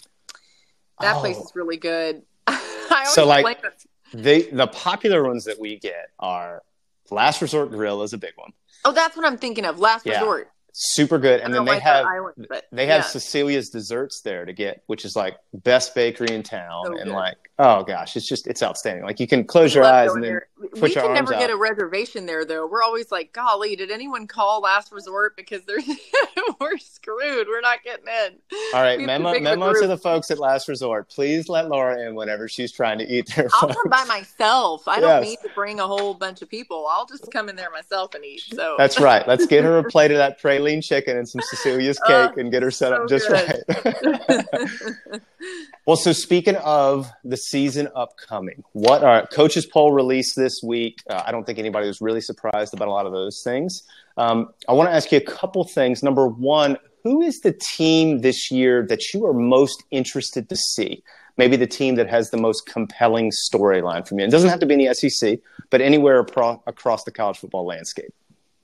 that 1.00 1.16
place 1.18 1.36
Oh. 1.40 1.44
is 1.44 1.52
really 1.56 1.78
good. 1.78 2.22
I 2.48 3.06
So, 3.10 3.26
like- 3.26 3.46
on- 3.48 3.72
the 4.14 4.48
the 4.52 4.68
popular 4.68 5.24
ones 5.24 5.46
that 5.46 5.58
we 5.60 5.80
get 5.80 6.10
are 6.20 6.62
Last 7.10 7.42
Resort 7.42 7.72
Grill 7.72 8.04
is 8.04 8.14
a 8.14 8.18
big 8.18 8.34
one, 8.36 8.52
oh, 8.86 8.92
that's 8.92 9.16
what 9.18 9.26
I'm 9.26 9.38
thinking 9.38 9.66
of. 9.66 9.80
Last 9.80 10.06
Yeah. 10.06 10.20
Resort. 10.20 10.50
super 10.74 11.18
good, 11.18 11.40
and 11.42 11.54
then 11.54 11.66
they 11.66 11.80
have 11.80 12.06
island, 12.06 12.46
but 12.50 12.66
They 12.72 12.86
have 12.86 13.02
yeah. 13.02 13.08
Cecilia's 13.08 13.70
desserts 13.70 14.22
there 14.22 14.46
to 14.46 14.54
get, 14.54 14.84
which 14.88 15.04
is 15.06 15.16
like 15.16 15.38
best 15.54 15.96
bakery 15.96 16.30
in 16.32 16.44
town, 16.44 16.86
So 16.86 16.94
and 16.98 17.06
good. 17.06 17.14
like, 17.14 17.38
oh 17.62 17.84
gosh, 17.84 18.16
it's 18.18 18.28
just 18.28 18.48
it's 18.48 18.64
outstanding. 18.64 19.04
Like 19.06 19.20
you 19.20 19.28
can 19.28 19.44
close 19.44 19.74
your 19.76 19.84
eyes 19.84 20.12
and 20.14 20.24
then 20.24 20.32
there. 20.32 20.48
put 20.60 20.82
we 20.82 20.94
your 20.94 21.04
can 21.04 21.12
arms 21.12 21.30
never 21.30 21.40
get 21.40 21.50
a 21.50 21.56
reservation 21.56 22.26
there 22.26 22.44
though. 22.44 22.68
We're 22.68 22.82
always 22.82 23.12
like, 23.12 23.34
golly, 23.34 23.76
did 23.76 23.92
anyone 23.92 24.28
call 24.28 24.62
Last 24.62 24.92
Resort 24.92 25.36
because 25.38 25.64
they're 25.66 25.78
we're 26.60 26.78
screwed. 26.78 27.48
We're 27.48 27.62
not 27.62 27.84
getting 27.84 28.08
in. 28.08 28.36
all 28.74 28.82
right, 28.82 28.98
we 28.98 29.06
have 29.06 29.18
to 29.22 29.24
memo 29.24 29.40
memo 29.40 29.74
to 29.74 29.88
the 29.88 29.98
folks 29.98 30.32
at 30.32 30.40
Last 30.40 30.68
Resort. 30.68 31.10
Please 31.10 31.50
let 31.50 31.70
Laura 31.70 32.06
in 32.08 32.16
whenever 32.16 32.48
she's 32.48 32.72
trying 32.72 32.98
to 32.98 33.06
eat 33.08 33.32
there. 33.36 33.48
I'll 33.54 33.74
come 33.74 33.90
by 33.90 34.04
myself. 34.06 34.88
I 34.88 35.00
don't 35.00 35.22
need 35.22 35.38
to 35.44 35.50
bring 35.54 35.80
a 35.80 35.88
whole 35.88 36.14
bunch 36.14 36.42
of 36.42 36.50
people. 36.50 36.88
I'll 36.90 37.06
just 37.06 37.32
come 37.32 37.48
in 37.48 37.56
there 37.56 37.70
myself 37.72 38.16
and 38.16 38.26
eat. 38.26 38.42
So 38.54 38.76
That's 38.78 39.00
right. 39.00 39.28
Let's 39.28 39.46
get 39.46 39.64
her 39.64 39.78
a 39.78 39.84
plate 39.92 40.12
of 40.12 40.18
that 40.18 40.42
praline 40.42 40.84
chicken 40.84 41.18
and 41.18 41.28
some 41.30 41.42
Cecilia's 41.42 42.00
oh, 42.06 42.08
cake 42.08 42.32
Oh, 42.38 42.40
and 42.40 42.52
get 42.52 42.64
her 42.64 42.72
set 42.72 42.94
up 42.94 43.08
just 43.08 43.28
good. 43.28 43.64
right. 43.70 45.22
well, 45.86 45.98
so 45.98 46.12
speaking 46.14 46.56
of 46.58 47.12
the 47.24 47.38
season 47.52 47.90
upcoming, 47.96 48.64
what 48.72 49.04
are 49.04 49.28
coaches 49.28 49.66
poll 49.66 49.92
released 49.92 50.36
this 50.36 50.62
week? 50.64 51.00
Uh, 51.10 51.22
I 51.26 51.32
don't 51.32 51.46
think 51.46 51.60
anybody 51.60 51.88
was 51.88 52.02
really 52.02 52.22
surprised 52.22 52.74
about 52.74 52.88
a 52.88 52.92
lot 52.92 53.06
of 53.06 53.12
those 53.12 53.42
things. 53.44 53.84
Um, 54.18 54.50
I 54.68 54.74
want 54.74 54.90
to 54.90 54.96
ask 54.96 55.12
you 55.12 55.18
a 55.18 55.22
couple 55.22 55.64
things. 55.66 56.02
Number 56.02 56.28
one, 56.28 56.78
who 57.04 57.22
is 57.22 57.42
the 57.42 57.54
team 57.54 58.22
this 58.22 58.52
year 58.52 58.86
that 58.88 59.14
you 59.14 59.26
are 59.26 59.34
most 59.34 59.84
interested 59.92 60.50
to 60.50 60.56
see? 60.56 61.04
Maybe 61.38 61.56
the 61.56 61.68
team 61.68 61.96
that 61.96 62.08
has 62.08 62.30
the 62.30 62.38
most 62.38 62.66
compelling 62.66 63.32
storyline 63.32 64.08
from 64.08 64.20
you. 64.20 64.26
It 64.26 64.32
doesn't 64.32 64.50
have 64.50 64.60
to 64.60 64.66
be 64.66 64.76
in 64.76 64.86
the 64.86 64.94
SEC, 64.94 65.40
but 65.70 65.82
anywhere 65.82 66.24
apro- 66.24 66.62
across 66.68 67.04
the 67.04 67.12
college 67.12 67.38
football 67.38 67.66
landscape. 67.66 68.14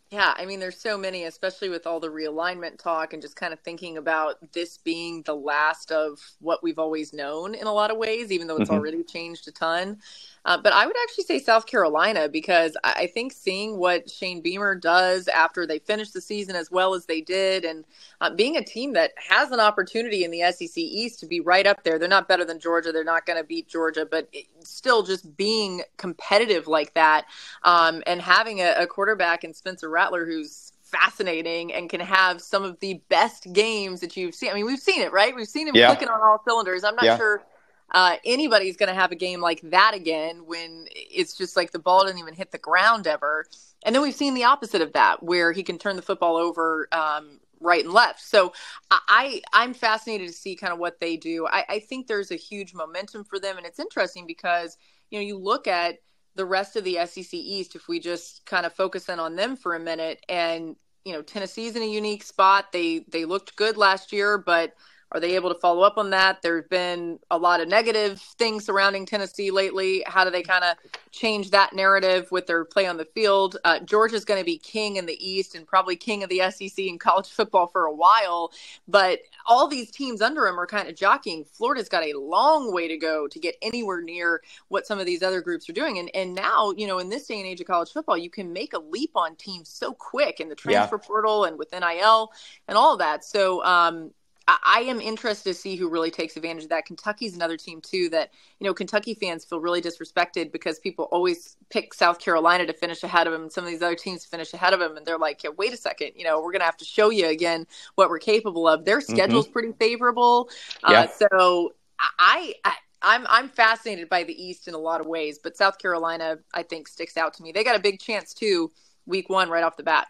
Yeah, 0.10 0.34
I 0.38 0.46
mean, 0.46 0.62
there's 0.62 0.80
so 0.80 0.98
many, 0.98 1.26
especially 1.26 1.68
with 1.68 1.86
all 1.86 2.00
the 2.00 2.08
realignment 2.08 2.78
talk 2.82 3.12
and 3.12 3.22
just 3.22 3.36
kind 3.36 3.52
of 3.52 3.60
thinking 3.60 3.98
about 3.98 4.54
this 4.54 4.78
being 4.78 5.22
the 5.24 5.36
last 5.36 5.92
of 5.92 6.22
what 6.40 6.64
we've 6.64 6.80
always 6.80 7.12
known 7.12 7.54
in 7.54 7.68
a 7.68 7.74
lot 7.74 7.92
of 7.92 7.98
ways, 7.98 8.32
even 8.32 8.48
though 8.48 8.56
it's 8.58 8.70
Mhm. 8.70 8.76
already 8.78 9.04
changed 9.04 9.50
a 9.50 9.52
ton. 9.52 10.02
Uh, 10.48 10.58
but 10.58 10.74
I 10.74 10.88
would 10.88 10.96
actually 11.04 11.26
say 11.26 11.40
South 11.40 11.68
Carolina 11.68 12.30
because 12.30 12.78
I 12.84 12.94
I 12.98 13.08
think 13.08 13.34
seeing 13.34 13.78
what 13.78 14.10
Shane 14.10 14.42
Beamer 14.42 14.76
does 14.76 15.28
after 15.28 15.68
they 15.68 15.80
finish 15.80 16.12
the 16.12 16.22
season 16.22 16.56
as 16.56 16.72
well 16.72 16.96
as 16.96 17.06
they 17.06 17.22
did, 17.22 17.66
and 17.66 17.86
uh, 18.22 18.32
being 18.32 18.58
a 18.58 18.64
team 18.64 18.94
that 18.94 19.12
has 19.18 19.52
an 19.52 19.60
opportunity 19.60 20.24
in 20.24 20.32
the 20.32 20.42
SEC 20.52 20.78
East 20.78 21.20
to 21.20 21.28
be 21.28 21.42
right 21.42 21.68
up 21.68 21.84
there. 21.84 22.00
They're 22.00 22.10
not 22.10 22.28
better 22.28 22.46
than 22.46 22.60
Georgia. 22.60 22.92
They're 22.92 23.04
not 23.04 23.26
going 23.26 23.38
to 23.40 23.44
beat 23.46 23.68
Georgia, 23.68 24.08
but 24.10 24.30
it, 24.34 24.46
still 24.64 25.04
just 25.04 25.38
being 25.38 25.84
competitive 25.98 26.68
like 26.68 26.94
that 26.96 27.26
um, 27.64 28.02
and 28.08 28.22
having 28.22 28.62
a, 28.62 28.74
a 28.78 28.88
quarterback 28.88 29.44
in 29.44 29.54
Spencer 29.54 29.90
Rattler 29.90 30.26
who's 30.26 30.74
fascinating 30.82 31.74
and 31.74 31.90
can 31.90 32.00
have 32.00 32.42
some 32.42 32.64
of 32.64 32.80
the 32.80 33.02
best 33.10 33.52
games 33.54 34.00
that 34.00 34.16
you've 34.16 34.34
seen. 34.34 34.52
I 34.52 34.54
mean, 34.54 34.66
we've 34.66 34.80
seen 34.80 35.02
it, 35.02 35.12
right? 35.12 35.36
We've 35.36 35.48
seen 35.48 35.68
him 35.68 35.76
Yeah. 35.76 35.88
clicking 35.88 36.08
on 36.08 36.22
all 36.22 36.42
cylinders. 36.48 36.84
I'm 36.86 36.96
not 36.96 37.06
Yeah. 37.06 37.18
sure 37.18 37.44
uh, 37.92 38.16
anybody's 38.26 38.78
going 38.78 38.90
to 38.90 39.00
have 39.00 39.12
a 39.12 39.16
game 39.16 39.40
like 39.40 39.62
that 39.62 39.94
again 39.94 40.46
when 40.46 40.86
it's 40.92 41.38
just 41.38 41.56
like 41.56 41.72
the 41.72 41.80
ball 41.80 42.06
didn't 42.06 42.20
even 42.20 42.34
hit 42.34 42.52
the 42.52 42.58
ground 42.58 43.08
ever. 43.08 43.46
And 43.84 43.96
then 43.96 44.02
we've 44.02 44.16
seen 44.16 44.34
the 44.34 44.44
opposite 44.44 44.82
of 44.82 44.94
that, 44.94 45.24
where 45.24 45.52
he 45.52 45.64
can 45.64 45.78
turn 45.78 45.96
the 45.96 46.02
football 46.02 46.36
over 46.36 46.88
um, 46.92 47.40
right 47.60 47.84
and 47.84 47.94
left. 47.94 48.22
So 48.22 48.54
I 48.92 49.42
I'm 49.54 49.74
fascinated 49.74 50.28
to 50.28 50.34
see 50.34 50.56
kind 50.56 50.74
of 50.74 50.80
what 50.80 51.00
they 51.00 51.18
do. 51.18 51.48
I, 51.48 51.66
I 51.70 51.80
think 51.80 52.08
there's 52.08 52.32
a 52.32 52.36
huge 52.36 52.74
momentum 52.74 53.24
for 53.24 53.40
them, 53.40 53.58
and 53.58 53.66
it's 53.66 53.80
interesting 53.80 54.28
because 54.28 54.78
you 55.10 55.20
know 55.20 55.26
you 55.26 55.38
look 55.38 55.68
at 55.68 56.00
the 56.36 56.46
rest 56.46 56.76
of 56.76 56.84
the 56.84 57.00
SEC 57.06 57.34
East. 57.34 57.76
If 57.76 57.88
we 57.88 58.00
just 58.00 58.46
kind 58.46 58.66
of 58.66 58.74
focus 58.74 59.10
in 59.10 59.20
on 59.20 59.36
them 59.36 59.56
for 59.56 59.76
a 59.76 59.80
minute, 59.80 60.24
and 60.28 60.76
you 61.06 61.14
know 61.14 61.22
Tennessee's 61.22 61.76
in 61.76 61.82
a 61.84 61.86
unique 61.86 62.24
spot. 62.24 62.72
They 62.72 63.06
they 63.08 63.26
looked 63.26 63.56
good 63.56 63.78
last 63.78 64.12
year, 64.12 64.38
but 64.38 64.74
are 65.12 65.22
they 65.22 65.36
able 65.36 65.54
to 65.54 65.60
follow 65.60 65.84
up 65.84 65.98
on 65.98 66.10
that? 66.10 66.42
There 66.42 66.58
have 66.58 66.70
been 66.70 67.20
a 67.32 67.38
lot 67.38 67.62
of 67.62 67.70
negative 67.70 68.20
things 68.20 68.66
surrounding 68.66 69.06
Tennessee 69.06 69.52
lately. 69.52 70.04
How 70.06 70.26
do 70.26 70.30
they 70.30 70.44
kind 70.44 70.66
of 70.66 70.76
change 71.12 71.52
that 71.52 71.74
narrative 71.74 72.30
with 72.30 72.46
their 72.46 72.66
play 72.66 72.86
on 72.88 72.98
the 72.98 73.06
field? 73.06 73.58
Uh, 73.64 73.80
Georgia's 73.80 74.26
going 74.26 74.40
to 74.40 74.46
be 74.46 74.58
king 74.58 74.98
in 74.98 75.06
the 75.06 75.18
East 75.26 75.56
and 75.56 75.66
probably 75.66 75.96
king 75.96 76.24
of 76.24 76.30
the 76.30 76.42
SEC 76.52 76.78
in 76.78 77.00
college 77.00 77.28
football 77.30 77.68
for 77.68 77.86
a 77.86 77.94
while. 77.94 78.52
But 78.88 79.20
all 79.46 79.68
these 79.68 79.92
teams 79.92 80.22
under 80.22 80.46
him 80.46 80.60
are 80.60 80.68
kind 80.68 80.90
of 80.90 80.96
jockeying. 80.96 81.46
Florida's 81.46 81.88
got 81.88 82.04
a 82.04 82.20
long 82.20 82.74
way 82.74 82.90
to 82.90 82.98
go 82.98 83.28
to 83.28 83.40
get 83.40 83.56
anywhere 83.62 84.02
near 84.02 84.42
what 84.68 84.86
some 84.86 85.00
of 85.00 85.06
these 85.06 85.24
other 85.24 85.40
groups 85.40 85.70
are 85.70 85.74
doing. 85.74 86.00
And 86.00 86.14
and 86.14 86.36
now, 86.36 86.74
you 86.76 86.86
know, 86.86 87.00
in 87.00 87.08
this 87.08 87.28
day 87.28 87.38
and 87.38 87.48
age 87.48 87.62
of 87.62 87.68
college 87.68 87.94
football, 87.94 88.18
you 88.18 88.30
can 88.30 88.52
make 88.52 88.74
a 88.74 88.80
leap 88.80 89.12
on 89.16 89.38
teams 89.38 89.70
so 89.70 89.94
quick 89.94 90.42
in 90.42 90.50
the 90.50 90.56
transfer 90.56 91.00
yeah. 91.02 91.08
portal 91.08 91.46
and 91.46 91.58
with 91.58 91.72
NIL 91.72 92.32
and 92.68 92.78
all 92.78 92.98
that. 92.98 93.24
So 93.24 93.64
um, 93.64 94.12
I 94.48 94.86
am 94.88 95.02
interested 95.02 95.50
to 95.50 95.54
see 95.54 95.76
who 95.76 95.90
really 95.90 96.10
takes 96.10 96.38
advantage 96.38 96.64
of 96.64 96.70
that. 96.70 96.86
Kentucky's 96.86 97.36
another 97.36 97.58
team 97.58 97.82
too 97.82 98.08
that 98.10 98.32
you 98.60 98.66
know 98.66 98.74
Kentucky 98.74 99.14
fans 99.14 99.44
feel 99.44 99.60
really 99.60 99.82
disrespected 99.82 100.52
because 100.52 100.80
people 100.80 101.06
always 101.12 101.58
pick 101.70 101.94
South 101.94 102.20
Carolina 102.20 102.66
to 102.66 102.74
finish 102.74 103.04
ahead 103.04 103.28
of 103.28 103.34
them, 103.34 103.44
and 103.44 103.52
some 103.52 103.66
of 103.66 103.70
these 103.70 103.82
other 103.82 103.96
teams 103.96 104.26
finish 104.26 104.54
ahead 104.54 104.74
of 104.74 104.80
them, 104.80 104.96
and 104.96 105.06
they're 105.06 105.18
like, 105.18 105.44
yeah, 105.44 105.50
wait 105.58 105.74
a 105.74 105.78
second, 105.78 106.12
you 106.16 106.24
know, 106.24 106.42
we're 106.42 106.54
gonna 106.54 106.64
have 106.64 106.78
to 106.78 106.86
show 106.86 107.10
you 107.10 107.28
again 107.28 107.68
what 107.96 108.10
we're 108.10 108.20
capable 108.20 108.68
of. 108.68 108.86
Their 108.86 109.00
mm-hmm. 109.00 109.14
schedule's 109.14 109.46
mm-hmm. 109.46 109.54
pretty 109.54 109.72
favorable, 109.74 110.50
uh, 110.84 110.92
yeah. 110.92 111.02
uh, 111.02 111.08
so 111.08 111.74
I, 112.00 112.54
I 112.64 112.74
I'm 113.02 113.26
I'm 113.30 113.50
fascinated 113.50 114.10
by 114.10 114.24
the 114.24 114.42
East 114.42 114.68
in 114.68 114.74
a 114.74 114.80
lot 114.80 115.02
of 115.02 115.08
ways, 115.08 115.40
but 115.44 115.58
South 115.58 115.78
Carolina 115.78 116.40
I 116.54 116.64
think 116.64 116.88
sticks 116.88 117.18
out 117.18 117.34
to 117.36 117.44
me. 117.44 117.52
They 117.52 117.64
got 117.64 117.76
a 117.76 117.80
big 117.80 118.00
chance 118.00 118.34
too, 118.34 118.72
week 119.06 119.30
one 119.30 119.50
right 119.50 119.64
off 119.64 119.78
the 119.78 119.84
bat. 119.84 120.08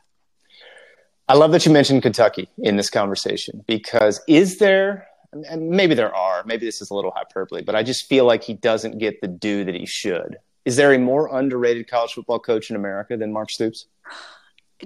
I 1.30 1.34
love 1.34 1.52
that 1.52 1.66
you 1.66 1.72
mentioned 1.72 2.04
Kentucky 2.04 2.50
in 2.60 2.78
this 2.78 2.90
conversation 2.90 3.64
because 3.68 4.22
is 4.28 4.60
there, 4.60 5.08
and 5.34 5.70
maybe 5.70 5.94
there 5.94 6.16
are, 6.16 6.44
maybe 6.46 6.66
this 6.66 6.82
is 6.82 6.90
a 6.90 6.94
little 6.94 7.12
hyperbole, 7.12 7.64
but 7.64 7.76
I 7.76 7.84
just 7.84 8.08
feel 8.08 8.26
like 8.26 8.44
he 8.44 8.54
doesn't 8.54 8.98
get 8.98 9.20
the 9.22 9.28
due 9.28 9.66
that 9.66 9.76
he 9.76 9.86
should. 9.86 10.38
Is 10.64 10.76
there 10.78 10.94
a 10.94 11.00
more 11.00 11.36
underrated 11.38 11.90
college 11.90 12.14
football 12.14 12.40
coach 12.40 12.70
in 12.70 12.76
America 12.76 13.18
than 13.18 13.34
Mark 13.34 13.50
Stoops? 13.52 13.88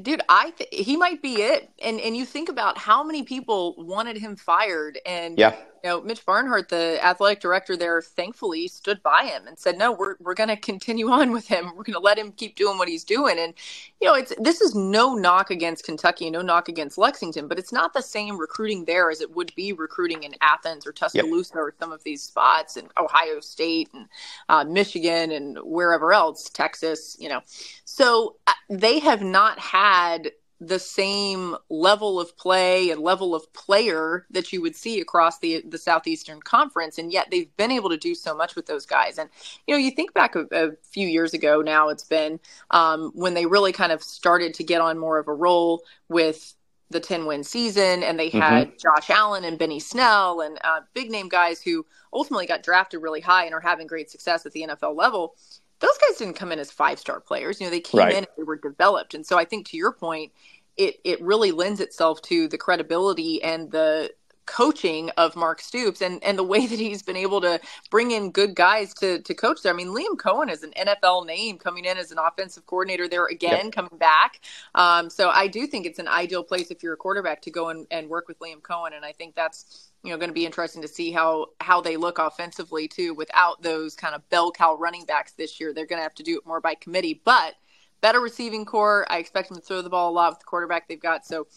Dude, 0.01 0.21
I 0.29 0.51
th- 0.51 0.69
he 0.71 0.95
might 0.95 1.21
be 1.21 1.41
it. 1.41 1.69
And 1.83 1.99
and 1.99 2.15
you 2.15 2.25
think 2.25 2.49
about 2.49 2.77
how 2.77 3.03
many 3.03 3.23
people 3.23 3.75
wanted 3.77 4.17
him 4.17 4.35
fired 4.35 4.99
and 5.05 5.37
yeah 5.37 5.55
you 5.83 5.89
know, 5.89 6.01
Mitch 6.01 6.25
Barnhart, 6.25 6.69
the 6.69 7.03
athletic 7.03 7.39
director 7.39 7.75
there, 7.75 8.01
thankfully 8.01 8.67
stood 8.67 9.01
by 9.01 9.25
him 9.25 9.47
and 9.47 9.57
said, 9.57 9.77
"No, 9.77 9.91
we're 9.91 10.15
we're 10.19 10.33
going 10.33 10.49
to 10.49 10.55
continue 10.55 11.09
on 11.09 11.31
with 11.31 11.47
him. 11.47 11.67
We're 11.75 11.83
going 11.83 11.93
to 11.93 11.99
let 11.99 12.17
him 12.17 12.31
keep 12.31 12.55
doing 12.55 12.77
what 12.77 12.87
he's 12.87 13.03
doing." 13.03 13.39
And 13.39 13.53
you 13.99 14.07
know, 14.07 14.13
it's 14.13 14.33
this 14.39 14.61
is 14.61 14.75
no 14.75 15.15
knock 15.15 15.51
against 15.51 15.85
Kentucky, 15.85 16.29
no 16.29 16.41
knock 16.41 16.69
against 16.69 16.97
Lexington, 16.97 17.47
but 17.47 17.59
it's 17.59 17.73
not 17.73 17.93
the 17.93 18.01
same 18.01 18.37
recruiting 18.37 18.85
there 18.85 19.09
as 19.09 19.21
it 19.21 19.35
would 19.35 19.53
be 19.55 19.73
recruiting 19.73 20.23
in 20.23 20.35
Athens 20.41 20.85
or 20.85 20.91
Tuscaloosa 20.91 21.53
yep. 21.55 21.63
or 21.63 21.73
some 21.79 21.91
of 21.91 22.03
these 22.03 22.21
spots 22.21 22.77
in 22.77 22.87
Ohio 22.97 23.39
State 23.39 23.89
and 23.93 24.07
uh, 24.49 24.63
Michigan 24.63 25.31
and 25.31 25.57
wherever 25.63 26.13
else, 26.13 26.49
Texas. 26.49 27.17
You 27.19 27.29
know, 27.29 27.41
so 27.85 28.35
uh, 28.47 28.53
they 28.69 28.99
have 28.99 29.21
not 29.21 29.59
had 29.59 30.31
the 30.61 30.77
same 30.77 31.55
level 31.69 32.19
of 32.19 32.37
play 32.37 32.91
and 32.91 33.01
level 33.01 33.33
of 33.33 33.51
player 33.51 34.27
that 34.29 34.53
you 34.53 34.61
would 34.61 34.75
see 34.75 35.01
across 35.01 35.39
the 35.39 35.63
the 35.67 35.77
southeastern 35.77 36.39
conference 36.39 36.99
and 36.99 37.11
yet 37.11 37.27
they've 37.31 37.55
been 37.57 37.71
able 37.71 37.89
to 37.89 37.97
do 37.97 38.13
so 38.13 38.35
much 38.35 38.55
with 38.55 38.67
those 38.67 38.85
guys 38.85 39.17
and 39.17 39.27
you 39.65 39.73
know 39.73 39.79
you 39.79 39.89
think 39.89 40.13
back 40.13 40.35
a, 40.35 40.45
a 40.51 40.71
few 40.83 41.07
years 41.07 41.33
ago 41.33 41.61
now 41.61 41.89
it's 41.89 42.03
been 42.03 42.39
um, 42.69 43.11
when 43.15 43.33
they 43.33 43.47
really 43.47 43.71
kind 43.71 43.91
of 43.91 44.03
started 44.03 44.53
to 44.53 44.63
get 44.63 44.81
on 44.81 44.99
more 44.99 45.17
of 45.17 45.27
a 45.27 45.33
roll 45.33 45.83
with 46.09 46.53
the 46.91 46.99
10 46.99 47.25
win 47.25 47.43
season 47.43 48.03
and 48.03 48.19
they 48.19 48.29
mm-hmm. 48.29 48.39
had 48.39 48.67
mm-hmm. 48.67 48.77
josh 48.77 49.09
allen 49.09 49.43
and 49.43 49.57
benny 49.57 49.79
snell 49.79 50.41
and 50.41 50.59
uh, 50.63 50.81
big 50.93 51.09
name 51.09 51.27
guys 51.27 51.59
who 51.59 51.83
ultimately 52.13 52.45
got 52.45 52.61
drafted 52.61 53.01
really 53.01 53.21
high 53.21 53.45
and 53.45 53.55
are 53.55 53.61
having 53.61 53.87
great 53.87 54.11
success 54.11 54.45
at 54.45 54.51
the 54.51 54.61
nfl 54.61 54.95
level 54.95 55.35
those 55.81 55.97
guys 55.97 56.17
didn't 56.17 56.35
come 56.35 56.51
in 56.51 56.59
as 56.59 56.71
five 56.71 56.99
star 56.99 57.19
players. 57.19 57.59
You 57.59 57.67
know, 57.67 57.71
they 57.71 57.81
came 57.81 57.99
right. 57.99 58.11
in 58.11 58.17
and 58.19 58.27
they 58.37 58.43
were 58.43 58.57
developed. 58.57 59.13
And 59.13 59.25
so 59.25 59.37
I 59.37 59.45
think 59.45 59.67
to 59.67 59.77
your 59.77 59.91
point, 59.91 60.31
it 60.77 60.99
it 61.03 61.21
really 61.21 61.51
lends 61.51 61.79
itself 61.79 62.21
to 62.23 62.47
the 62.47 62.57
credibility 62.57 63.43
and 63.43 63.71
the 63.71 64.11
coaching 64.45 65.09
of 65.11 65.35
Mark 65.35 65.61
Stoops 65.61 66.01
and 66.01 66.23
and 66.23 66.37
the 66.37 66.43
way 66.43 66.65
that 66.67 66.79
he's 66.79 67.01
been 67.01 67.15
able 67.15 67.41
to 67.41 67.59
bring 67.89 68.11
in 68.11 68.31
good 68.31 68.55
guys 68.55 68.93
to 68.95 69.21
to 69.21 69.33
coach 69.33 69.63
there. 69.63 69.73
I 69.73 69.75
mean, 69.75 69.87
Liam 69.87 70.15
Coen 70.17 70.51
is 70.51 70.63
an 70.63 70.71
NFL 70.77 71.25
name 71.25 71.57
coming 71.57 71.85
in 71.85 71.97
as 71.97 72.11
an 72.11 72.17
offensive 72.17 72.65
coordinator 72.65 73.07
there 73.07 73.25
again, 73.25 73.65
yep. 73.65 73.73
coming 73.73 73.97
back. 73.97 74.41
Um, 74.75 75.09
so 75.09 75.29
I 75.29 75.47
do 75.47 75.67
think 75.67 75.85
it's 75.85 75.99
an 75.99 76.07
ideal 76.07 76.43
place 76.43 76.71
if 76.71 76.83
you're 76.83 76.93
a 76.93 76.97
quarterback 76.97 77.41
to 77.43 77.51
go 77.51 77.69
and, 77.69 77.87
and 77.91 78.09
work 78.09 78.27
with 78.27 78.39
Liam 78.39 78.61
Coen, 78.61 78.95
and 78.95 79.05
I 79.05 79.11
think 79.13 79.35
that's 79.35 79.90
you 80.03 80.09
know 80.09 80.17
going 80.17 80.29
to 80.29 80.33
be 80.33 80.45
interesting 80.45 80.81
to 80.81 80.87
see 80.87 81.11
how 81.11 81.47
how 81.59 81.81
they 81.81 81.97
look 81.97 82.17
offensively 82.17 82.87
too 82.87 83.13
without 83.13 83.61
those 83.61 83.95
kind 83.95 84.15
of 84.15 84.27
bell 84.29 84.51
cow 84.51 84.75
running 84.75 85.05
backs 85.05 85.33
this 85.33 85.59
year 85.59 85.73
they're 85.73 85.85
going 85.85 85.99
to 85.99 86.03
have 86.03 86.15
to 86.15 86.23
do 86.23 86.37
it 86.37 86.45
more 86.45 86.61
by 86.61 86.75
committee 86.75 87.21
but 87.23 87.55
better 88.01 88.19
receiving 88.19 88.65
corps 88.65 89.05
i 89.09 89.17
expect 89.17 89.49
them 89.49 89.57
to 89.57 89.63
throw 89.63 89.81
the 89.81 89.89
ball 89.89 90.11
a 90.11 90.13
lot 90.13 90.31
with 90.31 90.39
the 90.39 90.45
quarterback 90.45 90.87
they've 90.87 91.01
got 91.01 91.25
so 91.25 91.47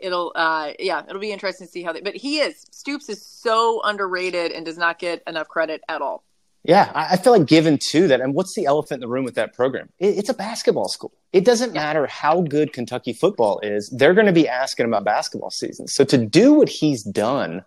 it'll 0.00 0.32
uh 0.34 0.72
yeah 0.78 1.02
it'll 1.08 1.20
be 1.20 1.32
interesting 1.32 1.66
to 1.66 1.72
see 1.72 1.82
how 1.82 1.92
they 1.92 2.00
but 2.00 2.14
he 2.14 2.38
is 2.38 2.66
stoops 2.70 3.08
is 3.08 3.24
so 3.24 3.80
underrated 3.84 4.52
and 4.52 4.66
does 4.66 4.78
not 4.78 4.98
get 4.98 5.22
enough 5.26 5.48
credit 5.48 5.80
at 5.88 6.02
all 6.02 6.24
yeah, 6.64 6.92
I 6.94 7.16
feel 7.16 7.36
like 7.36 7.46
given 7.46 7.76
to 7.90 8.06
that. 8.06 8.20
And 8.20 8.34
what's 8.34 8.54
the 8.54 8.66
elephant 8.66 8.98
in 8.98 9.00
the 9.00 9.08
room 9.08 9.24
with 9.24 9.34
that 9.34 9.52
program? 9.52 9.88
it's 9.98 10.28
a 10.28 10.34
basketball 10.34 10.88
school. 10.88 11.12
It 11.32 11.44
doesn't 11.44 11.72
matter 11.72 12.06
how 12.06 12.42
good 12.42 12.72
Kentucky 12.72 13.12
football 13.12 13.58
is, 13.64 13.88
they're 13.90 14.14
going 14.14 14.28
to 14.28 14.32
be 14.32 14.48
asking 14.48 14.86
about 14.86 15.04
basketball 15.04 15.50
season. 15.50 15.88
So 15.88 16.04
to 16.04 16.18
do 16.18 16.52
what 16.52 16.68
he's 16.68 17.02
done 17.02 17.64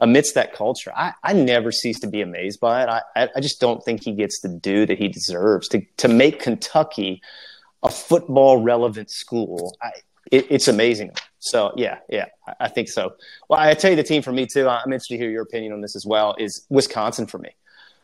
amidst 0.00 0.34
that 0.34 0.52
culture, 0.52 0.92
I, 0.94 1.12
I 1.22 1.32
never 1.32 1.72
cease 1.72 1.98
to 2.00 2.06
be 2.06 2.20
amazed 2.20 2.60
by 2.60 2.82
it. 2.82 2.88
I, 2.88 3.28
I 3.34 3.40
just 3.40 3.60
don't 3.60 3.82
think 3.84 4.02
he 4.02 4.12
gets 4.12 4.40
the 4.40 4.48
due 4.48 4.86
that 4.86 4.98
he 4.98 5.08
deserves 5.08 5.68
to, 5.68 5.82
to 5.98 6.08
make 6.08 6.40
Kentucky 6.40 7.20
a 7.82 7.90
football 7.90 8.58
relevant 8.58 9.10
school. 9.10 9.76
I, 9.82 9.90
it, 10.30 10.46
it's 10.50 10.68
amazing. 10.68 11.12
So 11.40 11.72
yeah, 11.76 11.98
yeah, 12.08 12.26
I, 12.46 12.54
I 12.60 12.68
think 12.68 12.88
so. 12.88 13.14
Well, 13.48 13.60
I 13.60 13.74
tell 13.74 13.90
you 13.90 13.96
the 13.96 14.02
team 14.02 14.22
for 14.22 14.32
me 14.32 14.46
too. 14.46 14.68
I'm 14.68 14.92
interested 14.92 15.14
to 15.14 15.18
hear 15.18 15.30
your 15.30 15.42
opinion 15.42 15.72
on 15.72 15.80
this 15.80 15.96
as 15.96 16.06
well. 16.06 16.34
Is 16.38 16.66
Wisconsin 16.68 17.26
for 17.26 17.38
me? 17.38 17.50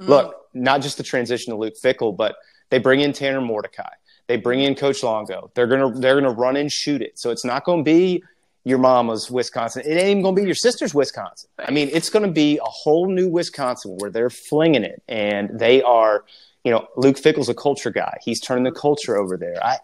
Mm. 0.01 0.09
Look, 0.09 0.37
not 0.55 0.83
just 0.83 0.97
the 0.97 1.03
transition 1.03 1.53
to 1.53 1.59
Luke 1.59 1.75
Fickell, 1.83 2.17
but 2.17 2.37
they 2.71 2.79
bring 2.79 3.01
in 3.01 3.13
Tanner 3.13 3.41
Mordecai. 3.41 3.91
They 4.27 4.37
bring 4.37 4.61
in 4.61 4.75
Coach 4.75 5.03
Longo. 5.03 5.51
They're 5.55 5.67
gonna 5.67 5.93
they're 5.99 6.15
gonna 6.15 6.33
run 6.33 6.57
and 6.57 6.73
shoot 6.73 7.03
it. 7.03 7.19
So 7.19 7.31
it's 7.31 7.45
not 7.45 7.65
going 7.65 7.85
to 7.85 7.85
be 7.85 8.25
your 8.65 8.79
mama's 8.79 9.31
Wisconsin. 9.31 9.83
It 9.85 9.93
ain't 9.93 10.09
even 10.09 10.23
going 10.23 10.35
to 10.35 10.41
be 10.43 10.47
your 10.47 10.55
sister's 10.55 10.95
Wisconsin. 10.95 11.51
I 11.59 11.71
mean, 11.71 11.91
it's 11.93 12.09
going 12.09 12.25
to 12.25 12.33
be 12.33 12.59
a 12.59 12.65
whole 12.69 13.09
new 13.09 13.29
Wisconsin 13.29 13.97
where 13.99 14.11
they're 14.11 14.31
flinging 14.31 14.85
it 14.85 15.03
and 15.07 15.51
they 15.59 15.83
are, 15.83 16.25
you 16.65 16.73
know, 16.73 16.89
Luke 16.97 17.19
Fickell's 17.19 17.51
a 17.51 17.55
culture 17.55 17.91
guy. 17.91 18.17
He's 18.23 18.41
turning 18.41 18.65
the 18.65 18.73
culture 18.73 19.17
over 19.17 19.37
there. 19.37 19.63
I, 19.63 19.79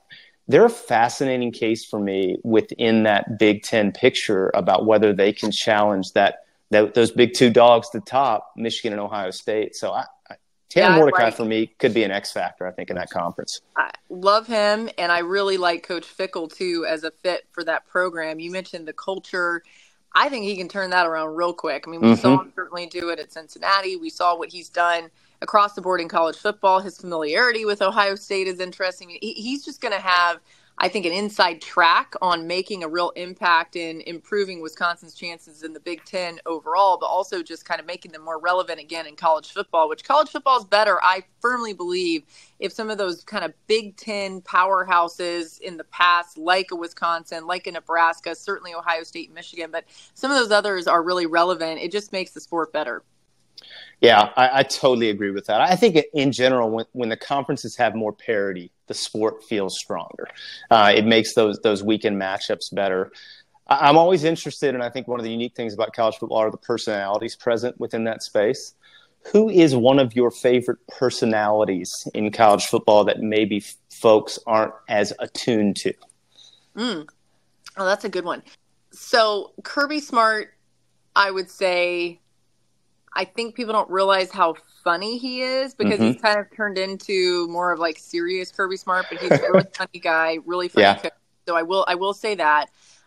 they're 0.49 0.65
a 0.65 0.71
fascinating 0.71 1.53
case 1.53 1.85
for 1.85 2.01
me 2.01 2.39
within 2.43 3.05
that 3.05 3.39
Big 3.39 3.63
Ten 3.63 3.93
picture 3.93 4.51
about 4.55 4.87
whether 4.87 5.13
they 5.13 5.33
can 5.33 5.53
challenge 5.53 6.13
that, 6.13 6.47
that 6.71 6.95
those 6.95 7.11
big 7.11 7.35
two 7.35 7.51
dogs 7.51 7.91
the 7.91 8.01
top, 8.01 8.51
Michigan 8.57 8.93
and 8.93 9.01
Ohio 9.01 9.31
State. 9.31 9.77
So 9.77 9.93
I, 9.93 10.07
Tanner 10.71 10.95
yeah, 10.95 10.97
Mordecai 10.97 11.25
right. 11.25 11.35
for 11.35 11.45
me 11.45 11.67
could 11.79 11.93
be 11.93 12.05
an 12.05 12.11
X 12.11 12.33
factor, 12.33 12.67
I 12.67 12.71
think, 12.71 12.91
in 12.91 12.97
that 12.97 13.11
conference. 13.11 13.61
I 13.77 13.91
love 14.09 14.47
him, 14.47 14.89
and 14.97 15.13
I 15.13 15.19
really 15.19 15.57
like 15.57 15.83
Coach 15.83 16.07
Fickell 16.07 16.51
too 16.53 16.87
as 16.89 17.05
a 17.05 17.11
fit 17.11 17.47
for 17.51 17.63
that 17.65 17.87
program. 17.87 18.41
You 18.41 18.51
mentioned 18.51 18.87
the 18.89 18.93
culture. 18.93 19.63
I 20.13 20.29
think 20.29 20.45
he 20.45 20.57
can 20.57 20.69
turn 20.69 20.91
that 20.91 21.07
around 21.07 21.35
real 21.35 21.53
quick. 21.53 21.85
I 21.87 21.91
mean, 21.91 22.01
we 22.01 22.09
mm-hmm. 22.09 22.21
saw 22.21 22.41
him 22.41 22.53
certainly 22.55 22.87
do 22.87 23.11
it 23.11 23.19
at 23.19 23.33
Cincinnati. 23.33 23.97
We 23.97 24.11
saw 24.11 24.37
what 24.37 24.51
he's 24.51 24.69
done 24.69 25.11
across 25.43 25.75
the 25.75 25.83
board 25.83 26.01
in 26.01 26.09
college 26.09 26.37
football. 26.37 26.81
His 26.81 26.99
familiarity 26.99 27.65
with 27.65 27.83
Ohio 27.83 28.15
State 28.15 28.47
is 28.47 28.61
interesting. 28.61 29.11
He, 29.21 29.33
he's 29.35 29.65
just 29.65 29.81
going 29.81 29.95
to 29.95 30.01
have– 30.01 30.41
I 30.83 30.89
think, 30.89 31.05
an 31.05 31.13
inside 31.13 31.61
track 31.61 32.15
on 32.23 32.47
making 32.47 32.83
a 32.83 32.89
real 32.89 33.11
impact 33.11 33.77
in 33.77 34.01
improving 34.01 34.63
Wisconsin's 34.63 35.15
chances 35.15 35.63
in 35.63 35.75
the 35.75 35.81
Big 35.81 36.05
Ten 36.07 36.41
overall, 36.47 36.97
but 36.99 37.07
also 37.07 37.43
just 37.43 37.67
kind 37.67 37.81
of 37.81 37.87
making 37.87 38.13
them 38.13 38.25
more 38.25 38.41
relevant 38.41 38.81
again 38.81 39.07
in 39.07 39.15
college 39.15 39.53
football, 39.53 39.91
which 39.91 40.05
college 40.05 40.31
football 40.31 40.59
is 40.59 40.65
better, 40.65 40.99
I 41.03 41.25
firmly 41.41 41.75
believe, 41.75 42.25
if 42.59 42.73
some 42.73 42.89
of 42.89 42.97
those 42.97 43.23
kind 43.25 43.45
of 43.45 43.53
Big 43.67 43.99
Ten 43.99 44.41
powerhouses 44.41 45.61
in 45.61 45.77
the 45.77 45.85
past, 45.85 46.39
like 46.39 46.71
a 46.73 46.77
Wisconsin, 46.77 47.47
like 47.47 47.67
a 47.67 47.73
Nebraska, 47.73 48.35
certainly 48.35 48.73
Ohio 48.75 49.03
State, 49.03 49.33
Michigan, 49.35 49.71
but 49.71 49.85
some 50.15 50.31
of 50.31 50.39
those 50.39 50.51
others 50.51 50.87
are 50.87 51.03
really 51.03 51.27
relevant. 51.27 51.81
It 51.81 51.93
just 51.93 52.11
makes 52.11 52.33
the 52.33 52.41
sport 52.41 52.73
better. 52.73 53.03
Yeah, 54.01 54.31
I, 54.37 54.61
I, 54.61 54.63
totally 54.63 55.11
agree 55.11 55.31
with 55.31 55.45
that. 55.47 55.61
I 55.61 55.77
think 55.77 56.03
in 56.15 56.33
general, 56.33 56.71
when, 56.71 56.87
when 56.93 57.09
the 57.11 57.19
conferences 57.19 57.77
have 57.77 57.95
more 57.95 58.15
parity, 58.15 58.73
the 58.87 58.95
sport 58.95 59.45
feels 59.45 59.79
stronger. 59.79 60.27
Uh, 60.71 60.93
it 60.95 61.05
makes 61.05 61.35
those 61.35 61.59
those 61.61 61.83
weekend 61.83 62.21
matchups 62.21 62.75
better. 62.75 63.13
I, 63.69 63.89
I'm 63.89 63.99
always 63.99 64.25
interested, 64.25 64.75
and 64.75 64.83
I 64.83 64.89
think 64.89 65.07
one 65.07 65.21
of 65.21 65.25
the 65.25 65.31
unique 65.31 65.55
things 65.55 65.75
about 65.75 65.93
college 65.93 66.17
football 66.17 66.39
are 66.39 66.51
the 66.51 66.57
personalities 66.57 67.37
present 67.37 67.79
within 67.79 68.05
that 68.05 68.23
space. 68.23 68.75
Who 69.33 69.51
is 69.51 69.77
one 69.77 69.99
of 69.99 70.17
your 70.17 70.31
favorite 70.31 70.79
personalities 70.89 72.09
in 72.15 72.33
college 72.33 72.65
football 72.65 73.05
that 73.05 73.21
maybe 73.21 73.63
folks 73.91 74.39
aren't 74.47 74.73
as 74.89 75.13
attuned 75.19 75.77
to? 75.77 75.93
Mm. 76.75 77.07
Oh, 77.77 77.85
that's 77.85 78.07
a 78.07 78.09
good 78.09 78.25
one. 78.25 78.43
So 78.93 79.53
Kirby 79.63 80.01
Smart, 80.01 80.55
I 81.15 81.31
would 81.31 81.51
say 81.51 82.21
I 83.15 83.25
think 83.25 83.55
people 83.55 83.73
don't 83.73 83.91
realize 83.91 84.31
how 84.31 84.55
funny 84.85 85.19
he 85.19 85.43
is 85.43 85.75
because 85.75 85.95
mm-hmm. 85.95 86.13
he's 86.13 86.23
kind 86.23 86.39
of 86.39 86.47
turned 86.55 86.79
into 86.79 87.49
more 87.49 87.73
of 87.73 87.79
like 87.79 87.99
serious 87.99 88.51
Kirby 88.51 88.77
Smart, 88.77 89.07
but 89.11 89.19
he's 89.19 89.33
a 89.33 89.43
really 89.51 89.65
funny 89.75 89.99
guy, 89.99 90.39
really 90.47 90.69
funny 90.69 90.83
yeah. 90.83 90.99
coach. 90.99 91.13
So 91.49 91.57
I 91.57 91.63
will 91.63 91.85
I 91.89 91.97
will 91.97 92.15
say 92.15 92.35
that. 92.37 92.67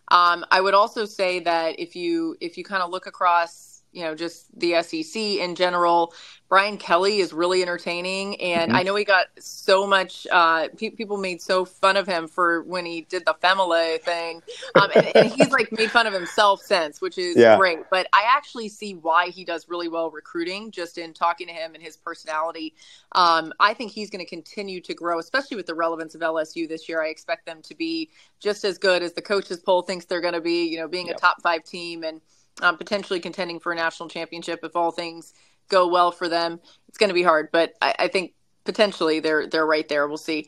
Um, 0.10 0.46
I 0.52 0.60
would 0.60 0.74
also 0.74 1.06
say 1.06 1.40
that 1.40 1.80
if 1.80 1.96
you 1.96 2.36
if 2.42 2.58
you 2.58 2.64
kind 2.64 2.84
of 2.84 2.90
look 2.92 3.08
across 3.08 3.73
you 3.94 4.02
know 4.02 4.16
just 4.16 4.48
the 4.60 4.82
SEC 4.82 5.16
in 5.16 5.56
general. 5.56 6.14
Brian 6.50 6.78
Kelly 6.78 7.18
is 7.18 7.34
really 7.34 7.64
entertaining, 7.64 8.40
and 8.40 8.70
mm-hmm. 8.70 8.78
I 8.78 8.84
know 8.84 8.94
he 8.96 9.04
got 9.04 9.26
so 9.40 9.88
much. 9.88 10.28
Uh, 10.32 10.68
pe- 10.78 10.92
people 10.92 11.18
made 11.18 11.42
so 11.42 11.66
fun 11.66 11.98
of 11.98 12.06
him 12.06 12.28
for 12.28 12.62
when 12.64 12.86
he 12.86 13.02
did 13.02 13.26
the 13.26 13.34
Family 13.34 13.98
thing, 14.00 14.42
um, 14.76 14.90
and, 14.96 15.16
and, 15.16 15.32
he's 15.32 15.50
like 15.50 15.72
made 15.72 15.90
fun 15.90 16.06
of 16.06 16.14
himself 16.14 16.62
since, 16.62 17.02
which 17.02 17.18
is 17.18 17.36
yeah. 17.36 17.58
great. 17.58 17.80
But 17.90 18.08
I 18.14 18.24
actually 18.36 18.70
see 18.70 18.94
why 18.94 19.30
he 19.30 19.44
does 19.44 19.68
really 19.68 19.88
well 19.88 20.12
recruiting, 20.12 20.70
just 20.70 20.98
in 20.98 21.14
talking 21.14 21.48
to 21.48 21.54
him 21.54 21.74
and 21.74 21.84
his 21.84 21.98
personality. 21.98 22.76
Um, 23.14 23.52
I 23.60 23.74
think 23.74 23.92
he's 23.92 24.10
going 24.10 24.24
to 24.24 24.30
continue 24.30 24.80
to 24.82 24.94
grow, 24.94 25.20
especially 25.20 25.58
with 25.58 25.66
the 25.66 25.76
relevance 25.76 26.14
of 26.14 26.22
LSU 26.22 26.70
this 26.70 26.88
year. 26.88 27.02
I 27.02 27.08
expect 27.08 27.46
them 27.46 27.62
to 27.64 27.76
be 27.76 28.12
just 28.40 28.64
as 28.64 28.78
good 28.78 29.02
as 29.02 29.14
the 29.14 29.22
coaches 29.22 29.60
poll 29.60 29.82
thinks 29.82 30.06
they're 30.06 30.22
going 30.22 30.34
to 30.36 30.42
be. 30.42 30.66
You 30.66 30.80
know, 30.80 30.88
being 30.88 31.08
yep. 31.08 31.18
a 31.18 31.20
top 31.20 31.42
five 31.42 31.64
team 31.64 32.04
and 32.04 32.22
um, 32.62 32.78
potentially 32.78 33.20
contending 33.20 33.60
for 33.60 33.72
a 33.72 33.76
national 33.76 34.10
championship 34.10 34.60
if 34.64 34.76
all 34.76 34.92
things 34.92 35.34
go 35.70 35.88
well 35.88 36.12
for 36.12 36.30
them. 36.30 36.60
It's 36.88 36.98
going 36.98 37.10
to 37.10 37.14
be 37.14 37.24
hard, 37.24 37.50
but 37.52 37.74
I, 37.82 37.96
I, 38.00 38.08
think 38.08 38.34
potentially 38.64 39.20
they're 39.20 39.48
they're 39.48 39.66
right 39.66 39.88
there. 39.88 40.08
We'll 40.08 40.18
see. 40.18 40.48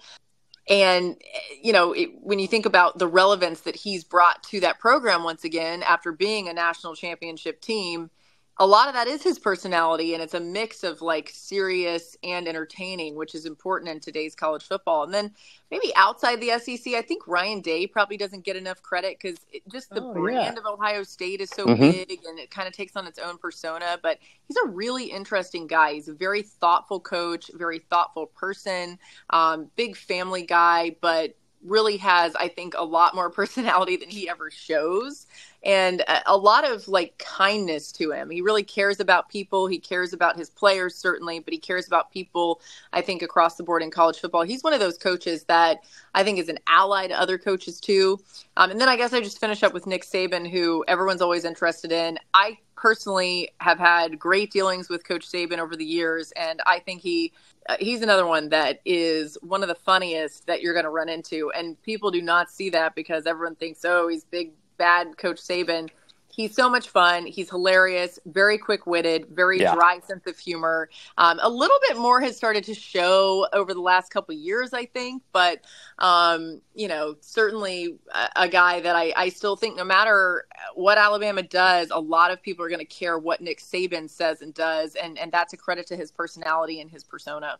And 0.67 1.17
you 1.61 1.73
know, 1.73 1.93
it, 1.93 2.09
when 2.21 2.39
you 2.39 2.47
think 2.47 2.65
about 2.65 2.97
the 2.97 3.07
relevance 3.07 3.61
that 3.61 3.75
he's 3.75 4.03
brought 4.03 4.43
to 4.43 4.59
that 4.61 4.79
program 4.79 5.23
once 5.23 5.43
again 5.43 5.83
after 5.83 6.11
being 6.11 6.47
a 6.47 6.53
national 6.53 6.95
championship 6.95 7.61
team, 7.61 8.09
a 8.57 8.65
lot 8.65 8.87
of 8.87 8.93
that 8.93 9.07
is 9.07 9.21
his 9.21 9.37
personality 9.37 10.13
and 10.13 10.23
it's 10.23 10.33
a 10.33 10.39
mix 10.39 10.83
of 10.83 11.01
like 11.01 11.29
serious 11.33 12.15
and 12.23 12.47
entertaining 12.47 13.15
which 13.15 13.35
is 13.35 13.45
important 13.45 13.91
in 13.91 13.99
today's 13.99 14.33
college 14.33 14.63
football 14.63 15.03
and 15.03 15.13
then 15.13 15.31
maybe 15.71 15.91
outside 15.95 16.39
the 16.39 16.49
sec 16.59 16.93
i 16.93 17.01
think 17.01 17.27
ryan 17.27 17.59
day 17.59 17.85
probably 17.85 18.17
doesn't 18.17 18.45
get 18.45 18.55
enough 18.55 18.81
credit 18.81 19.17
because 19.21 19.37
just 19.71 19.89
the 19.89 20.01
oh, 20.01 20.13
brand 20.13 20.55
yeah. 20.55 20.59
of 20.59 20.65
ohio 20.65 21.03
state 21.03 21.41
is 21.41 21.49
so 21.49 21.65
mm-hmm. 21.65 21.81
big 21.81 22.19
and 22.27 22.39
it 22.39 22.49
kind 22.49 22.67
of 22.67 22.73
takes 22.73 22.95
on 22.95 23.05
its 23.05 23.19
own 23.19 23.37
persona 23.37 23.97
but 24.01 24.19
he's 24.47 24.57
a 24.57 24.67
really 24.67 25.05
interesting 25.05 25.67
guy 25.67 25.93
he's 25.93 26.07
a 26.07 26.13
very 26.13 26.41
thoughtful 26.41 26.99
coach 26.99 27.51
very 27.55 27.79
thoughtful 27.89 28.27
person 28.27 28.97
um, 29.31 29.69
big 29.75 29.95
family 29.95 30.43
guy 30.43 30.95
but 31.01 31.35
really 31.65 31.97
has, 31.97 32.35
I 32.35 32.47
think, 32.47 32.73
a 32.77 32.83
lot 32.83 33.15
more 33.15 33.29
personality 33.41 33.97
than 33.97 34.09
he 34.09 34.29
ever 34.29 34.49
shows 34.51 35.27
and 35.65 36.03
a 36.27 36.37
lot 36.37 36.63
of 36.63 36.87
like 36.87 37.17
kindness 37.17 37.91
to 37.93 38.11
him. 38.11 38.29
He 38.29 38.41
really 38.41 38.61
cares 38.61 38.99
about 38.99 39.29
people. 39.29 39.65
He 39.65 39.79
cares 39.79 40.13
about 40.13 40.37
his 40.37 40.49
players, 40.51 40.93
certainly, 40.95 41.39
but 41.39 41.53
he 41.53 41.59
cares 41.59 41.87
about 41.87 42.11
people, 42.11 42.61
I 42.93 43.01
think, 43.01 43.23
across 43.23 43.55
the 43.55 43.63
board 43.63 43.81
in 43.81 43.89
college 43.89 44.19
football. 44.19 44.43
He's 44.43 44.63
one 44.63 44.73
of 44.73 44.79
those 44.79 44.97
coaches 44.97 45.43
that 45.45 45.79
I 46.13 46.23
think 46.23 46.37
is 46.37 46.49
an 46.49 46.59
ally 46.67 47.07
to 47.07 47.19
other 47.19 47.39
coaches, 47.39 47.79
too. 47.79 48.19
Um, 48.57 48.69
and 48.69 48.79
then 48.79 48.87
I 48.87 48.95
guess 48.95 49.11
I 49.11 49.21
just 49.21 49.39
finish 49.39 49.63
up 49.63 49.73
with 49.73 49.87
Nick 49.87 50.05
Saban, 50.05 50.47
who 50.47 50.85
everyone's 50.87 51.21
always 51.21 51.45
interested 51.45 51.91
in. 51.91 52.19
I 52.35 52.59
personally 52.75 53.49
have 53.59 53.79
had 53.79 54.19
great 54.19 54.51
dealings 54.51 54.87
with 54.87 55.03
Coach 55.03 55.27
Saban 55.27 55.57
over 55.57 55.75
the 55.75 55.85
years, 55.85 56.31
and 56.33 56.61
I 56.67 56.77
think 56.77 57.01
he 57.01 57.33
uh, 57.67 57.75
he's 57.79 58.01
another 58.01 58.25
one 58.27 58.49
that 58.49 58.79
is 58.85 59.37
one 59.41 59.63
of 59.63 59.69
the 59.69 59.75
funniest 59.75 60.45
that 60.47 60.61
you're 60.61 60.73
going 60.73 60.85
to 60.85 60.91
run 60.91 61.09
into. 61.09 61.51
And 61.55 61.81
people 61.81 62.11
do 62.11 62.21
not 62.21 62.49
see 62.49 62.69
that 62.71 62.95
because 62.95 63.25
everyone 63.25 63.55
thinks, 63.55 63.83
oh, 63.83 64.07
he's 64.07 64.23
big, 64.23 64.51
bad 64.77 65.17
Coach 65.17 65.37
Saban. 65.37 65.89
He's 66.35 66.53
so 66.53 66.69
much 66.69 66.89
fun. 66.89 67.25
He's 67.25 67.49
hilarious, 67.49 68.19
very 68.25 68.57
quick 68.57 68.85
witted, 68.85 69.27
very 69.31 69.61
yeah. 69.61 69.73
dry 69.73 70.01
sense 70.05 70.27
of 70.27 70.37
humor. 70.37 70.89
Um, 71.17 71.39
a 71.41 71.49
little 71.49 71.77
bit 71.87 71.97
more 71.97 72.19
has 72.19 72.35
started 72.35 72.65
to 72.65 72.73
show 72.73 73.47
over 73.53 73.73
the 73.73 73.79
last 73.79 74.11
couple 74.11 74.35
years, 74.35 74.73
I 74.73 74.85
think. 74.85 75.23
But, 75.31 75.61
um, 75.99 76.59
you 76.73 76.89
know, 76.89 77.15
certainly 77.21 77.99
a, 78.13 78.29
a 78.35 78.49
guy 78.49 78.81
that 78.81 78.97
I, 78.97 79.13
I, 79.15 79.29
still 79.29 79.55
think 79.55 79.77
no 79.77 79.85
matter 79.85 80.45
what 80.73 80.97
Alabama 80.97 81.41
does, 81.41 81.89
a 81.89 81.99
lot 81.99 82.31
of 82.31 82.41
people 82.41 82.65
are 82.65 82.69
going 82.69 82.79
to 82.79 82.85
care 82.85 83.17
what 83.17 83.39
Nick 83.39 83.61
Saban 83.61 84.09
says 84.09 84.41
and 84.41 84.53
does. 84.53 84.95
And, 84.95 85.17
and 85.17 85.31
that's 85.31 85.53
a 85.53 85.57
credit 85.57 85.87
to 85.87 85.95
his 85.95 86.11
personality 86.11 86.81
and 86.81 86.91
his 86.91 87.05
persona. 87.05 87.59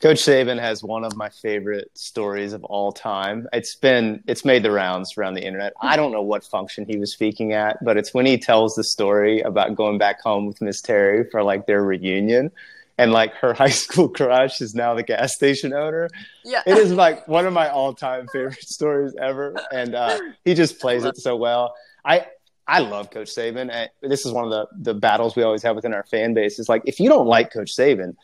Coach 0.00 0.22
Saban 0.22 0.58
has 0.58 0.82
one 0.82 1.04
of 1.04 1.14
my 1.14 1.28
favorite 1.28 1.90
stories 1.94 2.54
of 2.54 2.64
all 2.64 2.90
time. 2.90 3.46
It's 3.52 3.76
been 3.76 4.24
it's 4.26 4.46
made 4.46 4.62
the 4.62 4.70
rounds 4.70 5.18
around 5.18 5.34
the 5.34 5.44
internet. 5.44 5.74
I 5.82 5.96
don't 5.96 6.10
know 6.10 6.22
what 6.22 6.42
function 6.42 6.86
he 6.88 6.96
was 6.96 7.12
speaking 7.12 7.52
at, 7.52 7.76
but 7.84 7.98
it's 7.98 8.14
when 8.14 8.24
he 8.24 8.38
tells 8.38 8.74
the 8.74 8.84
story 8.84 9.42
about 9.42 9.74
going 9.74 9.98
back 9.98 10.22
home 10.22 10.46
with 10.46 10.62
Miss 10.62 10.80
Terry 10.80 11.28
for 11.30 11.42
like 11.42 11.66
their 11.66 11.84
reunion 11.84 12.50
and 12.96 13.12
like 13.12 13.34
her 13.34 13.52
high 13.62 13.68
school 13.68 14.08
crush 14.08 14.62
is 14.62 14.74
now 14.74 14.94
the 14.94 15.02
gas 15.02 15.34
station 15.34 15.74
owner. 15.74 16.08
Yeah. 16.46 16.62
It 16.66 16.78
is 16.78 16.92
like 16.92 17.28
one 17.28 17.44
of 17.44 17.52
my 17.52 17.68
all-time 17.68 18.26
favorite 18.32 18.62
stories 18.62 19.14
ever 19.20 19.54
and 19.70 19.94
uh, 19.94 20.18
he 20.46 20.54
just 20.54 20.80
plays 20.80 21.04
it 21.04 21.18
so 21.18 21.36
well. 21.36 21.74
I 22.06 22.26
I 22.66 22.78
love 22.78 23.10
Coach 23.10 23.28
Saban. 23.28 23.88
This 24.00 24.24
is 24.24 24.32
one 24.32 24.44
of 24.44 24.50
the 24.50 24.66
the 24.78 24.94
battles 24.94 25.36
we 25.36 25.42
always 25.42 25.62
have 25.62 25.76
within 25.76 25.92
our 25.92 26.04
fan 26.04 26.32
base. 26.32 26.58
Is 26.58 26.70
like 26.70 26.80
if 26.86 27.00
you 27.00 27.10
don't 27.10 27.26
like 27.26 27.52
Coach 27.52 27.76
Saban, 27.76 28.16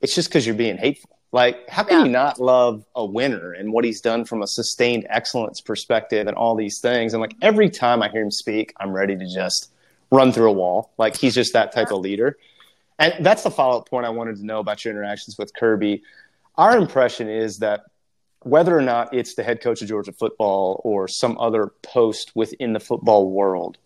it's 0.00 0.14
just 0.14 0.28
because 0.28 0.46
you're 0.46 0.54
being 0.54 0.76
hateful 0.76 1.15
like, 1.32 1.68
how 1.68 1.82
can 1.82 1.98
yeah. 1.98 2.04
you 2.04 2.10
not 2.10 2.40
love 2.40 2.84
a 2.94 3.04
winner 3.04 3.52
and 3.52 3.72
what 3.72 3.84
he's 3.84 4.00
done 4.00 4.24
from 4.24 4.42
a 4.42 4.46
sustained 4.46 5.06
excellence 5.10 5.60
perspective 5.60 6.26
and 6.26 6.36
all 6.36 6.54
these 6.54 6.80
things? 6.80 7.12
And 7.12 7.20
like 7.20 7.34
every 7.42 7.68
time 7.68 8.02
I 8.02 8.08
hear 8.08 8.22
him 8.22 8.30
speak, 8.30 8.72
I'm 8.78 8.92
ready 8.92 9.16
to 9.16 9.34
just 9.34 9.70
run 10.10 10.32
through 10.32 10.50
a 10.50 10.52
wall. 10.52 10.92
Like 10.98 11.16
he's 11.16 11.34
just 11.34 11.52
that 11.52 11.72
type 11.72 11.90
of 11.90 12.00
leader. 12.00 12.36
And 12.98 13.24
that's 13.24 13.42
the 13.42 13.50
follow 13.50 13.78
up 13.78 13.88
point 13.88 14.06
I 14.06 14.10
wanted 14.10 14.36
to 14.36 14.46
know 14.46 14.60
about 14.60 14.84
your 14.84 14.92
interactions 14.92 15.36
with 15.38 15.52
Kirby. 15.54 16.02
Our 16.56 16.76
impression 16.76 17.28
is 17.28 17.58
that 17.58 17.82
whether 18.40 18.76
or 18.76 18.82
not 18.82 19.12
it's 19.12 19.34
the 19.34 19.42
head 19.42 19.60
coach 19.60 19.82
of 19.82 19.88
Georgia 19.88 20.12
football 20.12 20.80
or 20.84 21.08
some 21.08 21.36
other 21.38 21.72
post 21.82 22.32
within 22.34 22.72
the 22.72 22.80
football 22.80 23.30
world, 23.30 23.76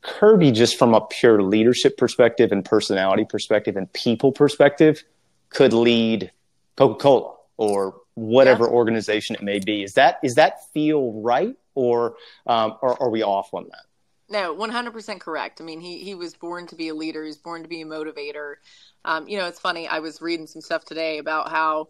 Kirby, 0.00 0.50
just 0.50 0.78
from 0.78 0.94
a 0.94 1.00
pure 1.00 1.42
leadership 1.42 1.96
perspective 1.96 2.50
and 2.50 2.64
personality 2.64 3.24
perspective 3.24 3.76
and 3.76 3.92
people 3.92 4.32
perspective, 4.32 5.04
could 5.50 5.72
lead 5.72 6.32
Coca 6.76 7.00
Cola 7.00 7.34
or 7.56 8.00
whatever 8.14 8.64
yeah. 8.64 8.70
organization 8.70 9.36
it 9.36 9.42
may 9.42 9.58
be. 9.58 9.82
Is 9.82 9.94
that 9.94 10.18
is 10.22 10.34
that 10.36 10.70
feel 10.72 11.20
right, 11.22 11.56
or 11.74 12.16
um, 12.46 12.76
or 12.82 13.00
are 13.02 13.10
we 13.10 13.22
off 13.22 13.52
on 13.54 13.68
that? 13.70 13.84
No, 14.28 14.52
one 14.52 14.70
hundred 14.70 14.92
percent 14.92 15.20
correct. 15.20 15.60
I 15.60 15.64
mean, 15.64 15.80
he 15.80 15.98
he 15.98 16.14
was 16.14 16.34
born 16.34 16.66
to 16.68 16.74
be 16.74 16.88
a 16.88 16.94
leader. 16.94 17.24
He's 17.24 17.36
born 17.36 17.62
to 17.62 17.68
be 17.68 17.82
a 17.82 17.86
motivator. 17.86 18.54
Um, 19.04 19.28
you 19.28 19.38
know, 19.38 19.46
it's 19.46 19.60
funny. 19.60 19.88
I 19.88 19.98
was 19.98 20.20
reading 20.20 20.46
some 20.46 20.62
stuff 20.62 20.84
today 20.84 21.18
about 21.18 21.50
how. 21.50 21.88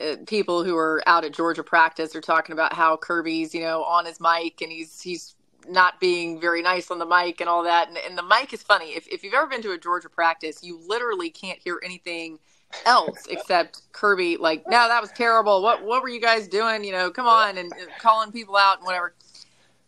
Uh, 0.00 0.14
people 0.28 0.62
who 0.62 0.76
are 0.76 1.02
out 1.06 1.24
at 1.24 1.32
Georgia 1.32 1.64
practice 1.64 2.14
are 2.14 2.20
talking 2.20 2.52
about 2.52 2.72
how 2.72 2.96
Kirby's, 2.96 3.52
you 3.52 3.62
know, 3.62 3.82
on 3.82 4.04
his 4.04 4.20
mic 4.20 4.62
and 4.62 4.70
he's 4.70 5.00
he's 5.00 5.34
not 5.68 5.98
being 5.98 6.40
very 6.40 6.62
nice 6.62 6.92
on 6.92 7.00
the 7.00 7.04
mic 7.04 7.40
and 7.40 7.48
all 7.48 7.64
that. 7.64 7.88
And, 7.88 7.96
and 7.96 8.16
the 8.16 8.22
mic 8.22 8.52
is 8.52 8.62
funny. 8.62 8.90
If, 8.90 9.08
if 9.08 9.24
you've 9.24 9.34
ever 9.34 9.48
been 9.48 9.62
to 9.62 9.72
a 9.72 9.78
Georgia 9.78 10.08
practice, 10.08 10.62
you 10.62 10.78
literally 10.86 11.30
can't 11.30 11.58
hear 11.58 11.80
anything 11.84 12.38
else 12.86 13.26
except 13.28 13.82
Kirby. 13.92 14.36
Like, 14.36 14.64
no, 14.66 14.88
that 14.88 15.00
was 15.00 15.10
terrible. 15.12 15.62
What 15.62 15.84
what 15.84 16.02
were 16.02 16.08
you 16.08 16.20
guys 16.20 16.48
doing? 16.48 16.84
You 16.84 16.92
know, 16.92 17.10
come 17.10 17.26
on 17.26 17.58
and 17.58 17.72
calling 17.98 18.32
people 18.32 18.56
out 18.56 18.78
and 18.78 18.86
whatever. 18.86 19.14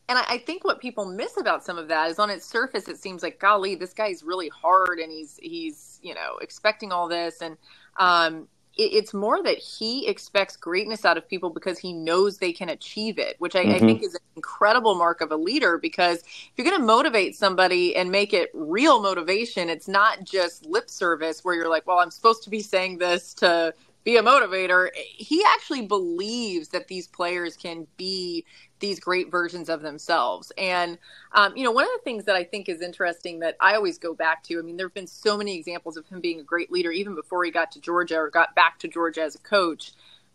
And 0.08 0.18
I, 0.18 0.24
I 0.28 0.38
think 0.38 0.64
what 0.64 0.80
people 0.80 1.06
miss 1.06 1.36
about 1.36 1.64
some 1.64 1.78
of 1.78 1.88
that 1.88 2.10
is 2.10 2.18
on 2.18 2.30
its 2.30 2.44
surface, 2.44 2.88
it 2.88 2.98
seems 2.98 3.22
like, 3.22 3.38
golly, 3.38 3.76
this 3.76 3.92
guy's 3.92 4.22
really 4.24 4.48
hard 4.48 4.98
and 4.98 5.10
he's 5.10 5.38
he's 5.42 6.00
you 6.02 6.14
know 6.14 6.36
expecting 6.40 6.92
all 6.92 7.08
this 7.08 7.42
and 7.42 7.56
um, 7.96 8.48
it's 8.84 9.14
more 9.14 9.42
that 9.42 9.58
he 9.58 10.06
expects 10.06 10.56
greatness 10.56 11.04
out 11.04 11.16
of 11.16 11.28
people 11.28 11.50
because 11.50 11.78
he 11.78 11.92
knows 11.92 12.38
they 12.38 12.52
can 12.52 12.68
achieve 12.68 13.18
it, 13.18 13.36
which 13.38 13.54
I, 13.54 13.64
mm-hmm. 13.64 13.74
I 13.74 13.78
think 13.78 14.02
is 14.02 14.14
an 14.14 14.20
incredible 14.36 14.94
mark 14.94 15.20
of 15.20 15.30
a 15.30 15.36
leader. 15.36 15.78
Because 15.78 16.18
if 16.20 16.50
you're 16.56 16.66
going 16.66 16.80
to 16.80 16.86
motivate 16.86 17.36
somebody 17.36 17.96
and 17.96 18.10
make 18.10 18.32
it 18.32 18.50
real 18.54 19.00
motivation, 19.02 19.68
it's 19.68 19.88
not 19.88 20.24
just 20.24 20.66
lip 20.66 20.90
service 20.90 21.44
where 21.44 21.54
you're 21.54 21.68
like, 21.68 21.86
well, 21.86 21.98
I'm 21.98 22.10
supposed 22.10 22.42
to 22.44 22.50
be 22.50 22.60
saying 22.60 22.98
this 22.98 23.34
to 23.34 23.74
be 24.04 24.16
a 24.16 24.22
motivator. 24.22 24.88
He 24.94 25.44
actually 25.44 25.86
believes 25.86 26.68
that 26.68 26.88
these 26.88 27.06
players 27.06 27.56
can 27.56 27.86
be 27.96 28.44
these 28.78 28.98
great 28.98 29.30
versions 29.30 29.68
of 29.68 29.82
themselves. 29.82 30.50
And, 30.56 30.98
um, 31.32 31.54
you 31.54 31.64
know, 31.64 31.70
one 31.70 31.84
of 31.84 31.90
the 31.92 32.02
things 32.02 32.24
that 32.24 32.34
I 32.34 32.44
think 32.44 32.68
is 32.68 32.80
interesting 32.80 33.40
that 33.40 33.56
I 33.60 33.74
always 33.74 33.98
go 33.98 34.14
back 34.14 34.42
to, 34.44 34.58
I 34.58 34.62
mean, 34.62 34.78
there 34.78 34.86
have 34.86 34.94
been 34.94 35.06
so 35.06 35.36
many 35.36 35.54
examples 35.56 35.98
of 35.98 36.06
him 36.06 36.20
being 36.20 36.40
a 36.40 36.44
great 36.44 36.72
leader, 36.72 36.90
even 36.90 37.14
before 37.14 37.44
he 37.44 37.50
got 37.50 37.70
to 37.72 37.80
Georgia 37.80 38.16
or 38.16 38.30
got 38.30 38.54
back 38.54 38.78
to 38.78 38.88
Georgia 38.88 39.22
as 39.22 39.34
a 39.34 39.40
coach. 39.40 39.92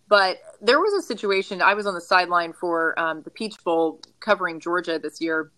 But 0.08 0.38
there 0.62 0.80
was 0.80 0.94
a 0.94 1.02
situation, 1.02 1.62
I 1.64 1.74
was 1.74 1.88
on 1.88 1.96
the 1.96 2.02
sideline 2.02 2.54
for 2.54 2.98
um, 3.00 3.24
the 3.24 3.32
Peach 3.32 3.56
Bowl 3.64 4.00
covering 4.20 4.60
Georgia 4.60 5.00
this 5.00 5.20
year 5.20 5.52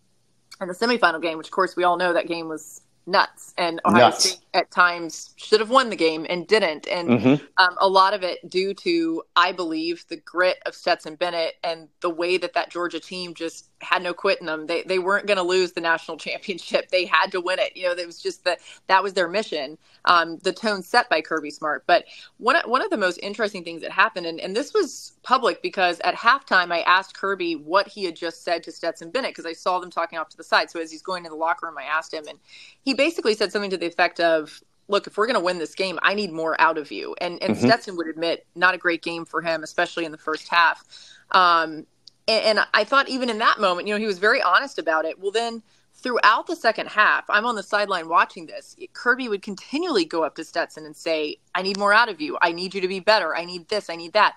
and 0.61 0.69
the 0.69 0.73
semifinal 0.73 1.21
game, 1.21 1.37
which, 1.37 1.47
of 1.47 1.51
course, 1.51 1.75
we 1.75 1.83
all 1.83 1.97
know 1.97 2.13
that 2.13 2.27
game 2.27 2.47
was 2.47 2.81
nuts. 3.07 3.53
And 3.57 3.81
Ohio 3.85 4.09
nuts. 4.09 4.29
State 4.29 4.41
at 4.53 4.69
times 4.71 5.33
should 5.37 5.59
have 5.59 5.69
won 5.69 5.89
the 5.89 5.95
game 5.95 6.25
and 6.29 6.47
didn't. 6.47 6.87
And 6.87 7.09
mm-hmm. 7.09 7.45
um, 7.57 7.75
a 7.79 7.87
lot 7.87 8.13
of 8.13 8.23
it 8.23 8.47
due 8.49 8.73
to, 8.75 9.23
I 9.35 9.51
believe, 9.51 10.05
the 10.09 10.17
grit 10.17 10.57
of 10.65 10.75
Stetson 10.75 11.15
Bennett 11.15 11.55
and 11.63 11.87
the 12.01 12.09
way 12.09 12.37
that 12.37 12.53
that 12.53 12.69
Georgia 12.69 12.99
team 12.99 13.33
just 13.33 13.69
had 13.81 14.01
no 14.01 14.13
quit 14.13 14.39
in 14.39 14.47
them. 14.47 14.67
They 14.67 14.83
they 14.83 14.99
weren't 14.99 15.27
going 15.27 15.37
to 15.37 15.43
lose 15.43 15.73
the 15.73 15.81
national 15.81 16.17
championship. 16.27 16.89
They 16.89 17.05
had 17.05 17.31
to 17.31 17.41
win 17.41 17.59
it. 17.59 17.75
You 17.75 17.87
know, 17.87 17.91
it 17.93 18.05
was 18.05 18.21
just 18.21 18.43
that 18.45 18.59
that 18.87 19.03
was 19.03 19.13
their 19.13 19.27
mission. 19.27 19.77
Um, 20.05 20.37
the 20.39 20.53
tone 20.53 20.81
set 20.81 21.09
by 21.09 21.21
Kirby 21.21 21.51
Smart. 21.51 21.83
But 21.87 22.05
one 22.37 22.57
one 22.65 22.81
of 22.81 22.89
the 22.89 22.97
most 22.97 23.19
interesting 23.21 23.63
things 23.63 23.81
that 23.81 23.91
happened, 23.91 24.25
and, 24.25 24.39
and 24.39 24.55
this 24.55 24.73
was 24.73 25.13
public 25.23 25.61
because 25.61 25.99
at 26.01 26.15
halftime 26.15 26.71
I 26.71 26.81
asked 26.81 27.15
Kirby 27.17 27.55
what 27.55 27.87
he 27.87 28.05
had 28.05 28.15
just 28.15 28.43
said 28.43 28.63
to 28.63 28.71
Stetson 28.71 29.11
Bennett 29.11 29.31
because 29.31 29.45
I 29.45 29.53
saw 29.53 29.79
them 29.79 29.91
talking 29.91 30.17
off 30.17 30.29
to 30.29 30.37
the 30.37 30.43
side. 30.43 30.69
So 30.69 30.79
as 30.79 30.91
he's 30.91 31.01
going 31.01 31.23
to 31.23 31.29
the 31.29 31.35
locker 31.35 31.67
room, 31.67 31.77
I 31.77 31.83
asked 31.83 32.13
him, 32.13 32.25
and 32.27 32.39
he 32.83 32.93
basically 32.93 33.35
said 33.35 33.51
something 33.51 33.71
to 33.71 33.77
the 33.77 33.87
effect 33.87 34.19
of, 34.19 34.61
look, 34.87 35.07
if 35.07 35.17
we're 35.17 35.27
going 35.27 35.39
to 35.39 35.43
win 35.43 35.59
this 35.59 35.75
game, 35.75 35.99
I 36.01 36.13
need 36.13 36.31
more 36.31 36.59
out 36.59 36.77
of 36.77 36.91
you. 36.91 37.15
And 37.21 37.41
and 37.43 37.55
mm-hmm. 37.55 37.65
Stetson 37.65 37.95
would 37.97 38.07
admit, 38.07 38.45
not 38.55 38.73
a 38.73 38.77
great 38.77 39.03
game 39.03 39.25
for 39.25 39.41
him, 39.41 39.63
especially 39.63 40.05
in 40.05 40.11
the 40.11 40.17
first 40.17 40.47
half. 40.47 40.83
Um, 41.31 41.85
and, 42.27 42.59
and 42.59 42.67
I 42.73 42.83
thought 42.83 43.09
even 43.09 43.29
in 43.29 43.37
that 43.39 43.59
moment, 43.59 43.87
you 43.87 43.93
know, 43.93 43.99
he 43.99 44.05
was 44.05 44.19
very 44.19 44.41
honest 44.41 44.79
about 44.79 45.05
it. 45.05 45.19
Well, 45.19 45.31
then 45.31 45.63
throughout 45.95 46.47
the 46.47 46.55
second 46.55 46.87
half, 46.87 47.25
I'm 47.29 47.45
on 47.45 47.55
the 47.55 47.63
sideline 47.63 48.07
watching 48.07 48.45
this. 48.45 48.75
Kirby 48.93 49.29
would 49.29 49.41
continually 49.41 50.05
go 50.05 50.23
up 50.23 50.35
to 50.35 50.43
Stetson 50.43 50.85
and 50.85 50.95
say, 50.95 51.37
I 51.55 51.61
need 51.63 51.77
more 51.77 51.93
out 51.93 52.09
of 52.09 52.21
you. 52.21 52.37
I 52.41 52.51
need 52.51 52.75
you 52.75 52.81
to 52.81 52.87
be 52.87 52.99
better. 52.99 53.35
I 53.35 53.45
need 53.45 53.67
this. 53.69 53.89
I 53.89 53.95
need 53.95 54.13
that. 54.13 54.35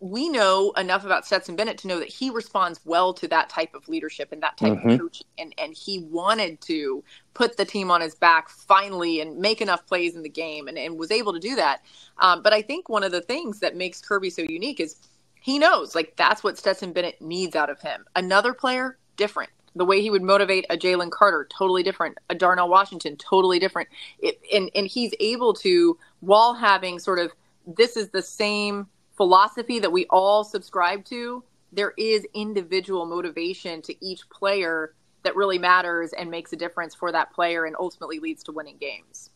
We 0.00 0.28
know 0.28 0.72
enough 0.76 1.04
about 1.04 1.26
Stetson 1.26 1.56
Bennett 1.56 1.78
to 1.78 1.88
know 1.88 1.98
that 1.98 2.08
he 2.08 2.30
responds 2.30 2.80
well 2.84 3.12
to 3.14 3.26
that 3.28 3.48
type 3.48 3.74
of 3.74 3.88
leadership 3.88 4.30
and 4.30 4.40
that 4.44 4.56
type 4.56 4.74
mm-hmm. 4.74 4.90
of 4.90 5.00
coaching. 5.00 5.26
And, 5.38 5.52
and 5.58 5.74
he 5.74 6.00
wanted 6.00 6.60
to 6.62 7.02
put 7.34 7.56
the 7.56 7.64
team 7.64 7.90
on 7.90 8.00
his 8.00 8.14
back 8.14 8.48
finally 8.48 9.20
and 9.20 9.38
make 9.38 9.60
enough 9.60 9.86
plays 9.86 10.14
in 10.14 10.22
the 10.22 10.28
game 10.28 10.68
and, 10.68 10.78
and 10.78 10.98
was 10.98 11.10
able 11.10 11.32
to 11.32 11.40
do 11.40 11.56
that. 11.56 11.82
Um, 12.18 12.42
but 12.42 12.52
I 12.52 12.62
think 12.62 12.88
one 12.88 13.02
of 13.02 13.10
the 13.10 13.20
things 13.20 13.58
that 13.60 13.76
makes 13.76 14.00
Kirby 14.00 14.30
so 14.30 14.42
unique 14.42 14.78
is 14.78 14.96
he 15.40 15.58
knows 15.58 15.94
like 15.94 16.14
that's 16.16 16.42
what 16.42 16.58
Stetson 16.58 16.92
Bennett 16.92 17.20
needs 17.20 17.56
out 17.56 17.70
of 17.70 17.80
him. 17.80 18.04
Another 18.16 18.52
player, 18.54 18.98
different. 19.16 19.50
The 19.74 19.84
way 19.84 20.00
he 20.00 20.10
would 20.10 20.22
motivate 20.22 20.66
a 20.70 20.76
Jalen 20.76 21.10
Carter, 21.10 21.46
totally 21.56 21.82
different. 21.82 22.18
A 22.30 22.34
Darnell 22.34 22.68
Washington, 22.68 23.16
totally 23.16 23.58
different. 23.58 23.88
It, 24.18 24.40
and 24.52 24.70
and 24.74 24.86
he's 24.86 25.12
able 25.20 25.54
to, 25.54 25.98
while 26.20 26.54
having 26.54 26.98
sort 26.98 27.18
of 27.18 27.32
this 27.66 27.96
is 27.96 28.08
the 28.08 28.22
same 28.22 28.86
philosophy 29.16 29.78
that 29.78 29.92
we 29.92 30.06
all 30.10 30.44
subscribe 30.44 31.04
to. 31.06 31.44
There 31.72 31.92
is 31.98 32.26
individual 32.32 33.04
motivation 33.04 33.82
to 33.82 34.04
each 34.04 34.28
player 34.30 34.94
that 35.22 35.36
really 35.36 35.58
matters 35.58 36.12
and 36.12 36.30
makes 36.30 36.52
a 36.52 36.56
difference 36.56 36.94
for 36.94 37.12
that 37.12 37.32
player 37.32 37.66
and 37.66 37.76
ultimately 37.78 38.18
leads 38.18 38.42
to 38.44 38.52
winning 38.52 38.78
games. 38.78 39.30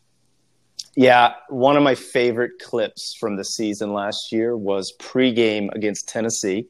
Yeah, 0.95 1.34
one 1.49 1.76
of 1.76 1.82
my 1.82 1.95
favorite 1.95 2.59
clips 2.61 3.16
from 3.18 3.36
the 3.36 3.45
season 3.45 3.95
last 3.95 4.30
year 4.30 4.57
was 4.57 4.93
pregame 4.99 5.72
against 5.74 6.09
Tennessee. 6.09 6.66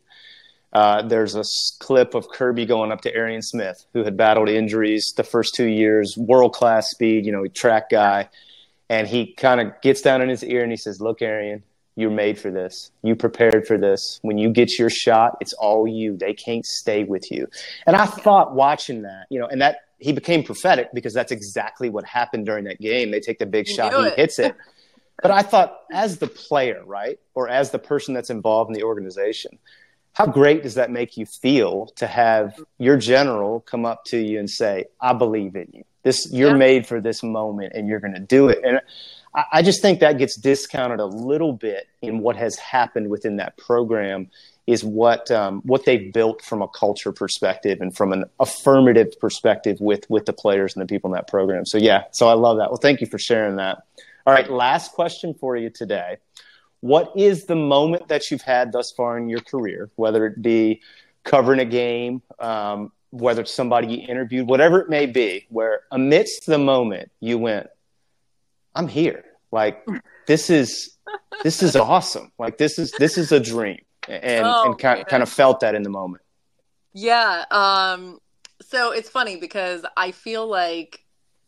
Uh, 0.73 1.03
there's 1.03 1.35
a 1.35 1.45
clip 1.81 2.15
of 2.15 2.29
Kirby 2.29 2.65
going 2.65 2.93
up 2.93 3.03
to 3.03 3.15
Arian 3.15 3.43
Smith, 3.43 3.85
who 3.93 4.05
had 4.05 4.17
battled 4.17 4.49
injuries 4.49 5.13
the 5.17 5.25
first 5.25 5.55
two 5.55 5.67
years, 5.67 6.17
world 6.17 6.55
class 6.55 6.91
speed, 6.91 7.27
you 7.27 7.33
know, 7.33 7.47
track 7.49 7.91
guy. 7.91 8.29
And 8.89 9.07
he 9.07 9.35
kind 9.35 9.61
of 9.61 9.81
gets 9.83 10.03
down 10.03 10.23
in 10.23 10.29
his 10.29 10.45
ear 10.45 10.63
and 10.63 10.71
he 10.71 10.77
says, 10.77 11.01
Look, 11.01 11.21
Arian, 11.21 11.63
you're 11.97 12.11
made 12.11 12.39
for 12.39 12.51
this. 12.51 12.91
You 13.03 13.17
prepared 13.17 13.67
for 13.67 13.77
this. 13.77 14.19
When 14.23 14.39
you 14.39 14.51
get 14.51 14.79
your 14.79 14.89
shot, 14.89 15.37
it's 15.41 15.53
all 15.55 15.87
you. 15.87 16.17
They 16.17 16.33
can't 16.33 16.65
stay 16.65 17.05
with 17.05 17.31
you. 17.31 17.49
And 17.87 17.97
I 17.97 18.07
thought 18.07 18.55
watching 18.55 19.03
that, 19.03 19.27
you 19.31 19.41
know, 19.41 19.47
and 19.47 19.61
that 19.61 19.81
he 20.03 20.13
became 20.13 20.43
prophetic 20.43 20.89
because 20.93 21.15
that's 21.15 21.33
exactly 21.33 21.89
what 21.89 22.05
happened 22.05 22.47
during 22.47 22.65
that 22.65 22.81
game. 22.81 23.11
They 23.11 23.21
take 23.21 23.39
the 23.39 23.47
big 23.47 23.67
shot, 23.67 23.93
he 23.95 24.11
hits 24.21 24.39
it. 24.39 24.55
But 25.21 25.31
I 25.31 25.43
thought, 25.43 25.79
as 25.93 26.19
the 26.19 26.27
player, 26.27 26.83
right, 26.85 27.21
or 27.35 27.49
as 27.49 27.71
the 27.71 27.79
person 27.79 28.13
that's 28.13 28.31
involved 28.31 28.71
in 28.71 28.75
the 28.75 28.83
organization, 28.83 29.59
how 30.15 30.27
great 30.27 30.65
does 30.65 30.75
that 30.75 30.91
make 30.91 31.17
you 31.17 31.27
feel 31.27 31.87
to 31.97 32.09
have 32.09 32.59
your 32.79 32.97
general 32.97 33.61
come 33.61 33.87
up 33.87 34.05
to 34.07 34.19
you 34.19 34.41
and 34.41 34.51
say, 34.51 34.87
"I 35.01 35.13
believe 35.13 35.55
in 35.55 35.69
you. 35.73 35.85
This 36.03 36.29
you're 36.33 36.51
yeah. 36.51 36.57
made 36.57 36.87
for 36.87 37.01
this 37.01 37.23
moment, 37.23 37.73
and 37.75 37.87
you're 37.87 38.01
going 38.01 38.15
to 38.15 38.21
do 38.21 38.49
it." 38.49 38.61
And 38.65 38.81
I, 39.35 39.45
I 39.53 39.63
just 39.63 39.81
think 39.81 40.01
that 40.01 40.19
gets 40.19 40.37
discounted 40.37 40.99
a 40.99 41.07
little 41.07 41.53
bit 41.53 41.87
in 42.01 42.19
what 42.19 42.37
has 42.37 42.57
happened 42.57 43.09
within 43.09 43.37
that 43.37 43.57
program 43.57 44.29
is 44.67 44.85
what 44.85 45.31
um, 45.31 45.61
what 45.65 45.85
they've 45.85 46.13
built 46.13 46.43
from 46.43 46.63
a 46.63 46.69
culture 46.69 47.13
perspective 47.13 47.81
and 47.81 47.97
from 47.97 48.13
an 48.13 48.25
affirmative 48.39 49.19
perspective 49.21 49.79
with 49.81 50.09
with 50.09 50.27
the 50.27 50.33
players 50.33 50.75
and 50.75 50.83
the 50.83 50.87
people 50.87 51.11
in 51.11 51.15
that 51.15 51.29
program. 51.29 51.67
So 51.67 51.79
yeah, 51.79 52.05
so 52.13 52.29
I 52.29 52.35
love 52.35 52.59
that. 52.59 52.71
Well, 52.71 52.79
thank 52.79 53.01
you 53.01 53.07
for 53.07 53.19
sharing 53.19 53.57
that. 53.57 53.83
All 54.27 54.33
right, 54.33 54.49
last 54.51 54.93
question 54.93 55.35
for 55.35 55.57
you 55.57 55.69
today. 55.69 56.19
What 56.81 57.13
is 57.17 57.47
the 57.47 57.57
moment 57.57 58.09
that 58.09 58.31
you've 58.31 58.43
had 58.43 58.73
thus 58.73 58.93
far 58.93 59.19
in 59.19 59.29
your 59.29 59.41
career, 59.41 59.91
whether 59.97 60.27
it 60.27 60.41
be 60.41 60.81
covering 61.25 61.61
a 61.61 61.65
game, 61.65 62.23
um, 62.39 62.93
whether 63.11 63.43
it's 63.43 63.55
somebody 63.55 63.89
you 63.89 64.07
interviewed, 64.09 64.49
whatever 64.49 64.81
it 64.81 64.89
may 64.89 65.07
be, 65.07 65.47
where 65.49 65.83
amidst 65.91 66.47
the 66.47 66.59
moment 66.59 67.11
you 67.21 67.37
went, 67.37 67.69
"I'm 68.77 68.87
here." 68.87 69.25
Like 69.51 69.85
this 70.27 70.51
is 70.51 70.97
this 71.43 71.65
is 71.65 71.75
awesome. 71.75 72.31
Like 72.39 72.59
this 72.59 72.79
is 72.79 72.93
this 72.93 73.19
is 73.19 73.33
a 73.33 73.41
dream 73.41 73.81
and 74.09 74.47
oh, 74.47 74.65
and 74.67 74.79
kind, 74.79 75.07
kind 75.07 75.23
of 75.23 75.29
felt 75.29 75.61
that 75.61 75.75
in 75.75 75.83
the 75.83 75.91
moment. 75.91 76.23
Yeah. 76.93 77.45
Um, 77.51 78.19
so 78.61 78.93
it's 78.93 79.09
funny 79.09 79.37
because 79.37 79.85
I 79.97 80.11
feel 80.11 80.47
like 80.47 81.05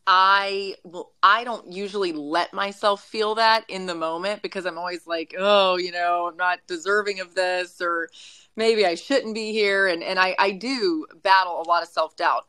I 0.07 0.75
well, 0.83 1.11
I 1.23 1.43
don't 1.43 1.71
usually 1.71 2.11
let 2.11 2.53
myself 2.53 3.03
feel 3.03 3.35
that 3.35 3.65
in 3.69 3.85
the 3.87 3.95
moment 3.95 4.41
because 4.41 4.65
I'm 4.65 4.77
always 4.77 5.07
like, 5.07 5.33
oh, 5.37 5.77
you 5.77 5.91
know, 5.91 6.27
I'm 6.29 6.37
not 6.37 6.59
deserving 6.67 7.19
of 7.19 7.33
this, 7.33 7.81
or 7.81 8.09
maybe 8.55 8.85
I 8.85 8.95
shouldn't 8.95 9.33
be 9.33 9.51
here, 9.51 9.87
and 9.87 10.03
and 10.03 10.19
I 10.19 10.35
I 10.37 10.51
do 10.51 11.07
battle 11.23 11.61
a 11.61 11.67
lot 11.67 11.81
of 11.83 11.89
self 11.89 12.15
doubt. 12.15 12.45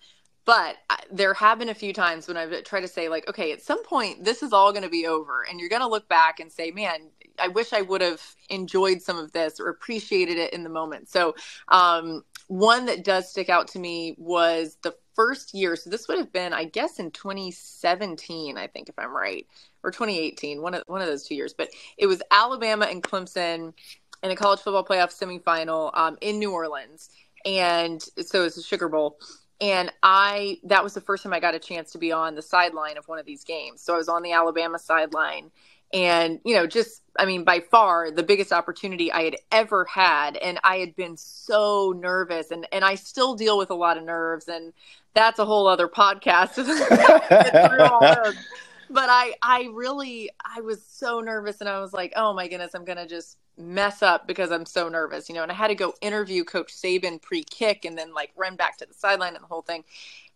But 0.47 0.77
there 1.11 1.35
have 1.35 1.59
been 1.59 1.69
a 1.69 1.75
few 1.75 1.93
times 1.93 2.29
when 2.29 2.37
I've 2.37 2.63
tried 2.63 2.83
to 2.83 2.89
say, 2.89 3.09
like, 3.09 3.29
okay, 3.29 3.51
at 3.51 3.61
some 3.61 3.85
point, 3.85 4.25
this 4.25 4.45
is 4.45 4.53
all 4.53 4.71
going 4.71 4.85
to 4.85 4.89
be 4.89 5.07
over. 5.07 5.43
And 5.43 5.59
you're 5.59 5.69
going 5.69 5.83
to 5.83 5.89
look 5.89 6.09
back 6.09 6.39
and 6.39 6.51
say, 6.51 6.71
man, 6.71 7.11
I 7.41 7.49
wish 7.49 7.73
I 7.73 7.83
would 7.83 8.01
have 8.01 8.23
enjoyed 8.49 9.03
some 9.03 9.19
of 9.19 9.33
this 9.33 9.59
or 9.59 9.69
appreciated 9.69 10.39
it 10.39 10.53
in 10.53 10.63
the 10.63 10.71
moment. 10.71 11.09
So, 11.09 11.35
um, 11.69 12.23
one 12.47 12.87
that 12.87 13.03
does 13.03 13.29
stick 13.29 13.51
out 13.51 13.67
to 13.69 13.81
me 13.81 14.15
was 14.19 14.79
the 14.83 14.95
first 15.15 15.53
year. 15.53 15.75
So, 15.75 15.91
this 15.91 16.07
would 16.07 16.19
have 16.19 16.33
been, 16.33 16.53
I 16.53 16.65
guess, 16.65 17.01
in 17.01 17.11
2017, 17.11 18.57
I 18.57 18.69
think, 18.69 18.89
if 18.89 18.97
I'm 18.99 19.15
right, 19.15 19.49
or 19.83 19.91
2018, 19.91 20.63
one 20.63 20.75
of, 20.75 20.85
one 20.87 21.01
of 21.01 21.09
those 21.09 21.25
two 21.25 21.35
years. 21.35 21.55
But 21.55 21.71
it 21.99 22.07
was 22.07 22.23
Alabama 22.31 22.87
and 22.87 23.03
Clemson 23.03 23.75
in 24.23 24.31
a 24.31 24.37
college 24.37 24.61
football 24.61 24.85
playoff 24.85 25.13
semifinal 25.13 25.91
um, 25.95 26.17
in 26.21 26.39
New 26.39 26.53
Orleans. 26.53 27.11
And 27.45 28.01
so 28.21 28.45
it's 28.45 28.57
a 28.57 28.63
Sugar 28.63 28.89
Bowl 28.89 29.19
and 29.61 29.93
I 30.03 30.59
that 30.65 30.85
was 30.85 30.95
the 30.95 31.01
first 31.01 31.23
time 31.23 31.33
I 31.33 31.41
got 31.41 31.55
a 31.55 31.59
chance 31.59 31.93
to 31.93 31.99
be 31.99 32.13
on 32.13 32.35
the 32.35 32.43
sideline 32.43 32.99
of 32.99 33.09
one 33.09 33.19
of 33.19 33.27
these 33.27 33.45
games. 33.45 33.81
So 33.81 33.95
I 33.95 33.97
was 33.97 34.09
on 34.09 34.23
the 34.23 34.33
Alabama 34.33 34.79
sideline 34.79 35.51
and 35.93 36.41
you 36.45 36.55
know 36.55 36.67
just 36.67 37.03
I 37.19 37.25
mean 37.27 37.45
by 37.45 37.61
far 37.61 38.11
the 38.11 38.23
biggest 38.23 38.53
opportunity 38.53 39.11
I 39.13 39.23
had 39.23 39.37
ever 39.53 39.85
had 39.85 40.37
and 40.37 40.59
I 40.65 40.79
had 40.79 40.97
been 40.97 41.17
so 41.17 41.95
nervous 41.97 42.51
and 42.51 42.67
and 42.73 42.85
I 42.85 42.97
still 42.97 43.35
deal 43.35 43.57
with 43.57 43.71
a 43.71 43.75
lot 43.75 43.97
of 43.97 44.05
nerves 44.05 44.49
and 44.49 44.73
that's 45.15 45.39
a 45.39 45.47
whole 45.47 45.67
other 45.67 45.89
podcast. 45.89 46.57
but 48.91 49.09
I 49.09 49.35
I 49.43 49.69
really 49.73 50.31
I 50.45 50.61
was 50.61 50.85
so 50.85 51.21
nervous 51.21 51.61
and 51.61 51.69
I 51.69 51.81
was 51.81 51.93
like, 51.93 52.13
"Oh 52.17 52.35
my 52.35 52.49
goodness, 52.49 52.75
I'm 52.75 52.85
going 52.85 52.99
to 52.99 53.07
just 53.07 53.39
mess 53.59 54.03
up 54.03 54.27
because 54.27 54.51
I'm 54.51 54.67
so 54.67 54.89
nervous, 54.89 55.29
you 55.29 55.35
know, 55.35 55.43
and 55.43 55.51
I 55.51 55.55
had 55.55 55.69
to 55.69 55.75
go 55.75 55.95
interview 56.01 56.45
Coach 56.45 56.75
Saban 56.75 57.21
pre 57.21 57.43
kick 57.45 57.85
and 57.85 57.97
then 57.97 58.13
like 58.13 58.31
run 58.37 58.57
back 58.57 58.79
to 58.79 58.87
the 58.87 58.95
sideline 58.95 59.35
and 59.35 59.43
the 59.43 59.49
whole 59.49 59.63
thing. 59.63 59.85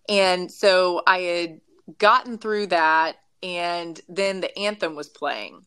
And 0.09 0.51
so 0.51 1.03
I 1.07 1.19
had 1.19 1.61
gotten 1.99 2.39
through 2.39 2.69
that, 2.69 3.17
and 3.43 4.01
then 4.09 4.41
the 4.41 4.57
anthem 4.59 4.95
was 4.95 5.09
playing. 5.09 5.65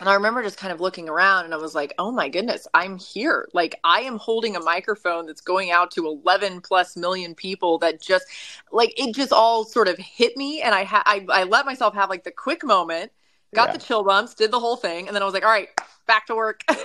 And 0.00 0.08
I 0.08 0.14
remember 0.14 0.42
just 0.42 0.58
kind 0.58 0.72
of 0.72 0.80
looking 0.80 1.08
around 1.08 1.44
and 1.44 1.54
I 1.54 1.58
was 1.58 1.76
like, 1.76 1.94
oh 1.96 2.10
my 2.10 2.28
goodness, 2.28 2.66
I'm 2.74 2.98
here. 2.98 3.48
Like, 3.52 3.78
I 3.84 4.00
am 4.00 4.18
holding 4.18 4.56
a 4.56 4.60
microphone 4.60 5.26
that's 5.26 5.40
going 5.40 5.70
out 5.70 5.92
to 5.92 6.06
11 6.06 6.60
plus 6.62 6.96
million 6.96 7.36
people 7.36 7.78
that 7.78 8.00
just, 8.00 8.26
like, 8.72 8.92
it 8.96 9.14
just 9.14 9.32
all 9.32 9.64
sort 9.64 9.86
of 9.86 9.96
hit 9.98 10.36
me. 10.36 10.60
And 10.60 10.74
I, 10.74 10.82
ha- 10.82 11.04
I, 11.06 11.24
I 11.28 11.44
let 11.44 11.66
myself 11.66 11.94
have 11.94 12.10
like 12.10 12.24
the 12.24 12.32
quick 12.32 12.64
moment, 12.64 13.12
got 13.54 13.68
yeah. 13.68 13.74
the 13.74 13.78
chill 13.78 14.02
bumps, 14.02 14.34
did 14.34 14.50
the 14.50 14.58
whole 14.58 14.76
thing. 14.76 15.06
And 15.06 15.14
then 15.14 15.22
I 15.22 15.24
was 15.24 15.34
like, 15.34 15.44
all 15.44 15.50
right, 15.50 15.68
back 16.06 16.26
to 16.26 16.34
work. 16.34 16.62
know, 16.68 16.80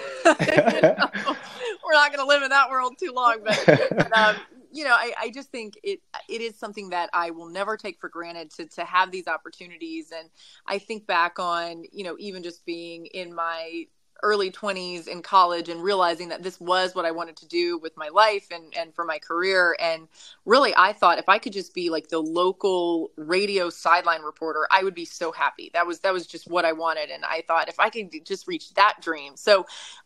we're 1.86 1.94
not 1.94 2.12
going 2.12 2.20
to 2.20 2.26
live 2.26 2.44
in 2.44 2.50
that 2.50 2.70
world 2.70 2.96
too 3.00 3.12
long, 3.14 3.40
but, 3.44 3.64
but 3.66 4.18
um, 4.18 4.36
you 4.72 4.84
know, 4.84 4.92
I, 4.92 5.14
I 5.20 5.30
just 5.32 5.50
think 5.50 5.80
it 5.84 6.02
it 6.30 6.42
is 6.42 6.58
something 6.58 6.90
that 6.90 7.10
I 7.14 7.32
will 7.32 7.50
never 7.50 7.78
take 7.78 8.00
for 8.00 8.10
granted 8.10 8.52
to 8.52 8.66
to 8.68 8.86
have 8.86 9.12
these 9.12 9.28
opportunities. 9.28 10.12
And 10.12 10.30
I 10.66 10.78
think 10.78 11.08
back 11.08 11.40
on, 11.40 11.84
you 11.92 12.04
know, 12.04 12.16
even 12.20 12.44
just 12.44 12.66
being 12.66 13.06
in 13.08 13.34
my 13.34 13.88
early 14.24 14.52
20s 14.52 15.08
in 15.08 15.22
college 15.22 15.70
and 15.70 15.82
realizing 15.82 16.30
that 16.30 16.44
this 16.44 16.60
was 16.60 16.96
what 16.96 17.06
I 17.06 17.12
wanted 17.12 17.38
to 17.38 17.48
do 17.48 17.78
with 17.78 17.96
my 17.98 18.10
life 18.10 18.48
and, 18.52 18.74
and 18.78 18.94
for 18.96 19.06
my 19.06 19.20
career. 19.20 19.76
And 19.80 20.08
really, 20.46 20.74
I 20.78 20.94
thought 20.94 21.20
if 21.20 21.30
I 21.30 21.40
could 21.40 21.54
just 21.54 21.74
be 21.74 21.90
like 21.90 22.10
the 22.10 22.20
local 22.20 23.12
radio 23.18 23.70
sideline 23.70 24.22
reporter, 24.22 24.68
I 24.72 24.84
would 24.84 24.96
be 24.96 25.06
so 25.06 25.32
happy. 25.32 25.72
That 25.74 25.88
was 25.88 26.00
that 26.00 26.14
was 26.14 26.28
just 26.28 26.48
what 26.50 26.66
I 26.66 26.74
wanted. 26.74 27.10
And 27.10 27.26
I 27.26 27.44
thought 27.48 27.70
if 27.70 27.80
I 27.80 27.90
could 27.90 28.26
just 28.26 28.48
reach 28.48 28.74
that 28.76 28.96
dream. 29.02 29.36
So 29.36 29.66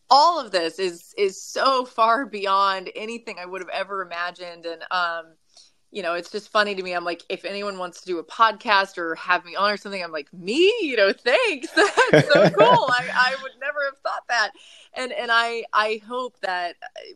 all 0.09 0.39
of 0.39 0.51
this 0.51 0.79
is 0.79 1.13
is 1.17 1.41
so 1.41 1.85
far 1.85 2.25
beyond 2.25 2.89
anything 2.95 3.37
I 3.39 3.45
would 3.45 3.61
have 3.61 3.69
ever 3.69 4.01
imagined. 4.01 4.65
And 4.65 4.83
um 4.91 5.33
you 5.91 6.01
know, 6.01 6.13
it's 6.13 6.31
just 6.31 6.49
funny 6.49 6.73
to 6.73 6.81
me. 6.81 6.93
I'm 6.93 7.03
like, 7.03 7.21
if 7.27 7.43
anyone 7.43 7.77
wants 7.77 7.99
to 8.01 8.05
do 8.05 8.19
a 8.19 8.23
podcast 8.23 8.97
or 8.97 9.15
have 9.15 9.43
me 9.43 9.55
on 9.55 9.71
or 9.71 9.77
something, 9.77 10.01
I'm 10.01 10.11
like, 10.11 10.31
me, 10.33 10.73
you 10.81 10.95
know, 10.95 11.11
thanks. 11.11 11.69
That's 12.11 12.31
so 12.31 12.49
cool. 12.49 12.85
I, 12.89 13.09
I 13.13 13.35
would 13.41 13.51
never 13.59 13.83
have 13.85 13.97
thought 13.97 14.27
that. 14.29 14.51
And 14.93 15.11
and 15.11 15.29
I 15.31 15.65
I 15.73 16.01
hope 16.07 16.39
that 16.41 16.75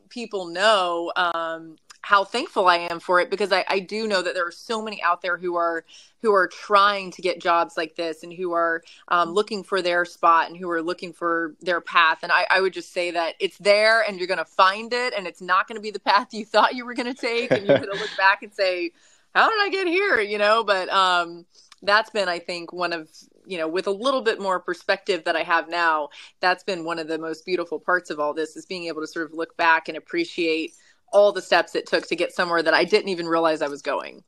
people 0.10 0.48
know 0.48 1.12
um, 1.16 1.78
how 2.06 2.24
thankful 2.24 2.68
I 2.68 2.78
am 2.78 3.00
for 3.00 3.20
it 3.20 3.32
because 3.32 3.52
I, 3.52 3.66
I 3.68 3.80
do 3.80 4.08
know 4.08 4.22
that 4.22 4.36
there 4.36 4.46
are 4.46 4.52
so 4.52 4.80
many 4.80 5.02
out 5.02 5.24
there 5.24 5.38
who 5.38 5.56
are 5.56 5.84
who 6.22 6.32
are 6.36 6.48
trying 6.48 7.10
to 7.10 7.22
get 7.24 7.42
jobs 7.42 7.78
like 7.78 7.96
this 7.96 8.22
and 8.22 8.32
who 8.32 8.52
are 8.52 8.84
um, 9.08 9.32
looking 9.32 9.64
for 9.64 9.82
their 9.82 10.06
spot 10.06 10.48
and 10.48 10.56
who 10.56 10.70
are 10.70 10.84
looking 10.84 11.14
for 11.14 11.56
their 11.62 11.82
path. 11.82 12.20
And 12.22 12.32
I, 12.32 12.46
I 12.52 12.62
would 12.62 12.74
just 12.74 12.94
say 12.94 13.10
that 13.10 13.34
it's 13.40 13.58
there 13.58 14.02
and 14.02 14.20
you're 14.20 14.28
going 14.28 14.38
to 14.38 14.46
find 14.46 14.94
it 14.94 15.16
and 15.18 15.26
it's 15.26 15.42
not 15.42 15.68
going 15.68 15.78
to 15.78 15.82
be 15.82 15.90
the 15.90 16.00
path 16.12 16.32
you 16.32 16.46
thought 16.46 16.76
you 16.76 16.86
were 16.86 16.94
going 16.94 17.12
to 17.12 17.20
take. 17.20 17.50
And 17.50 17.66
you're 17.66 17.80
going 17.80 17.92
to 17.92 18.00
look 18.00 18.10
back 18.18 18.44
and 18.44 18.54
say, 18.54 18.92
how 19.34 19.50
did 19.50 19.60
I 19.60 19.70
get 19.70 19.88
here? 19.88 20.20
You 20.20 20.38
know, 20.38 20.64
but 20.64 20.90
um, 20.90 21.48
that's 21.82 22.12
been, 22.12 22.30
I 22.30 22.38
think, 22.38 22.72
one 22.72 22.94
of 22.94 23.10
you 23.48 23.58
know 23.58 23.68
with 23.68 23.88
a 23.88 23.92
little 23.92 24.22
bit 24.22 24.42
more 24.42 24.60
perspective 24.60 25.24
that 25.26 25.36
i 25.36 25.44
have 25.44 25.70
now 25.70 26.10
that's 26.40 26.64
been 26.64 26.84
one 26.84 26.98
of 26.98 27.08
the 27.08 27.20
most 27.20 27.46
beautiful 27.46 27.80
parts 27.80 28.10
of 28.10 28.20
all 28.20 28.34
this 28.34 28.56
is 28.56 28.66
being 28.66 28.86
able 28.86 29.02
to 29.02 29.06
sort 29.08 29.24
of 29.24 29.38
look 29.38 29.56
back 29.56 29.88
and 29.88 29.96
appreciate 29.96 30.74
all 31.16 31.32
the 31.32 31.42
steps 31.42 31.74
it 31.76 31.88
took 31.88 32.08
to 32.08 32.16
get 32.16 32.34
somewhere 32.34 32.62
that 32.62 32.74
I 32.74 32.84
didn't 32.84 33.10
even 33.10 33.26
realize 33.26 33.62
I 33.62 33.70
was 33.70 33.82
going. 33.82 34.24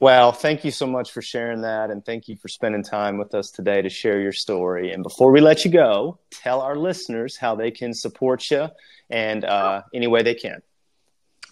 Well, 0.00 0.32
thank 0.32 0.64
you 0.64 0.70
so 0.70 0.86
much 0.86 1.12
for 1.12 1.22
sharing 1.22 1.62
that. 1.62 1.90
And 1.90 2.04
thank 2.04 2.28
you 2.28 2.36
for 2.36 2.48
spending 2.48 2.82
time 2.82 3.18
with 3.18 3.34
us 3.34 3.50
today 3.50 3.82
to 3.82 3.88
share 3.88 4.20
your 4.20 4.32
story. 4.32 4.92
And 4.92 5.02
before 5.02 5.32
we 5.32 5.40
let 5.40 5.64
you 5.64 5.70
go, 5.70 6.18
tell 6.30 6.60
our 6.60 6.76
listeners 6.76 7.36
how 7.36 7.54
they 7.54 7.70
can 7.70 7.92
support 7.92 8.50
you 8.50 8.68
and 9.10 9.44
uh, 9.44 9.82
any 9.92 10.06
way 10.06 10.22
they 10.22 10.34
can. 10.34 10.62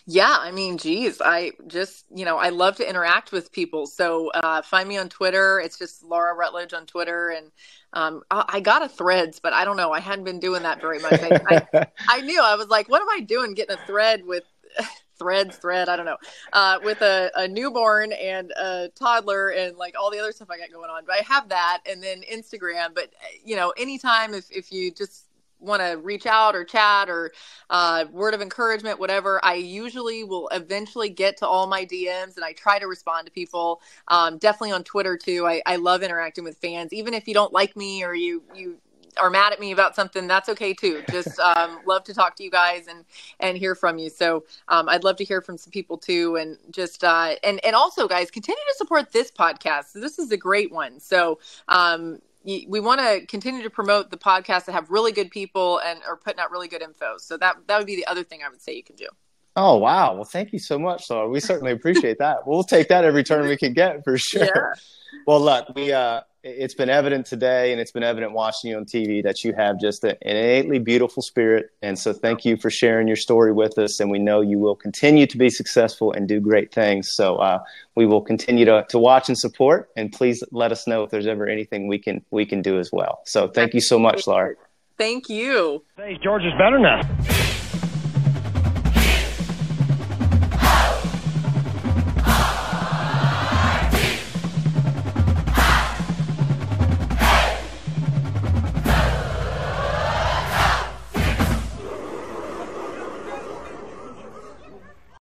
Yeah, 0.07 0.36
I 0.40 0.50
mean, 0.50 0.78
geez, 0.78 1.20
I 1.20 1.53
just, 1.68 2.07
you 2.12 2.24
know, 2.24 2.36
I 2.36 2.48
love 2.48 2.76
to 2.76 2.88
interact 2.88 3.30
with 3.30 3.53
people. 3.53 3.86
So 3.86 4.30
uh, 4.32 4.62
find 4.62 4.88
me 4.88 4.98
on 4.98 5.09
Twitter. 5.09 5.61
It's 5.61 5.78
just 5.78 6.03
Laura 6.03 6.34
Rutledge 6.34 6.72
on 6.72 6.86
Twitter. 6.86 7.28
And 7.28 7.53
um, 7.92 8.22
I, 8.30 8.44
I, 8.48 8.61
got 8.61 8.82
a 8.82 8.88
threads, 8.88 9.38
but 9.38 9.53
I 9.53 9.64
don't 9.64 9.76
know. 9.76 9.92
I 9.92 10.00
hadn't 10.00 10.24
been 10.24 10.40
doing 10.40 10.64
that 10.64 10.80
very 10.80 10.98
much. 10.98 11.20
I, 11.20 11.66
I, 11.72 11.86
I 12.09 12.20
knew 12.22 12.42
I 12.42 12.57
was 12.57 12.68
like, 12.68 12.88
what 12.88 13.00
am 13.00 13.09
I 13.11 13.20
doing 13.20 13.55
getting 13.55 13.76
a 13.76 13.86
thread 13.86 14.24
with 14.24 14.44
threads, 15.18 15.57
thread, 15.57 15.88
I 15.88 15.94
don't 15.94 16.07
know, 16.07 16.16
uh, 16.53 16.80
with 16.82 17.00
a, 17.03 17.30
a 17.36 17.46
newborn 17.46 18.12
and 18.12 18.50
a 18.61 18.88
toddler 18.96 19.50
and 19.50 19.76
like 19.76 19.94
all 19.96 20.11
the 20.11 20.18
other 20.18 20.32
stuff 20.32 20.50
I 20.50 20.59
got 20.59 20.72
going 20.72 20.90
on. 20.90 21.05
But 21.07 21.14
I 21.14 21.32
have 21.32 21.48
that 21.50 21.80
and 21.88 22.03
then 22.03 22.22
Instagram. 22.22 22.92
But, 22.92 23.11
you 23.44 23.55
know, 23.55 23.72
anytime 23.76 24.34
if, 24.34 24.50
if 24.50 24.72
you 24.72 24.90
just 24.90 25.26
want 25.62 25.80
to 25.80 25.98
reach 25.98 26.26
out 26.26 26.54
or 26.54 26.64
chat 26.64 27.08
or 27.08 27.32
uh, 27.70 28.04
word 28.10 28.34
of 28.34 28.42
encouragement, 28.42 28.98
whatever, 28.98 29.42
I 29.44 29.54
usually 29.54 30.24
will 30.24 30.48
eventually 30.48 31.08
get 31.08 31.36
to 31.38 31.46
all 31.46 31.66
my 31.66 31.86
DMs 31.86 32.36
and 32.36 32.44
I 32.44 32.52
try 32.52 32.78
to 32.78 32.86
respond 32.86 33.26
to 33.26 33.32
people. 33.32 33.80
Um, 34.08 34.38
definitely 34.38 34.72
on 34.72 34.84
Twitter 34.84 35.16
too. 35.16 35.46
I, 35.46 35.62
I 35.66 35.76
love 35.76 36.02
interacting 36.02 36.44
with 36.44 36.58
fans, 36.58 36.92
even 36.92 37.14
if 37.14 37.28
you 37.28 37.34
don't 37.34 37.52
like 37.52 37.76
me 37.76 38.04
or 38.04 38.14
you 38.14 38.42
you 38.54 38.78
are 39.18 39.30
mad 39.30 39.52
at 39.52 39.60
me 39.60 39.72
about 39.72 39.94
something, 39.94 40.26
that's 40.26 40.48
okay 40.48 40.72
too. 40.72 41.02
Just 41.10 41.38
um, 41.56 41.80
love 41.86 42.04
to 42.04 42.14
talk 42.14 42.36
to 42.36 42.44
you 42.44 42.50
guys 42.50 42.86
and 42.86 43.04
and 43.40 43.56
hear 43.56 43.74
from 43.74 43.98
you. 43.98 44.10
So 44.10 44.44
um, 44.68 44.88
I'd 44.88 45.04
love 45.04 45.16
to 45.16 45.24
hear 45.24 45.40
from 45.40 45.58
some 45.58 45.70
people 45.70 45.98
too, 45.98 46.36
and 46.36 46.56
just 46.70 47.04
uh, 47.04 47.34
and 47.44 47.64
and 47.64 47.74
also 47.74 48.08
guys, 48.08 48.30
continue 48.30 48.62
to 48.68 48.74
support 48.76 49.12
this 49.12 49.30
podcast. 49.30 49.92
This 49.92 50.18
is 50.18 50.30
a 50.32 50.36
great 50.36 50.72
one. 50.72 51.00
So 51.00 51.38
um, 51.68 52.18
we 52.45 52.80
want 52.80 53.01
to 53.01 53.26
continue 53.26 53.62
to 53.62 53.70
promote 53.70 54.11
the 54.11 54.16
podcasts 54.16 54.64
that 54.66 54.72
have 54.72 54.90
really 54.90 55.12
good 55.12 55.30
people 55.30 55.78
and 55.78 56.01
are 56.07 56.16
putting 56.16 56.40
out 56.40 56.51
really 56.51 56.68
good 56.68 56.82
info. 56.82 57.18
So 57.18 57.36
that 57.38 57.57
that 57.68 57.78
would 57.78 57.86
be 57.86 57.97
the 57.97 58.07
other 58.07 58.24
thing 58.24 58.40
I 58.45 58.49
would 58.49 58.61
say 58.62 58.74
you 58.74 58.82
can 58.82 58.97
do. 58.97 59.09
Oh 59.55 59.76
wow! 59.76 60.14
Well, 60.14 60.24
thank 60.24 60.53
you 60.53 60.59
so 60.59 60.78
much, 60.78 61.11
Laura. 61.11 61.28
We 61.28 61.40
certainly 61.40 61.72
appreciate 61.72 62.18
that. 62.18 62.47
We'll 62.47 62.64
take 62.64 62.88
that 62.88 63.05
every 63.05 63.22
turn 63.22 63.47
we 63.47 63.57
can 63.57 63.72
get 63.74 64.03
for 64.05 64.16
sure. 64.18 64.45
Yeah. 64.45 64.80
Well, 65.26 65.40
look, 65.40 65.74
we 65.74 65.93
uh, 65.93 66.22
it's 66.45 66.74
been 66.74 66.90
evident 66.90 67.26
today, 67.26 67.72
and 67.72 67.80
it's 67.80 67.93
been 67.93 68.03
evident 68.03 68.32
watching 68.32 68.70
you 68.70 68.76
on 68.76 68.84
TV 68.84 69.22
that 69.22 69.45
you 69.45 69.53
have 69.53 69.78
just 69.80 70.03
an 70.05 70.16
innately 70.22 70.78
beautiful 70.78 71.22
spirit. 71.22 71.70
And 71.82 71.99
so, 71.99 72.12
thank 72.12 72.45
you 72.45 72.57
for 72.57 72.70
sharing 72.70 73.07
your 73.07 73.16
story 73.16 73.53
with 73.53 73.78
us. 73.78 74.01
And 74.01 74.11
we 74.11 74.18
know 74.18 74.40
you 74.40 74.59
will 74.59 74.74
continue 74.74 75.26
to 75.26 75.38
be 75.38 75.51
successful 75.51 76.12
and 76.12 76.28
do 76.28 76.40
great 76.40 76.72
things. 76.72 77.12
So, 77.12 77.36
uh, 77.36 77.61
we 77.95 78.07
will 78.07 78.22
continue 78.22 78.64
to, 78.64 78.84
to 78.88 78.99
watch 78.99 79.28
and 79.28 79.38
support. 79.38 79.90
And 79.97 80.12
please 80.12 80.43
let 80.51 80.72
us 80.72 80.86
know 80.86 81.05
if 81.05 81.11
there's 81.11 81.26
ever 81.26 81.47
anything 81.47 81.86
we 81.86 81.99
can 81.99 82.24
we 82.30 82.45
can 82.45 82.62
do 82.62 82.78
as 82.78 82.90
well. 82.93 83.20
So, 83.24 83.49
thank 83.49 83.74
you 83.74 83.80
so 83.80 83.99
much, 83.99 84.26
Laura. 84.26 84.55
Thank 84.99 85.28
you. 85.28 85.84
Thanks, 85.97 86.22
George 86.22 86.43
is 86.43 86.53
better 86.59 86.78
now. 86.78 87.61